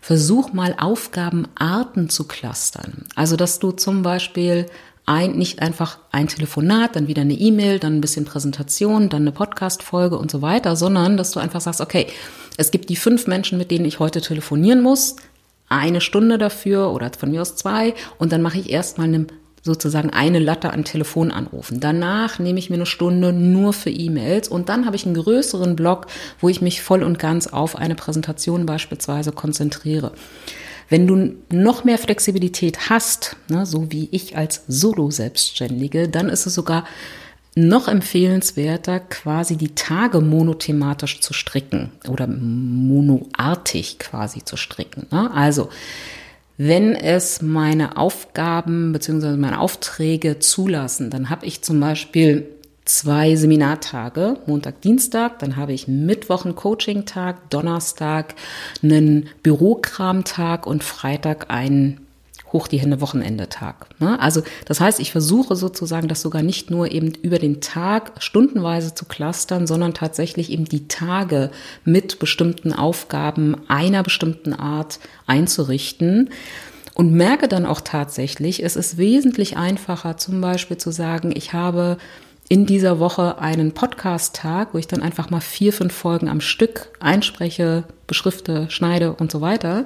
Versuch 0.00 0.52
mal 0.52 0.74
Aufgabenarten 0.78 2.08
zu 2.08 2.26
clustern. 2.26 3.04
Also, 3.14 3.36
dass 3.36 3.60
du 3.60 3.70
zum 3.70 4.02
Beispiel 4.02 4.66
ein, 5.06 5.32
nicht 5.32 5.62
einfach 5.62 5.98
ein 6.10 6.26
Telefonat, 6.26 6.96
dann 6.96 7.06
wieder 7.06 7.22
eine 7.22 7.34
E-Mail, 7.34 7.78
dann 7.78 7.96
ein 7.96 8.00
bisschen 8.00 8.24
Präsentation, 8.24 9.08
dann 9.08 9.22
eine 9.22 9.32
Podcast-Folge 9.32 10.18
und 10.18 10.30
so 10.30 10.42
weiter, 10.42 10.76
sondern 10.76 11.16
dass 11.16 11.30
du 11.30 11.40
einfach 11.40 11.60
sagst, 11.60 11.80
okay, 11.80 12.08
es 12.56 12.72
gibt 12.72 12.90
die 12.90 12.96
fünf 12.96 13.28
Menschen, 13.28 13.58
mit 13.58 13.70
denen 13.70 13.84
ich 13.84 14.00
heute 14.00 14.20
telefonieren 14.20 14.82
muss, 14.82 15.16
eine 15.68 16.00
Stunde 16.00 16.36
dafür 16.36 16.90
oder 16.92 17.10
von 17.16 17.30
mir 17.30 17.42
aus 17.42 17.56
zwei 17.56 17.94
und 18.18 18.32
dann 18.32 18.42
mache 18.42 18.58
ich 18.58 18.70
erstmal 18.70 19.06
eine 19.06 19.26
sozusagen 19.62 20.10
eine 20.10 20.38
Latte 20.38 20.72
an 20.72 20.84
Telefonanrufen. 20.84 21.80
Danach 21.80 22.38
nehme 22.38 22.58
ich 22.58 22.70
mir 22.70 22.76
eine 22.76 22.86
Stunde 22.86 23.32
nur 23.32 23.72
für 23.72 23.90
E-Mails 23.90 24.48
und 24.48 24.68
dann 24.68 24.86
habe 24.86 24.96
ich 24.96 25.06
einen 25.06 25.14
größeren 25.14 25.76
Block, 25.76 26.06
wo 26.40 26.48
ich 26.48 26.60
mich 26.60 26.82
voll 26.82 27.02
und 27.02 27.18
ganz 27.18 27.46
auf 27.46 27.76
eine 27.76 27.94
Präsentation 27.94 28.66
beispielsweise 28.66 29.32
konzentriere. 29.32 30.12
Wenn 30.88 31.06
du 31.06 31.34
noch 31.50 31.84
mehr 31.84 31.98
Flexibilität 31.98 32.88
hast, 32.88 33.36
ne, 33.48 33.66
so 33.66 33.92
wie 33.92 34.08
ich 34.10 34.36
als 34.36 34.62
Solo-Selbstständige, 34.68 36.08
dann 36.08 36.30
ist 36.30 36.46
es 36.46 36.54
sogar 36.54 36.84
noch 37.54 37.88
empfehlenswerter, 37.88 39.00
quasi 39.00 39.56
die 39.56 39.74
Tage 39.74 40.20
monothematisch 40.20 41.20
zu 41.20 41.34
stricken 41.34 41.90
oder 42.08 42.26
monoartig 42.26 43.98
quasi 43.98 44.44
zu 44.44 44.56
stricken. 44.56 45.06
Ne? 45.10 45.30
Also 45.32 45.68
wenn 46.58 46.94
es 46.94 47.40
meine 47.40 47.96
Aufgaben 47.96 48.92
bzw. 48.92 49.36
meine 49.36 49.60
Aufträge 49.60 50.40
zulassen, 50.40 51.08
dann 51.08 51.30
habe 51.30 51.46
ich 51.46 51.62
zum 51.62 51.78
Beispiel 51.80 52.48
zwei 52.84 53.36
Seminartage, 53.36 54.38
Montag, 54.46 54.80
Dienstag, 54.80 55.38
dann 55.38 55.56
habe 55.56 55.72
ich 55.72 55.86
Mittwoch 55.86 56.44
einen 56.44 56.56
Coaching-Tag, 56.56 57.48
Donnerstag 57.50 58.34
einen 58.82 59.28
Bürokramtag 59.42 60.66
und 60.66 60.82
Freitag 60.82 61.50
einen 61.50 62.07
hoch 62.52 62.68
die 62.68 62.78
Hände 62.78 63.00
Wochenende-Tag. 63.00 64.00
Ne? 64.00 64.18
Also 64.20 64.42
das 64.64 64.80
heißt, 64.80 65.00
ich 65.00 65.12
versuche 65.12 65.56
sozusagen 65.56 66.08
das 66.08 66.22
sogar 66.22 66.42
nicht 66.42 66.70
nur 66.70 66.90
eben 66.90 67.12
über 67.22 67.38
den 67.38 67.60
Tag 67.60 68.12
stundenweise 68.18 68.94
zu 68.94 69.04
clustern, 69.04 69.66
sondern 69.66 69.94
tatsächlich 69.94 70.50
eben 70.50 70.64
die 70.64 70.88
Tage 70.88 71.50
mit 71.84 72.18
bestimmten 72.18 72.72
Aufgaben 72.72 73.56
einer 73.68 74.02
bestimmten 74.02 74.54
Art 74.54 74.98
einzurichten. 75.26 76.30
Und 76.94 77.12
merke 77.12 77.46
dann 77.46 77.64
auch 77.64 77.80
tatsächlich, 77.80 78.64
es 78.64 78.74
ist 78.74 78.98
wesentlich 78.98 79.56
einfacher, 79.56 80.16
zum 80.16 80.40
Beispiel 80.40 80.78
zu 80.78 80.90
sagen, 80.90 81.32
ich 81.32 81.52
habe 81.52 81.96
in 82.48 82.66
dieser 82.66 82.98
Woche 82.98 83.38
einen 83.38 83.72
Podcast-Tag, 83.72 84.72
wo 84.72 84.78
ich 84.78 84.88
dann 84.88 85.02
einfach 85.02 85.30
mal 85.30 85.40
vier, 85.40 85.72
fünf 85.72 85.94
Folgen 85.94 86.28
am 86.28 86.40
Stück 86.40 86.88
einspreche, 86.98 87.84
beschrifte, 88.06 88.66
schneide 88.70 89.12
und 89.12 89.30
so 89.30 89.40
weiter, 89.40 89.84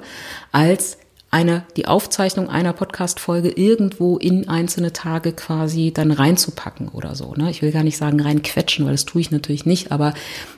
als 0.51 0.97
eine, 1.33 1.65
die 1.75 1.87
Aufzeichnung 1.87 2.47
einer 2.47 2.73
Podcast-Folge 2.73 3.49
irgendwo 3.49 4.17
in 4.17 4.47
einzelne 4.47 4.93
Tage 4.93 5.33
quasi 5.33 5.91
dann 5.91 6.11
reinzupacken 6.11 6.89
oder 6.89 7.15
so. 7.15 7.33
Ne? 7.33 7.49
Ich 7.49 7.63
will 7.63 7.71
gar 7.71 7.83
nicht 7.83 7.97
sagen 7.97 8.21
reinquetschen, 8.21 8.85
weil 8.85 8.91
das 8.91 9.05
tue 9.05 9.21
ich 9.21 9.31
natürlich 9.31 9.65
nicht, 9.65 9.91
aber 9.91 10.13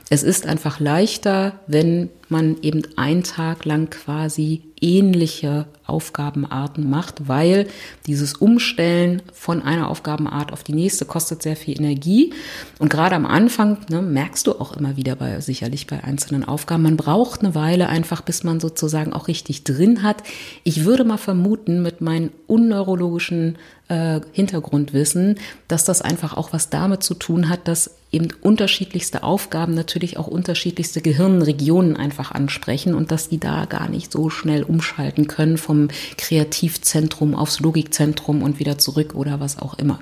es 0.10 0.22
ist 0.22 0.46
einfach 0.46 0.80
leichter, 0.80 1.60
wenn 1.68 2.10
man 2.30 2.58
eben 2.62 2.84
einen 2.96 3.24
Tag 3.24 3.66
lang 3.66 3.90
quasi 3.90 4.62
ähnliche 4.82 5.66
Aufgabenarten 5.88 6.90
macht, 6.90 7.28
weil 7.28 7.68
dieses 8.08 8.34
Umstellen 8.34 9.22
von 9.34 9.62
einer 9.62 9.90
Aufgabenart 9.90 10.52
auf 10.52 10.64
die 10.64 10.74
nächste 10.74 11.06
kostet 11.06 11.44
sehr 11.44 11.56
viel 11.56 11.78
Energie. 11.80 12.34
Und 12.80 12.90
gerade 12.90 13.16
am 13.16 13.26
Anfang 13.26 13.78
ne, 13.90 14.02
merkst 14.02 14.48
du 14.48 14.54
auch 14.54 14.76
immer 14.76 14.98
wieder 14.98 15.16
bei, 15.16 15.40
sicherlich 15.40 15.88
bei 15.88 16.04
einzelnen 16.04 16.44
Aufgaben, 16.44 16.84
man 16.84 16.98
braucht 16.98 17.42
eine 17.42 17.56
Weile 17.56 17.88
einfach, 17.88 18.22
bis 18.22 18.44
man 18.44 18.60
sozusagen 18.60 19.14
auch 19.14 19.28
richtig 19.28 19.64
drin 19.64 20.04
hat. 20.04 20.24
Ich 20.64 20.86
würde 20.86 21.04
mal 21.04 21.18
vermuten, 21.18 21.82
mit 21.82 22.02
meinen 22.02 22.32
unneurologischen 22.48 23.58
äh, 23.88 24.22
Hintergrundwissen, 24.34 25.40
dass 25.68 25.86
das 25.86 26.02
einfach 26.02 26.36
auch 26.36 26.54
was 26.54 26.70
damit 26.70 27.04
zu 27.04 27.14
tun 27.14 27.50
hat, 27.50 27.68
dass 27.68 27.92
eben 28.16 28.30
unterschiedlichste 28.42 29.24
Aufgaben 29.24 29.76
natürlich 29.76 30.18
auch 30.18 30.28
unterschiedlichste 30.28 31.02
Gehirnregionen 31.02 31.98
einfach 31.98 32.32
ansprechen 32.32 32.96
und 32.96 33.12
dass 33.12 33.30
die 33.30 33.40
da 33.40 33.66
gar 33.66 33.90
nicht 33.90 34.12
so 34.12 34.30
schnell 34.30 34.64
umschalten 34.64 35.28
können 35.28 35.58
vom 35.58 35.90
Kreativzentrum 36.18 37.36
aufs 37.36 37.60
Logikzentrum 37.60 38.42
und 38.42 38.60
wieder 38.60 38.78
zurück 38.78 39.14
oder 39.16 39.40
was 39.40 39.60
auch 39.60 39.78
immer. 39.78 40.00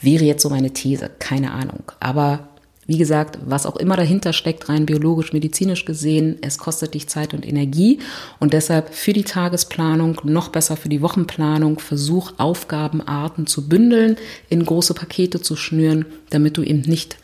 Wäre 0.00 0.24
jetzt 0.24 0.42
so 0.42 0.50
meine 0.50 0.72
These, 0.72 1.10
keine 1.18 1.52
Ahnung. 1.52 1.92
Aber 2.00 2.48
wie 2.86 2.98
gesagt, 2.98 3.38
was 3.44 3.64
auch 3.64 3.76
immer 3.76 3.96
dahinter 3.96 4.32
steckt, 4.32 4.68
rein 4.68 4.86
biologisch, 4.86 5.32
medizinisch 5.32 5.84
gesehen, 5.84 6.38
es 6.42 6.58
kostet 6.58 6.94
dich 6.94 7.08
Zeit 7.08 7.32
und 7.32 7.46
Energie. 7.46 8.00
Und 8.40 8.54
deshalb 8.54 8.92
für 8.92 9.12
die 9.12 9.22
Tagesplanung, 9.22 10.20
noch 10.24 10.48
besser 10.48 10.76
für 10.76 10.88
die 10.88 11.00
Wochenplanung, 11.00 11.78
versuch 11.78 12.32
Aufgabenarten 12.38 13.46
zu 13.46 13.68
bündeln, 13.68 14.16
in 14.48 14.64
große 14.64 14.94
Pakete 14.94 15.40
zu 15.40 15.54
schnüren, 15.54 16.06
damit 16.30 16.56
du 16.56 16.62
eben 16.62 16.80
nicht 16.80 17.18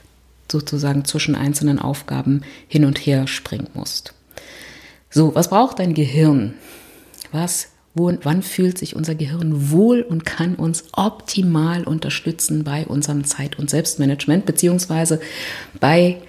sozusagen 0.50 1.04
zwischen 1.04 1.34
einzelnen 1.34 1.80
Aufgaben 1.80 2.42
hin 2.68 2.84
und 2.84 2.98
her 2.98 3.26
springen 3.26 3.68
musst. 3.74 4.14
So, 5.10 5.34
was 5.34 5.50
braucht 5.50 5.80
dein 5.80 5.94
Gehirn? 5.94 6.54
Was 7.32 7.68
wo, 7.98 8.12
wann 8.22 8.42
fühlt 8.42 8.78
sich 8.78 8.96
unser 8.96 9.14
Gehirn 9.14 9.70
wohl 9.70 10.00
und 10.02 10.24
kann 10.24 10.54
uns 10.54 10.84
optimal 10.92 11.84
unterstützen 11.84 12.64
bei 12.64 12.86
unserem 12.86 13.24
Zeit- 13.24 13.58
und 13.58 13.68
Selbstmanagement, 13.68 14.46
beziehungsweise 14.46 15.20
bei 15.80 16.22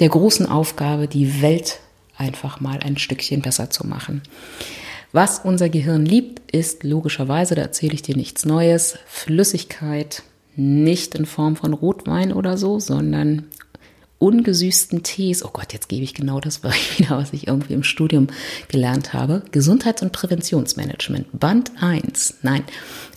der 0.00 0.08
großen 0.08 0.46
Aufgabe, 0.46 1.08
die 1.08 1.40
Welt 1.40 1.78
einfach 2.16 2.60
mal 2.60 2.80
ein 2.80 2.98
Stückchen 2.98 3.40
besser 3.40 3.70
zu 3.70 3.86
machen. 3.86 4.22
Was 5.12 5.40
unser 5.40 5.68
Gehirn 5.68 6.06
liebt, 6.06 6.50
ist 6.50 6.84
logischerweise, 6.84 7.54
da 7.54 7.62
erzähle 7.62 7.94
ich 7.94 8.02
dir 8.02 8.16
nichts 8.16 8.44
Neues, 8.44 8.98
Flüssigkeit, 9.06 10.22
nicht 10.56 11.14
in 11.14 11.26
Form 11.26 11.56
von 11.56 11.72
Rotwein 11.72 12.32
oder 12.32 12.56
so, 12.56 12.78
sondern 12.80 13.46
ungesüßten 14.22 15.02
Tees. 15.02 15.44
Oh 15.44 15.50
Gott, 15.52 15.72
jetzt 15.72 15.88
gebe 15.88 16.04
ich 16.04 16.14
genau 16.14 16.38
das 16.38 16.62
wieder, 16.96 17.18
was 17.18 17.32
ich 17.32 17.48
irgendwie 17.48 17.74
im 17.74 17.82
Studium 17.82 18.28
gelernt 18.68 19.12
habe. 19.12 19.42
Gesundheits- 19.50 20.02
und 20.02 20.12
Präventionsmanagement, 20.12 21.26
Band 21.32 21.72
1. 21.80 22.34
Nein, 22.42 22.62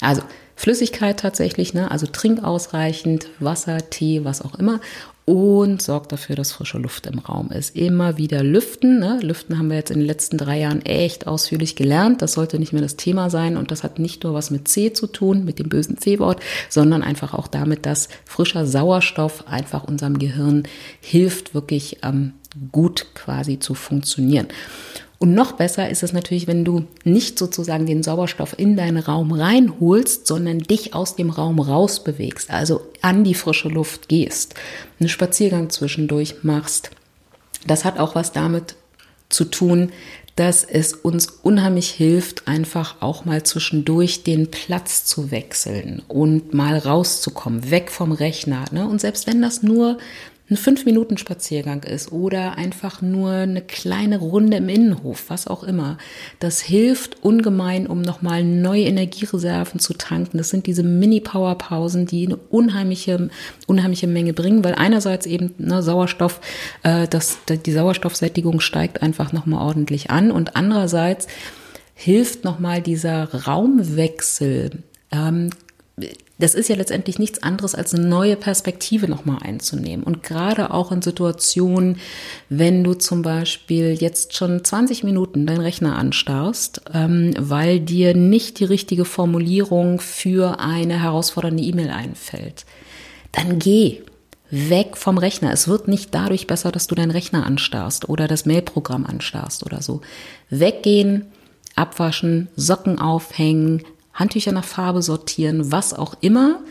also 0.02 0.24
Flüssigkeit 0.56 1.20
tatsächlich, 1.20 1.74
ne? 1.74 1.92
also 1.92 2.08
trink 2.08 2.44
ausreichend, 2.44 3.28
Wasser, 3.40 3.90
Tee, 3.90 4.24
was 4.24 4.42
auch 4.42 4.56
immer 4.56 4.80
und 5.26 5.82
sorgt 5.82 6.12
dafür, 6.12 6.36
dass 6.36 6.52
frische 6.52 6.78
Luft 6.78 7.08
im 7.08 7.18
Raum 7.18 7.50
ist. 7.50 7.76
Immer 7.76 8.18
wieder 8.18 8.44
lüften. 8.44 9.00
Ne? 9.00 9.20
Lüften 9.24 9.58
haben 9.58 9.70
wir 9.70 9.78
jetzt 9.78 9.90
in 9.90 9.98
den 9.98 10.06
letzten 10.06 10.38
drei 10.38 10.60
Jahren 10.60 10.86
echt 10.86 11.26
ausführlich 11.26 11.76
gelernt. 11.76 12.22
Das 12.22 12.34
sollte 12.34 12.60
nicht 12.60 12.74
mehr 12.74 12.84
das 12.84 12.96
Thema 12.96 13.32
sein 13.32 13.58
und 13.58 13.72
das 13.72 13.84
hat 13.84 13.98
nicht 13.98 14.24
nur 14.24 14.36
was 14.36 14.52
mit 14.52 14.68
C 14.68 14.94
zu 14.94 15.08
tun, 15.08 15.44
mit 15.44 15.58
dem 15.58 15.68
bösen 15.68 15.98
C-Wort, 15.98 16.42
sondern 16.70 17.02
einfach 17.02 17.34
auch 17.34 17.48
damit, 17.48 17.88
dass 17.88 18.08
frischer 18.24 18.68
Sauerstoff 18.68 19.48
einfach 19.48 19.84
unserem 19.84 20.20
Gehirn 20.20 20.64
hilft, 21.02 21.56
wirklich 21.56 21.98
ähm, 22.04 22.34
gut 22.72 23.08
quasi 23.16 23.58
zu 23.58 23.74
funktionieren. 23.74 24.48
Und 25.18 25.34
noch 25.34 25.54
besser 25.54 25.90
ist 25.90 26.04
es 26.04 26.14
natürlich, 26.14 26.48
wenn 26.48 26.66
du 26.66 26.86
nicht 27.04 27.40
sozusagen 27.40 27.86
den 27.86 28.04
Sauerstoff 28.04 28.58
in 28.58 28.76
deinen 28.76 28.98
Raum 28.98 29.32
reinholst, 29.32 30.28
sondern 30.28 30.60
dich 30.60 30.94
aus 30.94 31.16
dem 31.16 31.30
Raum 31.30 31.60
rausbewegst, 31.60 32.52
also 32.52 32.82
an 33.02 33.24
die 33.24 33.34
frische 33.34 33.70
Luft 33.70 34.10
gehst, 34.10 34.56
einen 35.00 35.10
Spaziergang 35.10 35.70
zwischendurch 35.70 36.44
machst. 36.44 36.92
Das 37.66 37.86
hat 37.86 37.98
auch 37.98 38.16
was 38.16 38.34
damit 38.34 38.76
zu 39.30 39.46
tun, 39.46 39.92
dass 40.36 40.66
es 40.66 40.94
uns 40.94 41.28
unheimlich 41.44 41.92
hilft, 41.92 42.48
einfach 42.48 42.98
auch 43.00 43.24
mal 43.24 43.44
zwischendurch 43.44 44.24
den 44.24 44.52
Platz 44.52 45.06
zu 45.06 45.32
wechseln 45.32 46.02
und 46.10 46.54
mal 46.54 46.78
rauszukommen, 46.78 47.72
weg 47.72 47.90
vom 47.90 48.12
Rechner. 48.12 48.66
Ne? 48.72 48.86
Und 48.86 49.00
selbst 49.00 49.28
wenn 49.28 49.42
das 49.42 49.64
nur 49.64 49.98
ein 50.50 50.58
fünf 50.58 50.86
Minuten 50.86 51.18
Spaziergang 51.18 51.84
ist 51.84 52.12
oder 52.12 52.56
einfach 52.58 53.02
nur 53.02 53.32
eine 53.32 53.62
kleine 53.62 54.20
Runde 54.20 54.58
im 54.58 54.70
Innenhof, 54.70 55.26
was 55.30 55.48
auch 55.48 55.64
immer. 55.64 55.98
Das 56.40 56.62
hilft 56.62 57.24
ungemein, 57.24 57.88
um 57.88 58.04
nochmal 58.04 58.44
neue 58.44 58.84
Energiereserven 58.84 59.80
zu 59.80 59.94
tanken. 59.96 60.38
Das 60.38 60.50
sind 60.50 60.68
diese 60.68 60.84
Mini-Power-Pausen, 60.84 62.06
die 62.06 62.28
eine 62.28 62.36
unheimliche, 62.36 63.30
unheimliche 63.66 64.06
Menge 64.06 64.34
bringen, 64.34 64.64
weil 64.64 64.76
einerseits 64.76 65.26
eben 65.26 65.56
ne, 65.58 65.82
Sauerstoff, 65.82 66.40
äh, 66.84 67.08
das, 67.08 67.40
die 67.48 67.72
Sauerstoffsättigung 67.72 68.60
steigt 68.60 69.02
einfach 69.02 69.34
nochmal 69.34 69.66
ordentlich 69.66 70.12
an 70.12 70.30
und 70.30 70.56
andererseits 70.56 71.28
hilft 71.96 72.44
nochmal 72.44 72.82
dieser 72.82 73.34
Raumwechsel. 73.48 74.84
Ähm, 75.12 75.50
das 76.38 76.54
ist 76.54 76.68
ja 76.68 76.76
letztendlich 76.76 77.18
nichts 77.18 77.42
anderes 77.44 77.76
als 77.76 77.94
eine 77.94 78.06
neue 78.06 78.36
Perspektive 78.36 79.08
nochmal 79.08 79.38
einzunehmen. 79.42 80.04
Und 80.04 80.22
gerade 80.22 80.72
auch 80.72 80.92
in 80.92 81.02
Situationen, 81.02 81.98
wenn 82.50 82.84
du 82.84 82.94
zum 82.94 83.22
Beispiel 83.22 83.94
jetzt 83.94 84.36
schon 84.36 84.64
20 84.64 85.04
Minuten 85.04 85.48
deinen 85.48 85.62
Rechner 85.62 85.98
anstarrst, 85.98 86.82
ähm, 86.94 87.34
weil 87.40 87.80
dir 87.80 88.16
nicht 88.16 88.60
die 88.60 88.66
richtige 88.66 89.06
Formulierung 89.06 90.02
für 90.02 90.60
eine 90.60 91.02
herausfordernde 91.02 91.64
E-Mail 91.64 91.90
einfällt, 91.90 92.66
dann 93.32 93.58
geh 93.58 94.02
weg 94.52 94.98
vom 94.98 95.18
Rechner. 95.18 95.52
Es 95.54 95.68
wird 95.70 95.88
nicht 95.88 96.14
dadurch 96.14 96.48
besser, 96.48 96.72
dass 96.72 96.88
du 96.88 96.96
deinen 96.96 97.12
Rechner 97.12 97.46
anstarrst 97.46 98.10
oder 98.10 98.28
das 98.28 98.46
Mailprogramm 98.46 99.06
anstarrst 99.06 99.66
oder 99.66 99.82
so. 99.82 100.02
Weggehen, 100.50 101.28
abwaschen, 101.76 102.50
Socken 102.56 103.00
aufhängen, 103.00 103.84
Handtücher 104.16 104.52
nach 104.52 104.64
Farbe 104.64 105.02
sortieren, 105.02 105.72
was 105.72 105.94
auch 105.94 106.16
immer. 106.22 106.62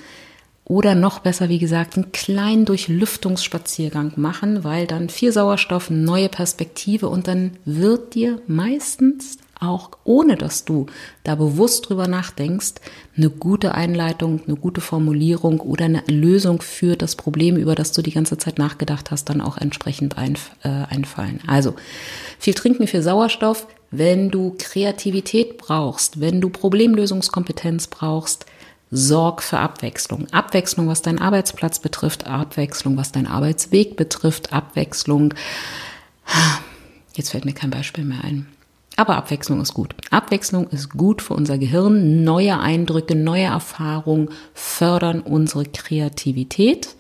Oder 0.65 0.95
noch 0.95 1.19
besser, 1.19 1.51
wie 1.51 1.59
gesagt, 1.59 1.97
einen 1.97 2.11
kleinen 2.11 2.65
Durchlüftungsspaziergang 2.65 4.15
machen, 4.17 4.65
weil 4.65 4.87
dann 4.87 5.11
viel 5.11 5.31
Sauerstoff, 5.31 5.91
neue 5.91 6.31
Perspektive 6.31 7.09
und 7.09 7.29
dann 7.29 7.53
wird 7.67 8.15
dir 8.15 8.41
meistens 8.47 9.37
auch 9.69 9.91
ohne 10.05 10.37
dass 10.37 10.65
du 10.65 10.87
da 11.23 11.35
bewusst 11.35 11.89
drüber 11.89 12.09
nachdenkst, 12.09 12.75
eine 13.17 13.31
gute 13.31 13.75
Einleitung, 13.75 14.43
eine 14.47 14.57
gute 14.57 14.81
Formulierung 14.81 15.61
oder 15.61 15.87
eine 15.87 16.03
Lösung 16.07 16.63
für 16.63 16.97
das 16.97 17.17
Problem, 17.17 17.57
über 17.57 17.75
das 17.75 17.93
du 17.93 18.03
die 18.03 18.13
ganze 18.13 18.39
Zeit 18.39 18.59
nachgedacht 18.59 19.11
hast, 19.11 19.29
dann 19.29 19.41
auch 19.41 19.57
entsprechend 19.57 20.19
einf 20.19 20.51
äh, 20.63 20.69
einfallen. 20.69 21.41
Also 21.47 21.75
viel 22.39 22.55
trinken, 22.55 22.87
viel 22.87 23.03
Sauerstoff, 23.03 23.67
wenn 23.91 24.31
du 24.31 24.55
Kreativität 24.59 25.59
brauchst, 25.59 26.21
wenn 26.21 26.41
du 26.41 26.51
Problemlösungskompetenz 26.51 27.87
brauchst, 27.87 28.47
sorg 28.91 29.43
für 29.43 29.59
Abwechslung. 29.59 30.27
Abwechslung, 30.33 30.89
was 30.89 31.03
deinen 31.03 31.19
Arbeitsplatz 31.19 31.81
betrifft, 31.81 32.27
Abwechslung, 32.27 32.97
was 32.97 33.13
deinen 33.13 33.27
Arbeitsweg 33.27 33.97
betrifft, 33.97 34.53
Abwechslung. 34.53 35.35
Jetzt 37.15 37.31
fällt 37.31 37.45
mir 37.45 37.55
kein 37.55 37.71
Beispiel 37.71 38.05
mehr 38.05 38.23
ein. 38.23 38.47
Aber 38.97 39.17
Abwechslung 39.17 39.61
ist 39.61 39.75
gut. 39.75 39.95
Abwechslung 40.11 40.69
ist 40.69 40.91
gut 40.91 41.21
für 41.21 41.35
unser 41.35 41.59
Gehirn. 41.59 42.23
Neue 42.23 42.59
Eindrücke, 42.61 43.17
neue 43.17 43.45
Erfahrungen 43.45 44.31
fördern 44.53 45.21
unsere 45.21 45.65
Kreativität. 45.65 46.95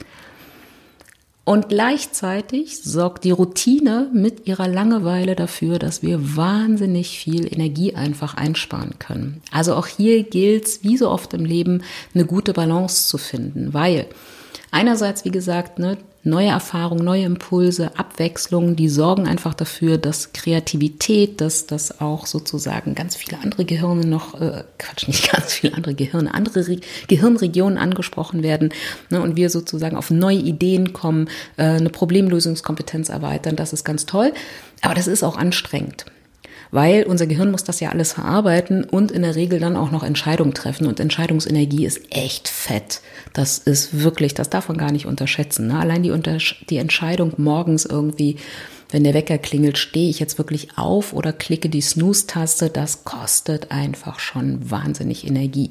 Und 1.45 1.69
gleichzeitig 1.69 2.83
sorgt 2.83 3.25
die 3.25 3.31
Routine 3.31 4.11
mit 4.15 4.47
ihrer 4.47 4.67
Langeweile 4.67 5.37
dafür, 5.37 5.79
dass 5.79 6.03
wir 6.03 6.37
wahnsinnig 6.37 7.19
viel 7.19 7.53
Energie 7.53 7.95
einfach 7.95 8.35
einsparen 8.35 8.99
können. 8.99 9.43
Also 9.51 9.75
auch 9.75 9.87
hier 9.87 10.23
gilt 10.23 10.65
es, 10.65 10.83
wie 10.83 10.97
so 10.97 11.11
oft 11.11 11.35
im 11.35 11.45
Leben, 11.45 11.83
eine 12.15 12.25
gute 12.25 12.55
Balance 12.55 13.09
zu 13.09 13.19
finden, 13.19 13.75
weil 13.75 14.07
einerseits, 14.75 15.25
wie 15.25 15.31
gesagt, 15.31 15.79
ne, 15.79 15.97
neue 16.25 16.49
Erfahrungen, 16.49 17.05
neue 17.05 17.25
Impulse, 17.25 17.97
Abwechslung, 17.97 18.77
die 18.77 18.89
sorgen 18.89 19.29
einfach 19.29 19.55
dafür, 19.55 19.99
dass 19.99 20.33
Kreativität, 20.33 21.41
dass 21.41 21.67
das 21.67 22.01
auch 22.01 22.27
sozusagen 22.27 22.95
ganz 22.95 23.15
viele 23.15 23.39
andere 23.39 23.65
Gehirne 23.65 24.07
noch, 24.07 24.41
äh, 24.41 24.65
Quatsch, 24.79 25.07
nicht 25.07 25.31
ganz 25.31 25.53
viele 25.53 25.75
andere 25.75 25.95
Gehirne, 25.95 26.35
andere 26.35 26.67
Re 26.67 26.81
Gehirnregionen 27.07 27.79
angesprochen 27.79 28.43
werden 28.43 28.71
ne, 29.11 29.23
und 29.23 29.37
wir 29.37 29.49
sozusagen 29.49 29.97
auf 29.97 30.11
neue 30.11 30.39
Ideen 30.39 30.93
kommen, 30.93 31.29
äh, 31.57 31.65
eine 31.65 31.91
Problemlösungskompetenz 31.91 33.11
erweitern, 33.11 33.57
das 33.57 33.73
ist 33.73 33.85
ganz 33.85 34.07
toll. 34.07 34.33
Aber 34.83 34.95
das 34.95 35.07
ist 35.07 35.23
auch 35.23 35.37
anstrengend 35.37 36.05
weil 36.71 37.05
unser 37.05 37.27
Gehirn 37.27 37.51
muss 37.51 37.65
das 37.65 37.81
ja 37.81 37.91
alles 37.91 38.13
verarbeiten 38.13 38.85
und 38.85 39.11
in 39.13 39.23
der 39.23 39.37
Regel 39.37 39.61
dann 39.61 39.77
auch 39.77 39.91
noch 39.91 40.03
Entscheidungen 40.03 40.55
treffen. 40.55 40.87
Und 40.87 41.01
Entscheidungsenergie 41.01 41.87
ist 41.87 42.01
echt 42.11 42.49
fett. 42.49 43.01
Das 43.33 43.59
ist 43.59 44.03
wirklich, 44.03 44.35
das 44.35 44.51
darf 44.51 44.69
man 44.69 44.79
gar 44.79 44.93
nicht 44.93 45.07
unterschätzen. 45.07 45.69
Ne? 45.69 45.79
Allein 45.79 46.03
die, 46.03 46.13
die 46.69 46.77
Entscheidung 46.79 47.33
morgens 47.37 47.85
irgendwie, 47.85 48.37
wenn 48.91 49.05
der 49.05 49.15
Wecker 49.15 49.39
klingelt, 49.39 49.79
stehe 49.79 50.11
ich 50.11 50.21
jetzt 50.21 50.39
wirklich 50.39 50.77
auf 50.77 51.13
oder 51.13 51.33
klicke 51.33 51.69
die 51.69 51.81
Snooze-Taste, 51.81 52.71
das 52.71 53.05
kostet 53.05 53.71
einfach 53.71 54.21
schon 54.21 54.71
wahnsinnig 54.71 55.27
Energie. 55.27 55.71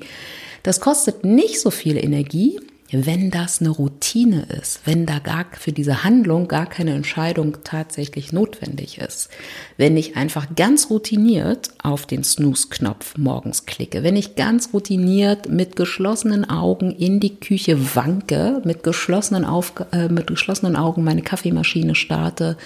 Das 0.63 0.79
kostet 0.79 1.23
nicht 1.23 1.59
so 1.59 1.71
viel 1.71 1.97
Energie, 1.97 2.59
wenn 2.93 3.31
das 3.31 3.59
eine 3.59 3.69
Routine 3.69 4.45
ist, 4.61 4.81
wenn 4.85 5.05
da 5.05 5.19
gar 5.19 5.45
für 5.53 5.71
diese 5.71 6.03
Handlung 6.03 6.47
gar 6.47 6.67
keine 6.67 6.93
Entscheidung 6.93 7.57
tatsächlich 7.63 8.31
notwendig 8.31 8.99
ist, 8.99 9.29
wenn 9.77 9.97
ich 9.97 10.15
einfach 10.15 10.55
ganz 10.55 10.89
routiniert 10.89 11.69
auf 11.81 12.05
den 12.05 12.23
Snooze-Knopf 12.23 13.17
morgens 13.17 13.65
klicke, 13.65 14.03
wenn 14.03 14.15
ich 14.15 14.35
ganz 14.35 14.73
routiniert 14.73 15.49
mit 15.49 15.75
geschlossenen 15.75 16.49
Augen 16.49 16.91
in 16.91 17.19
die 17.19 17.35
Küche 17.35 17.95
wanke, 17.95 18.61
mit 18.63 18.83
geschlossenen, 18.83 19.43
Auf 19.43 19.73
äh, 19.91 20.07
mit 20.07 20.27
geschlossenen 20.27 20.75
Augen 20.75 21.03
meine 21.03 21.23
Kaffeemaschine 21.23 21.95
starte, 21.95 22.57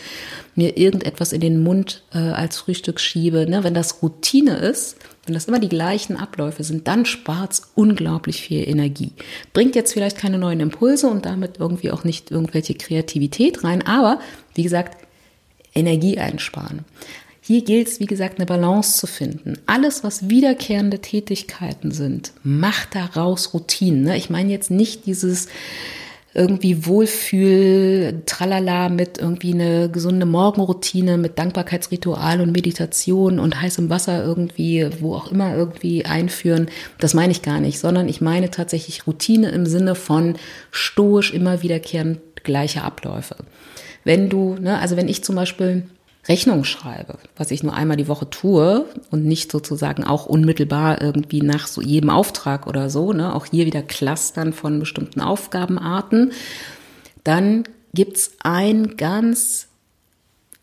mir 0.55 0.77
irgendetwas 0.77 1.31
in 1.31 1.41
den 1.41 1.63
Mund 1.63 2.03
äh, 2.13 2.17
als 2.17 2.57
Frühstück 2.57 2.99
schiebe, 2.99 3.49
ne, 3.49 3.63
wenn 3.63 3.73
das 3.73 4.01
Routine 4.01 4.57
ist, 4.57 4.97
wenn 5.27 5.33
das 5.33 5.45
immer 5.45 5.59
die 5.59 5.69
gleichen 5.69 6.17
Abläufe 6.17 6.63
sind, 6.63 6.87
dann 6.87 7.05
spart 7.05 7.53
es 7.53 7.61
unglaublich 7.75 8.41
viel 8.41 8.67
Energie. 8.67 9.11
Bringt 9.53 9.75
jetzt 9.75 9.93
vielleicht 9.93 10.17
keine 10.17 10.37
neuen 10.37 10.59
Impulse 10.59 11.07
und 11.07 11.25
damit 11.25 11.59
irgendwie 11.59 11.91
auch 11.91 12.03
nicht 12.03 12.31
irgendwelche 12.31 12.75
Kreativität 12.75 13.63
rein, 13.63 13.85
aber 13.85 14.19
wie 14.55 14.63
gesagt, 14.63 14.97
Energie 15.75 16.17
einsparen. 16.17 16.85
Hier 17.41 17.63
gilt 17.63 17.87
es, 17.87 17.99
wie 18.01 18.05
gesagt, 18.07 18.39
eine 18.39 18.45
Balance 18.45 18.97
zu 18.97 19.07
finden. 19.07 19.57
Alles, 19.67 20.03
was 20.03 20.27
wiederkehrende 20.27 20.99
Tätigkeiten 20.99 21.91
sind, 21.91 22.33
macht 22.43 22.93
daraus 22.93 23.53
Routinen. 23.53 24.03
Ne? 24.03 24.17
Ich 24.17 24.29
meine 24.29 24.51
jetzt 24.51 24.69
nicht 24.69 25.05
dieses 25.05 25.47
irgendwie 26.33 26.85
Wohlfühl, 26.85 28.21
tralala 28.25 28.89
mit 28.89 29.17
irgendwie 29.17 29.53
eine 29.53 29.89
gesunde 29.89 30.25
Morgenroutine, 30.25 31.17
mit 31.17 31.39
Dankbarkeitsritual 31.39 32.41
und 32.41 32.51
Meditation 32.51 33.39
und 33.39 33.59
heißem 33.59 33.89
Wasser 33.89 34.23
irgendwie, 34.23 34.87
wo 34.99 35.15
auch 35.15 35.31
immer 35.31 35.55
irgendwie 35.55 36.05
einführen. 36.05 36.67
Das 36.99 37.13
meine 37.13 37.31
ich 37.31 37.41
gar 37.41 37.59
nicht, 37.59 37.79
sondern 37.79 38.07
ich 38.07 38.21
meine 38.21 38.51
tatsächlich 38.51 39.07
Routine 39.07 39.49
im 39.49 39.65
Sinne 39.65 39.95
von 39.95 40.35
stoisch 40.71 41.33
immer 41.33 41.63
wiederkehrend 41.63 42.19
gleiche 42.43 42.83
Abläufe. 42.83 43.35
Wenn 44.03 44.29
du, 44.29 44.55
ne, 44.59 44.79
also 44.79 44.95
wenn 44.95 45.07
ich 45.07 45.23
zum 45.23 45.35
Beispiel 45.35 45.83
Rechnung 46.27 46.63
schreibe, 46.63 47.17
was 47.35 47.51
ich 47.51 47.63
nur 47.63 47.73
einmal 47.73 47.97
die 47.97 48.07
Woche 48.07 48.29
tue 48.29 48.85
und 49.11 49.25
nicht 49.25 49.51
sozusagen 49.51 50.03
auch 50.03 50.25
unmittelbar 50.25 51.01
irgendwie 51.01 51.41
nach 51.41 51.67
so 51.67 51.81
jedem 51.81 52.09
Auftrag 52.09 52.67
oder 52.67 52.89
so, 52.89 53.13
ne, 53.13 53.33
auch 53.33 53.45
hier 53.45 53.65
wieder 53.65 53.81
Clustern 53.81 54.53
von 54.53 54.79
bestimmten 54.79 55.21
Aufgabenarten, 55.21 56.33
dann 57.23 57.63
gibt's 57.93 58.31
ein 58.41 58.97
ganz 58.97 59.67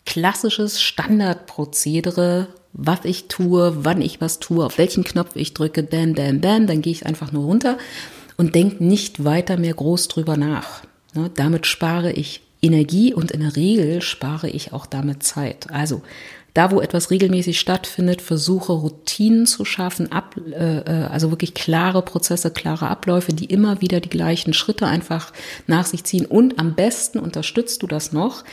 klassisches 0.05 0.83
Standardprozedere, 0.83 2.49
was 2.75 3.05
ich 3.05 3.29
tue, 3.29 3.85
wann 3.85 4.03
ich 4.03 4.21
was 4.21 4.41
tue, 4.41 4.65
auf 4.65 4.79
welchen 4.79 5.05
Knopf 5.05 5.35
ich 5.35 5.55
drücke, 5.55 5.83
bam, 5.83 6.15
bam, 6.15 6.41
bam, 6.41 6.67
dann 6.67 6.83
gehe 6.83 6.93
ich 6.93 7.07
einfach 7.07 7.33
nur 7.33 7.45
runter 7.45 7.79
und 8.37 8.55
denke 8.55 8.85
nicht 8.85 9.25
weiter 9.25 9.57
mehr 9.57 9.75
groß 9.75 10.09
drüber 10.09 10.37
nach. 10.37 10.83
Ne, 11.15 11.31
damit 11.35 11.67
spare 11.67 12.12
ich 12.12 12.43
Energie 12.65 13.12
und 13.12 13.31
in 13.31 13.41
der 13.41 13.57
Regel 13.57 14.01
spare 14.01 14.49
ich 14.49 14.73
auch 14.73 14.87
damit 14.87 15.23
Zeit. 15.23 15.71
Also 15.71 16.03
da, 16.55 16.71
wo 16.71 16.81
etwas 16.81 17.11
regelmäßig 17.11 17.59
stattfindet, 17.59 18.23
versuche 18.23 18.73
Routinen 18.73 19.45
zu 19.45 19.65
schaffen, 19.65 20.12
ab, 20.12 20.37
äh, 20.53 20.79
äh, 20.79 21.07
also 21.07 21.31
wirklich 21.31 21.53
klare 21.53 22.01
Prozesse, 22.01 22.53
klare 22.53 22.89
Abläufe, 22.89 23.33
die 23.33 23.47
immer 23.47 23.81
wieder 23.81 23.99
die 23.99 24.09
gleichen 24.09 24.55
Schritte 24.55 24.87
einfach 24.87 25.33
nach 25.67 25.85
sich 25.85 26.05
ziehen. 26.05 26.27
Und 26.27 26.61
am 26.61 26.75
besten 26.75 27.19
unterstützt 27.19 27.83
du 27.83 27.89
das 27.89 28.12
noch 28.12 28.45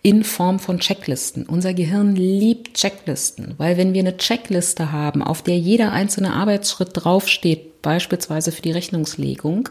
in 0.00 0.24
Form 0.24 0.58
von 0.58 0.80
Checklisten. 0.80 1.44
Unser 1.44 1.74
Gehirn 1.74 2.16
liebt 2.16 2.78
Checklisten, 2.78 3.54
weil 3.58 3.76
wenn 3.76 3.92
wir 3.92 4.00
eine 4.00 4.16
Checkliste 4.16 4.90
haben, 4.90 5.22
auf 5.22 5.42
der 5.42 5.58
jeder 5.58 5.92
einzelne 5.92 6.32
Arbeitsschritt 6.32 6.92
draufsteht, 6.94 7.69
beispielsweise 7.82 8.52
für 8.52 8.62
die 8.62 8.72
Rechnungslegung, 8.72 9.68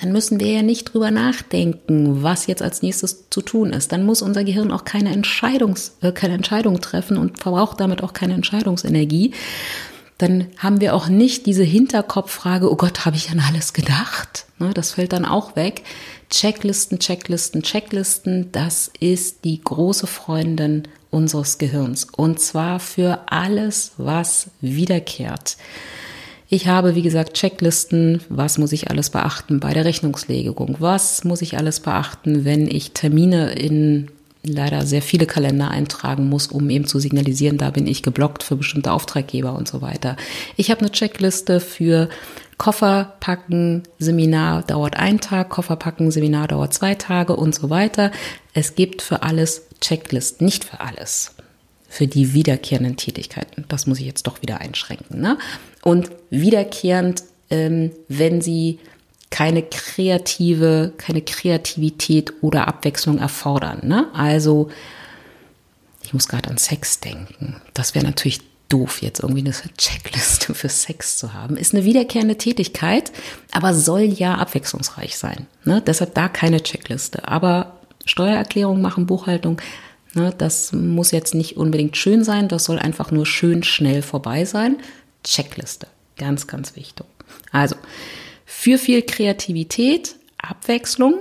dann 0.00 0.12
müssen 0.12 0.40
wir 0.40 0.52
ja 0.52 0.62
nicht 0.62 0.92
drüber 0.92 1.10
nachdenken, 1.10 2.22
was 2.22 2.46
jetzt 2.46 2.62
als 2.62 2.82
nächstes 2.82 3.28
zu 3.30 3.42
tun 3.42 3.72
ist. 3.72 3.92
Dann 3.92 4.04
muss 4.04 4.22
unser 4.22 4.44
Gehirn 4.44 4.72
auch 4.72 4.84
keine, 4.84 5.12
Entscheidungs, 5.12 5.96
äh, 6.00 6.12
keine 6.12 6.34
Entscheidung 6.34 6.80
treffen 6.80 7.16
und 7.16 7.38
verbraucht 7.38 7.80
damit 7.80 8.02
auch 8.02 8.12
keine 8.12 8.34
Entscheidungsenergie. 8.34 9.32
dann 10.18 10.48
haben 10.56 10.80
wir 10.80 10.96
auch 10.96 11.06
nicht 11.06 11.46
diese 11.46 11.62
Hinterkopffrage, 11.62 12.70
oh 12.72 12.74
Gott, 12.74 13.06
habe 13.06 13.14
ich 13.14 13.30
an 13.30 13.40
alles 13.40 13.72
gedacht? 13.72 14.46
Ne, 14.58 14.74
das 14.74 14.92
fällt 14.92 15.12
dann 15.12 15.24
auch 15.24 15.54
weg. 15.54 15.84
Checklisten, 16.28 16.98
Checklisten, 16.98 17.62
Checklisten, 17.62 18.50
das 18.50 18.90
ist 18.98 19.44
die 19.44 19.60
große 19.60 20.08
Freundin 20.08 20.88
unseres 21.10 21.58
Gehirns. 21.58 22.04
Und 22.04 22.40
zwar 22.40 22.80
für 22.80 23.20
alles, 23.26 23.92
was 23.96 24.50
wiederkehrt. 24.60 25.56
Ich 26.50 26.66
habe, 26.66 26.94
wie 26.94 27.02
gesagt, 27.02 27.34
Checklisten. 27.34 28.22
Was 28.30 28.56
muss 28.56 28.72
ich 28.72 28.90
alles 28.90 29.10
beachten 29.10 29.60
bei 29.60 29.74
der 29.74 29.84
Rechnungslegung? 29.84 30.76
Was 30.78 31.24
muss 31.24 31.42
ich 31.42 31.58
alles 31.58 31.80
beachten, 31.80 32.44
wenn 32.44 32.66
ich 32.66 32.92
Termine 32.92 33.52
in 33.52 34.08
leider 34.42 34.86
sehr 34.86 35.02
viele 35.02 35.26
Kalender 35.26 35.70
eintragen 35.70 36.28
muss, 36.28 36.46
um 36.46 36.70
eben 36.70 36.86
zu 36.86 37.00
signalisieren, 37.00 37.58
da 37.58 37.70
bin 37.70 37.86
ich 37.86 38.02
geblockt 38.02 38.42
für 38.42 38.56
bestimmte 38.56 38.92
Auftraggeber 38.92 39.54
und 39.54 39.68
so 39.68 39.82
weiter. 39.82 40.16
Ich 40.56 40.70
habe 40.70 40.80
eine 40.80 40.92
Checkliste 40.92 41.60
für 41.60 42.08
Koffer 42.56 43.14
packen, 43.20 43.82
Seminar 43.98 44.62
dauert 44.62 44.96
ein 44.96 45.20
Tag, 45.20 45.50
Koffer 45.50 45.76
packen, 45.76 46.10
Seminar 46.10 46.48
dauert 46.48 46.72
zwei 46.72 46.94
Tage 46.94 47.36
und 47.36 47.54
so 47.54 47.68
weiter. 47.68 48.10
Es 48.54 48.74
gibt 48.74 49.02
für 49.02 49.22
alles 49.22 49.66
Checklisten, 49.80 50.46
nicht 50.46 50.64
für 50.64 50.80
alles. 50.80 51.34
Für 51.88 52.06
die 52.06 52.34
wiederkehrenden 52.34 52.96
Tätigkeiten. 52.96 53.64
Das 53.68 53.86
muss 53.86 53.98
ich 53.98 54.06
jetzt 54.06 54.26
doch 54.26 54.42
wieder 54.42 54.60
einschränken. 54.60 55.20
Ne? 55.20 55.38
Und 55.82 56.10
wiederkehrend, 56.30 57.22
ähm, 57.50 57.92
wenn 58.08 58.42
Sie 58.42 58.78
keine 59.30 59.62
kreative, 59.62 60.92
keine 60.96 61.22
Kreativität 61.22 62.32
oder 62.42 62.68
Abwechslung 62.68 63.18
erfordern. 63.18 63.80
Ne? 63.82 64.06
Also, 64.14 64.70
ich 66.02 66.14
muss 66.14 66.28
gerade 66.28 66.50
an 66.50 66.58
Sex 66.58 67.00
denken. 67.00 67.56
Das 67.74 67.94
wäre 67.94 68.04
natürlich 68.04 68.40
doof, 68.68 69.02
jetzt 69.02 69.20
irgendwie 69.20 69.40
eine 69.40 69.52
Checkliste 69.76 70.54
für 70.54 70.68
Sex 70.68 71.16
zu 71.16 71.32
haben. 71.32 71.56
Ist 71.56 71.74
eine 71.74 71.84
wiederkehrende 71.84 72.36
Tätigkeit, 72.36 73.12
aber 73.50 73.74
soll 73.74 74.02
ja 74.02 74.34
abwechslungsreich 74.36 75.16
sein. 75.16 75.46
Ne? 75.64 75.82
Deshalb 75.86 76.14
da 76.14 76.28
keine 76.28 76.62
Checkliste. 76.62 77.26
Aber 77.28 77.78
Steuererklärung 78.04 78.80
machen, 78.80 79.06
Buchhaltung, 79.06 79.60
das 80.36 80.72
muss 80.72 81.10
jetzt 81.10 81.34
nicht 81.34 81.56
unbedingt 81.56 81.96
schön 81.96 82.24
sein, 82.24 82.48
das 82.48 82.64
soll 82.64 82.78
einfach 82.78 83.10
nur 83.10 83.26
schön 83.26 83.62
schnell 83.62 84.02
vorbei 84.02 84.44
sein. 84.44 84.76
Checkliste, 85.24 85.86
ganz, 86.16 86.46
ganz 86.46 86.76
wichtig. 86.76 87.06
Also, 87.52 87.76
für 88.44 88.78
viel 88.78 89.02
Kreativität, 89.02 90.16
Abwechslung, 90.38 91.20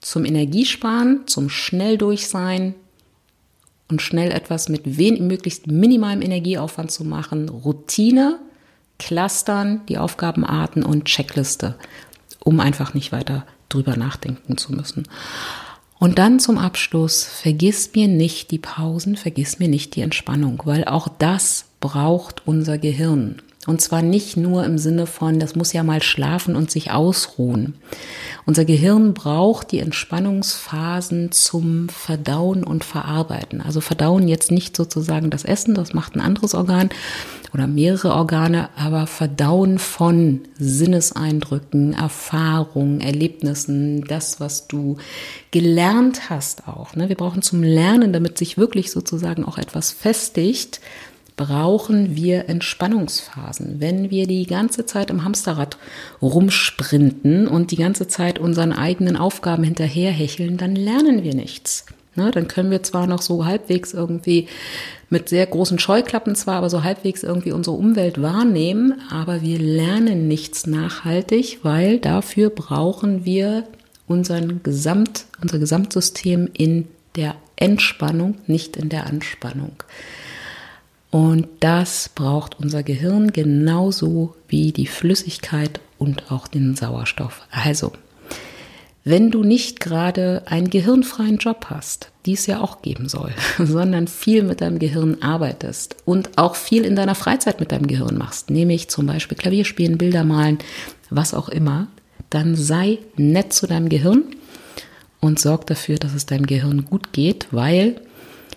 zum 0.00 0.24
Energiesparen, 0.24 1.26
zum 1.26 1.48
Schnelldurchsein 1.48 2.74
und 3.88 4.02
schnell 4.02 4.32
etwas 4.32 4.68
mit 4.68 4.82
wen, 4.98 5.26
möglichst 5.26 5.66
minimalem 5.66 6.22
Energieaufwand 6.22 6.90
zu 6.90 7.04
machen, 7.04 7.48
Routine, 7.48 8.38
Clustern, 8.98 9.82
die 9.88 9.98
Aufgabenarten 9.98 10.84
und 10.84 11.04
Checkliste, 11.04 11.76
um 12.40 12.60
einfach 12.60 12.94
nicht 12.94 13.12
weiter 13.12 13.46
drüber 13.68 13.96
nachdenken 13.96 14.56
zu 14.56 14.72
müssen. 14.72 15.04
Und 16.02 16.18
dann 16.18 16.40
zum 16.40 16.58
Abschluss, 16.58 17.22
vergiss 17.22 17.92
mir 17.94 18.08
nicht 18.08 18.50
die 18.50 18.58
Pausen, 18.58 19.14
vergiss 19.14 19.60
mir 19.60 19.68
nicht 19.68 19.94
die 19.94 20.00
Entspannung, 20.00 20.60
weil 20.64 20.84
auch 20.84 21.06
das 21.06 21.66
braucht 21.78 22.42
unser 22.44 22.76
Gehirn. 22.76 23.40
Und 23.68 23.80
zwar 23.80 24.02
nicht 24.02 24.36
nur 24.36 24.64
im 24.64 24.78
Sinne 24.78 25.06
von, 25.06 25.38
das 25.38 25.54
muss 25.54 25.72
ja 25.72 25.84
mal 25.84 26.02
schlafen 26.02 26.56
und 26.56 26.72
sich 26.72 26.90
ausruhen. 26.90 27.74
Unser 28.46 28.64
Gehirn 28.64 29.14
braucht 29.14 29.70
die 29.70 29.78
Entspannungsphasen 29.78 31.30
zum 31.30 31.88
Verdauen 31.88 32.64
und 32.64 32.82
Verarbeiten. 32.82 33.60
Also 33.60 33.80
Verdauen 33.80 34.26
jetzt 34.26 34.50
nicht 34.50 34.76
sozusagen 34.76 35.30
das 35.30 35.44
Essen, 35.44 35.76
das 35.76 35.94
macht 35.94 36.16
ein 36.16 36.20
anderes 36.20 36.56
Organ 36.56 36.88
oder 37.54 37.66
mehrere 37.66 38.12
Organe, 38.12 38.70
aber 38.76 39.06
Verdauen 39.06 39.78
von 39.78 40.40
Sinneseindrücken, 40.58 41.92
Erfahrungen, 41.92 43.00
Erlebnissen, 43.00 44.04
das, 44.04 44.40
was 44.40 44.68
du 44.68 44.96
gelernt 45.50 46.30
hast 46.30 46.66
auch. 46.66 46.96
Ne? 46.96 47.08
Wir 47.08 47.16
brauchen 47.16 47.42
zum 47.42 47.62
Lernen, 47.62 48.12
damit 48.12 48.38
sich 48.38 48.56
wirklich 48.56 48.90
sozusagen 48.90 49.44
auch 49.44 49.58
etwas 49.58 49.90
festigt, 49.90 50.80
brauchen 51.36 52.14
wir 52.14 52.48
Entspannungsphasen. 52.48 53.80
Wenn 53.80 54.10
wir 54.10 54.26
die 54.26 54.46
ganze 54.46 54.86
Zeit 54.86 55.10
im 55.10 55.24
Hamsterrad 55.24 55.76
rumsprinten 56.20 57.48
und 57.48 57.70
die 57.70 57.76
ganze 57.76 58.06
Zeit 58.06 58.38
unseren 58.38 58.72
eigenen 58.72 59.16
Aufgaben 59.16 59.64
hinterherhecheln, 59.64 60.56
dann 60.56 60.76
lernen 60.76 61.22
wir 61.22 61.34
nichts. 61.34 61.86
Ne, 62.14 62.30
dann 62.30 62.46
können 62.46 62.70
wir 62.70 62.82
zwar 62.82 63.06
noch 63.06 63.22
so 63.22 63.46
halbwegs 63.46 63.94
irgendwie 63.94 64.46
mit 65.08 65.30
sehr 65.30 65.46
großen 65.46 65.78
Scheuklappen 65.78 66.34
zwar, 66.34 66.56
aber 66.56 66.68
so 66.68 66.84
halbwegs 66.84 67.22
irgendwie 67.22 67.52
unsere 67.52 67.76
Umwelt 67.76 68.20
wahrnehmen, 68.20 69.00
aber 69.10 69.40
wir 69.40 69.58
lernen 69.58 70.28
nichts 70.28 70.66
nachhaltig, 70.66 71.60
weil 71.62 71.98
dafür 71.98 72.50
brauchen 72.50 73.24
wir 73.24 73.64
unseren 74.06 74.62
Gesamt, 74.62 75.24
unser 75.40 75.58
Gesamtsystem 75.58 76.50
in 76.52 76.88
der 77.16 77.34
Entspannung, 77.56 78.36
nicht 78.46 78.76
in 78.76 78.90
der 78.90 79.06
Anspannung. 79.06 79.72
Und 81.10 81.46
das 81.60 82.10
braucht 82.14 82.58
unser 82.58 82.82
Gehirn 82.82 83.32
genauso 83.32 84.34
wie 84.48 84.72
die 84.72 84.86
Flüssigkeit 84.86 85.80
und 85.98 86.32
auch 86.32 86.48
den 86.48 86.74
Sauerstoff. 86.74 87.42
Also, 87.50 87.92
wenn 89.04 89.30
du 89.30 89.42
nicht 89.42 89.80
gerade 89.80 90.42
einen 90.46 90.70
gehirnfreien 90.70 91.38
Job 91.38 91.66
hast, 91.70 92.10
die 92.24 92.34
es 92.34 92.46
ja 92.46 92.60
auch 92.60 92.82
geben 92.82 93.08
soll, 93.08 93.32
sondern 93.58 94.06
viel 94.08 94.42
mit 94.42 94.60
deinem 94.60 94.78
Gehirn 94.78 95.22
arbeitest 95.22 95.96
und 96.04 96.38
auch 96.38 96.54
viel 96.54 96.84
in 96.84 96.96
deiner 96.96 97.14
Freizeit 97.14 97.60
mit 97.60 97.72
deinem 97.72 97.86
Gehirn 97.86 98.16
machst, 98.16 98.50
nämlich 98.50 98.88
zum 98.88 99.06
Beispiel 99.06 99.36
Klavierspielen, 99.36 99.98
Bilder 99.98 100.24
malen, 100.24 100.58
was 101.10 101.34
auch 101.34 101.48
immer, 101.48 101.88
dann 102.30 102.56
sei 102.56 102.98
nett 103.16 103.52
zu 103.52 103.66
deinem 103.66 103.88
Gehirn 103.88 104.24
und 105.20 105.38
sorg 105.38 105.66
dafür, 105.66 105.98
dass 105.98 106.14
es 106.14 106.26
deinem 106.26 106.46
Gehirn 106.46 106.84
gut 106.84 107.12
geht, 107.12 107.48
weil 107.50 108.00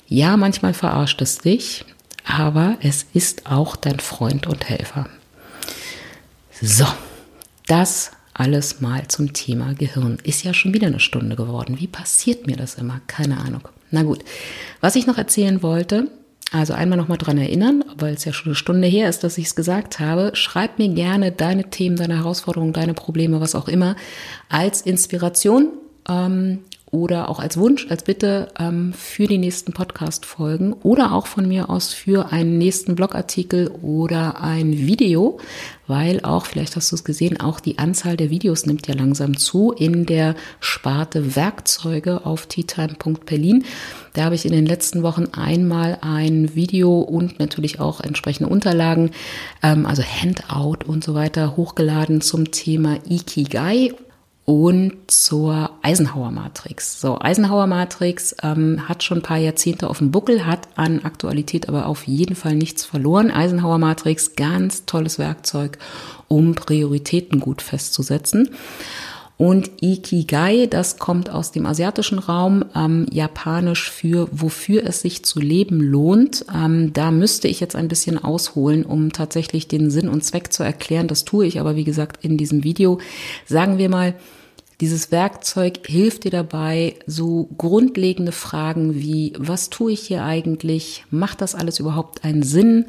ja, 0.07 0.37
manchmal 0.37 0.73
verarscht 0.73 1.21
es 1.21 1.39
dich, 1.39 1.83
aber 2.23 2.77
es 2.81 3.05
ist 3.13 3.49
auch 3.49 3.75
dein 3.75 3.99
Freund 3.99 4.47
und 4.47 4.69
Helfer. 4.69 5.09
So, 6.61 6.85
das 7.67 8.11
alles 8.35 8.81
mal 8.81 9.07
zum 9.07 9.33
Thema 9.33 9.73
Gehirn. 9.73 10.17
Ist 10.23 10.43
ja 10.43 10.53
schon 10.53 10.73
wieder 10.73 10.87
eine 10.87 10.99
Stunde 10.99 11.35
geworden. 11.35 11.79
Wie 11.79 11.87
passiert 11.87 12.47
mir 12.47 12.57
das 12.57 12.75
immer? 12.75 12.99
Keine 13.07 13.37
Ahnung. 13.37 13.67
Na 13.91 14.03
gut, 14.03 14.19
was 14.81 14.95
ich 14.97 15.07
noch 15.07 15.17
erzählen 15.17 15.63
wollte, 15.63 16.09
also 16.51 16.73
einmal 16.73 16.97
nochmal 16.97 17.17
dran 17.17 17.37
erinnern, 17.37 17.83
weil 17.97 18.13
es 18.13 18.25
ja 18.25 18.33
schon 18.33 18.47
eine 18.47 18.55
Stunde 18.55 18.87
her 18.87 19.09
ist, 19.09 19.23
dass 19.23 19.37
ich 19.37 19.45
es 19.45 19.55
gesagt 19.55 19.99
habe. 19.99 20.31
Schreib 20.33 20.79
mir 20.79 20.89
gerne 20.89 21.31
deine 21.31 21.69
Themen, 21.69 21.95
deine 21.95 22.17
Herausforderungen, 22.17 22.73
deine 22.73 22.93
Probleme, 22.93 23.39
was 23.39 23.55
auch 23.55 23.69
immer, 23.69 23.95
als 24.49 24.81
Inspiration 24.81 25.69
ähm, 26.09 26.59
oder 26.95 27.27
auch 27.27 27.39
als 27.39 27.57
Wunsch, 27.57 27.87
als 27.89 28.03
Bitte 28.03 28.47
ähm, 28.57 28.93
für 28.93 29.27
die 29.27 29.37
nächsten 29.37 29.73
Podcast-Folgen 29.73 30.71
oder 30.71 31.11
auch 31.11 31.27
von 31.27 31.45
mir 31.45 31.69
aus 31.69 31.93
für 31.93 32.31
einen 32.31 32.57
nächsten 32.57 32.95
Blogartikel 32.95 33.69
oder 33.81 34.41
ein 34.41 34.71
Video, 34.71 35.37
weil 35.87 36.21
auch, 36.21 36.45
vielleicht 36.45 36.77
hast 36.77 36.93
du 36.93 36.95
es 36.95 37.03
gesehen, 37.03 37.37
auch 37.41 37.59
die 37.59 37.79
Anzahl 37.79 38.15
der 38.15 38.29
Videos 38.29 38.65
nimmt 38.65 38.87
ja 38.87 38.95
langsam 38.95 39.35
zu 39.35 39.73
in 39.73 40.05
der 40.05 40.35
Sparte 40.61 41.35
Werkzeuge 41.35 42.25
auf 42.25 42.45
teatime.berlin. 42.45 43.65
Da 44.13 44.23
habe 44.23 44.35
ich 44.35 44.45
in 44.45 44.53
den 44.53 44.65
letzten 44.65 45.03
Wochen 45.03 45.25
einmal 45.33 45.97
ein 45.99 46.55
Video 46.55 47.01
und 47.01 47.39
natürlich 47.39 47.81
auch 47.81 47.99
entsprechende 47.99 48.49
Unterlagen, 48.49 49.11
ähm, 49.61 49.85
also 49.85 50.01
Handout 50.01 50.85
und 50.87 51.03
so 51.03 51.13
weiter, 51.13 51.57
hochgeladen 51.57 52.21
zum 52.21 52.51
Thema 52.51 52.99
Ikigai 53.09 53.91
und 54.45 54.93
zur 55.07 55.71
Eisenhower 55.81 56.29
Matrix. 56.29 57.01
So, 57.01 57.19
Eisenhower 57.19 57.65
Matrix 57.65 58.35
ähm, 58.43 58.87
hat 58.87 59.03
schon 59.03 59.17
ein 59.17 59.23
paar 59.23 59.37
Jahrzehnte 59.37 59.89
auf 59.89 59.97
dem 59.97 60.11
Buckel, 60.11 60.45
hat 60.45 60.67
an 60.75 61.03
Aktualität 61.03 61.67
aber 61.67 61.87
auf 61.87 62.03
jeden 62.03 62.35
Fall 62.35 62.55
nichts 62.55 62.85
verloren. 62.85 63.31
Eisenhower 63.31 63.79
Matrix, 63.79 64.35
ganz 64.35 64.85
tolles 64.85 65.17
Werkzeug, 65.17 65.79
um 66.27 66.53
Prioritäten 66.53 67.39
gut 67.39 67.63
festzusetzen. 67.63 68.49
Und 69.37 69.69
Ikigai, 69.81 70.67
das 70.67 70.97
kommt 70.97 71.29
aus 71.29 71.51
dem 71.51 71.65
asiatischen 71.65 72.19
Raum, 72.19 72.63
ähm, 72.73 73.05
japanisch 73.11 73.89
für 73.89 74.29
wofür 74.31 74.85
es 74.85 75.01
sich 75.01 75.25
zu 75.25 75.41
leben 75.41 75.81
lohnt. 75.81 76.45
Ähm, 76.53 76.93
da 76.93 77.11
müsste 77.11 77.49
ich 77.49 77.59
jetzt 77.59 77.75
ein 77.75 77.89
bisschen 77.89 78.23
ausholen, 78.23 78.85
um 78.85 79.11
tatsächlich 79.11 79.67
den 79.67 79.91
Sinn 79.91 80.07
und 80.07 80.23
Zweck 80.23 80.53
zu 80.53 80.63
erklären. 80.63 81.09
Das 81.09 81.25
tue 81.25 81.45
ich 81.45 81.59
aber, 81.59 81.75
wie 81.75 81.83
gesagt, 81.83 82.23
in 82.23 82.37
diesem 82.37 82.63
Video. 82.63 82.99
Sagen 83.45 83.77
wir 83.77 83.89
mal, 83.89 84.15
dieses 84.81 85.11
Werkzeug 85.11 85.87
hilft 85.87 86.25
dir 86.25 86.31
dabei, 86.31 86.95
so 87.07 87.49
grundlegende 87.57 88.33
Fragen 88.33 88.95
wie, 88.95 89.33
was 89.37 89.69
tue 89.69 89.93
ich 89.93 90.01
hier 90.01 90.23
eigentlich? 90.25 91.05
Macht 91.11 91.41
das 91.41 91.55
alles 91.55 91.79
überhaupt 91.79 92.25
einen 92.25 92.43
Sinn? 92.43 92.85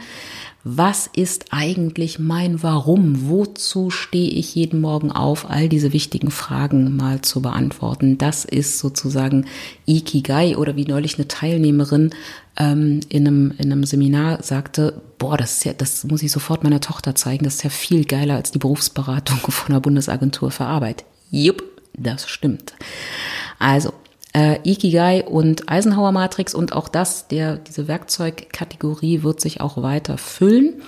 Was 0.69 1.07
ist 1.07 1.53
eigentlich 1.53 2.19
mein 2.19 2.61
Warum? 2.61 3.29
Wozu 3.29 3.91
stehe 3.91 4.33
ich 4.33 4.57
jeden 4.57 4.81
Morgen 4.81 5.12
auf? 5.12 5.49
All 5.49 5.69
diese 5.69 5.93
wichtigen 5.93 6.33
Fragen 6.33 6.97
mal 6.97 7.23
zu 7.23 7.41
beantworten. 7.41 8.19
Das 8.19 8.45
ist 8.45 8.81
sozusagen 8.81 9.47
Ikigai 9.87 10.57
oder 10.57 10.75
wie 10.75 10.85
neulich 10.85 11.19
eine 11.19 11.29
Teilnehmerin 11.29 12.11
ähm, 12.57 12.99
in, 13.09 13.29
einem, 13.29 13.55
in 13.59 13.71
einem 13.71 13.85
Seminar 13.85 14.43
sagte, 14.43 15.01
boah, 15.19 15.37
das, 15.37 15.59
ist 15.59 15.64
ja, 15.67 15.73
das 15.73 16.03
muss 16.03 16.25
ich 16.25 16.33
sofort 16.33 16.64
meiner 16.64 16.81
Tochter 16.81 17.14
zeigen, 17.14 17.45
das 17.45 17.55
ist 17.55 17.62
ja 17.62 17.71
viel 17.71 18.05
geiler 18.05 18.35
als 18.35 18.51
die 18.51 18.59
Berufsberatung 18.59 19.39
von 19.49 19.73
der 19.73 19.79
Bundesagentur 19.79 20.51
für 20.51 20.64
Arbeit. 20.64 21.05
Jupp, 21.31 21.62
das 21.97 22.29
stimmt. 22.29 22.73
Also, 23.61 23.93
äh, 24.37 24.59
Ikigai 24.64 25.24
und 25.24 25.70
Eisenhower 25.70 26.12
Matrix 26.12 26.55
und 26.55 26.74
auch 26.74 26.89
das, 26.89 27.26
der, 27.26 27.57
diese 27.57 27.89
Werkzeugkategorie 27.89 29.22
wird 29.22 29.41
sich 29.41 29.62
auch 29.62 29.82
weiter 29.82 30.18
füllen 30.18 30.82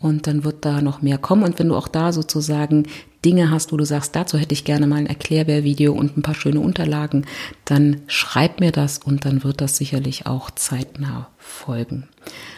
und 0.00 0.26
dann 0.26 0.42
wird 0.42 0.64
da 0.64 0.80
noch 0.80 1.00
mehr 1.00 1.18
kommen. 1.18 1.44
Und 1.44 1.60
wenn 1.60 1.68
du 1.68 1.76
auch 1.76 1.86
da 1.86 2.12
sozusagen 2.12 2.88
Dinge 3.24 3.50
hast, 3.52 3.72
wo 3.72 3.76
du 3.76 3.84
sagst, 3.84 4.16
dazu 4.16 4.36
hätte 4.36 4.52
ich 4.52 4.64
gerne 4.64 4.88
mal 4.88 4.96
ein 4.96 5.06
Erklärbär-Video 5.06 5.92
und 5.92 6.16
ein 6.16 6.22
paar 6.22 6.34
schöne 6.34 6.60
Unterlagen, 6.60 7.24
dann 7.64 8.00
schreib 8.08 8.58
mir 8.58 8.72
das 8.72 8.98
und 8.98 9.24
dann 9.24 9.44
wird 9.44 9.60
das 9.60 9.76
sicherlich 9.76 10.26
auch 10.26 10.50
zeitnah 10.50 11.28
folgen. 11.38 12.08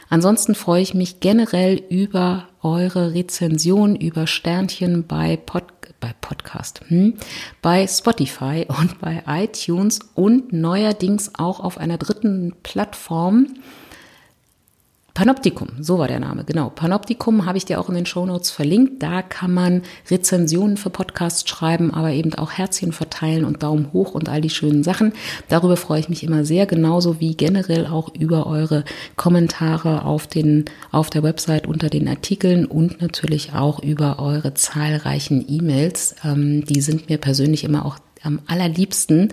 Ansonsten 0.09 0.55
freue 0.55 0.83
ich 0.83 0.95
mich 0.95 1.21
generell 1.21 1.83
über 1.91 2.49
eure 2.63 3.13
Rezension, 3.13 3.95
über 3.95 4.27
Sternchen 4.27 5.07
bei 5.07 5.37
Podcast 5.37 5.80
bei 6.01 6.15
Podcast, 6.21 6.81
hm, 6.89 7.15
bei 7.63 7.87
Spotify 7.87 8.67
und 8.69 9.01
bei 9.01 9.23
iTunes 9.27 10.01
und 10.15 10.53
neuerdings 10.53 11.33
auch 11.37 11.61
auf 11.61 11.79
einer 11.79 11.99
dritten 11.99 12.55
Plattform, 12.63 13.47
Panoptikum, 15.15 15.69
so 15.81 15.99
war 15.99 16.09
der 16.09 16.21
Name, 16.21 16.45
genau. 16.45 16.71
Panoptikum 16.71 17.47
habe 17.47 17.59
ich 17.59 17.65
dir 17.65 17.81
auch 17.81 17.89
in 17.89 17.95
den 17.95 18.07
Shownotes 18.07 18.51
verlinkt. 18.51 19.03
Da 19.03 19.23
kann 19.23 19.53
man 19.53 19.83
Rezensionen 20.11 20.77
für 20.77 20.91
Podcasts 20.91 21.49
schreiben, 21.49 21.93
aber 21.93 22.13
eben 22.13 22.35
auch 22.35 22.53
Herzchen 22.53 22.93
verteilen 22.93 23.45
und 23.45 23.63
Daumen 23.63 23.93
hoch 23.93 24.15
und 24.15 24.29
all 24.29 24.41
die 24.41 24.51
schönen 24.51 24.83
Sachen. 24.83 25.13
Darüber 25.49 25.77
freue 25.77 26.01
ich 26.01 26.09
mich 26.09 26.23
immer 26.23 26.45
sehr, 26.45 26.67
genauso 26.67 27.21
wie 27.21 27.37
generell 27.37 27.87
auch 27.87 28.15
über 28.15 28.47
eure 28.47 28.85
Kommentare 29.17 30.05
auf 30.05 30.27
den, 30.27 30.67
auf 30.93 31.11
der 31.11 31.23
Website 31.23 31.67
unter 31.67 31.91
den 31.91 32.09
Artikeln 32.09 32.65
und 32.65 33.01
natürlich 33.01 33.53
auch 33.53 33.83
über 33.83 34.21
eure 34.21 34.55
zahlreichen 34.55 35.45
E-Mails. 35.49 36.15
Ähm, 36.25 36.65
die 36.65 36.81
sind 36.81 37.09
mir 37.09 37.19
persönlich 37.19 37.65
immer 37.65 37.85
auch 37.85 37.99
am 38.23 38.41
allerliebsten. 38.47 39.33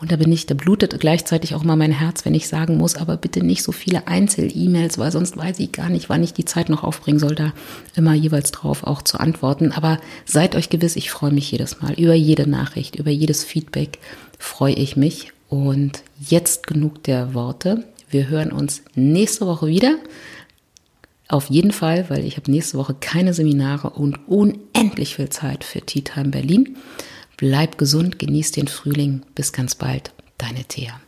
Und 0.00 0.12
da 0.12 0.16
bin 0.16 0.30
ich, 0.30 0.46
da 0.46 0.54
blutet 0.54 0.98
gleichzeitig 1.00 1.54
auch 1.54 1.64
mal 1.64 1.74
mein 1.74 1.90
Herz, 1.90 2.24
wenn 2.24 2.34
ich 2.34 2.46
sagen 2.46 2.76
muss, 2.76 2.94
aber 2.94 3.16
bitte 3.16 3.44
nicht 3.44 3.64
so 3.64 3.72
viele 3.72 4.06
Einzel-E-Mails, 4.06 4.96
weil 4.98 5.10
sonst 5.10 5.36
weiß 5.36 5.58
ich 5.58 5.72
gar 5.72 5.88
nicht, 5.88 6.08
wann 6.08 6.22
ich 6.22 6.32
die 6.32 6.44
Zeit 6.44 6.68
noch 6.68 6.84
aufbringen 6.84 7.18
soll, 7.18 7.34
da 7.34 7.52
immer 7.96 8.14
jeweils 8.14 8.52
drauf 8.52 8.84
auch 8.84 9.02
zu 9.02 9.18
antworten. 9.18 9.72
Aber 9.72 9.98
seid 10.24 10.54
euch 10.54 10.70
gewiss, 10.70 10.94
ich 10.94 11.10
freue 11.10 11.32
mich 11.32 11.50
jedes 11.50 11.80
Mal 11.80 11.94
über 11.94 12.14
jede 12.14 12.48
Nachricht, 12.48 12.96
über 12.96 13.10
jedes 13.10 13.42
Feedback 13.42 13.98
freue 14.38 14.74
ich 14.74 14.96
mich. 14.96 15.32
Und 15.48 16.02
jetzt 16.20 16.66
genug 16.66 17.02
der 17.04 17.34
Worte. 17.34 17.84
Wir 18.10 18.28
hören 18.28 18.52
uns 18.52 18.82
nächste 18.94 19.46
Woche 19.46 19.66
wieder. 19.66 19.96
Auf 21.26 21.50
jeden 21.50 21.72
Fall, 21.72 22.08
weil 22.08 22.24
ich 22.24 22.36
habe 22.36 22.50
nächste 22.50 22.78
Woche 22.78 22.94
keine 22.98 23.34
Seminare 23.34 23.90
und 23.90 24.28
unendlich 24.28 25.16
viel 25.16 25.28
Zeit 25.28 25.64
für 25.64 25.80
Tea 25.80 26.02
Time 26.02 26.28
Berlin. 26.28 26.76
Bleib 27.38 27.78
gesund, 27.78 28.18
genieß 28.18 28.50
den 28.50 28.66
Frühling. 28.66 29.22
Bis 29.36 29.52
ganz 29.52 29.76
bald, 29.76 30.12
deine 30.38 30.64
Thea. 30.64 31.00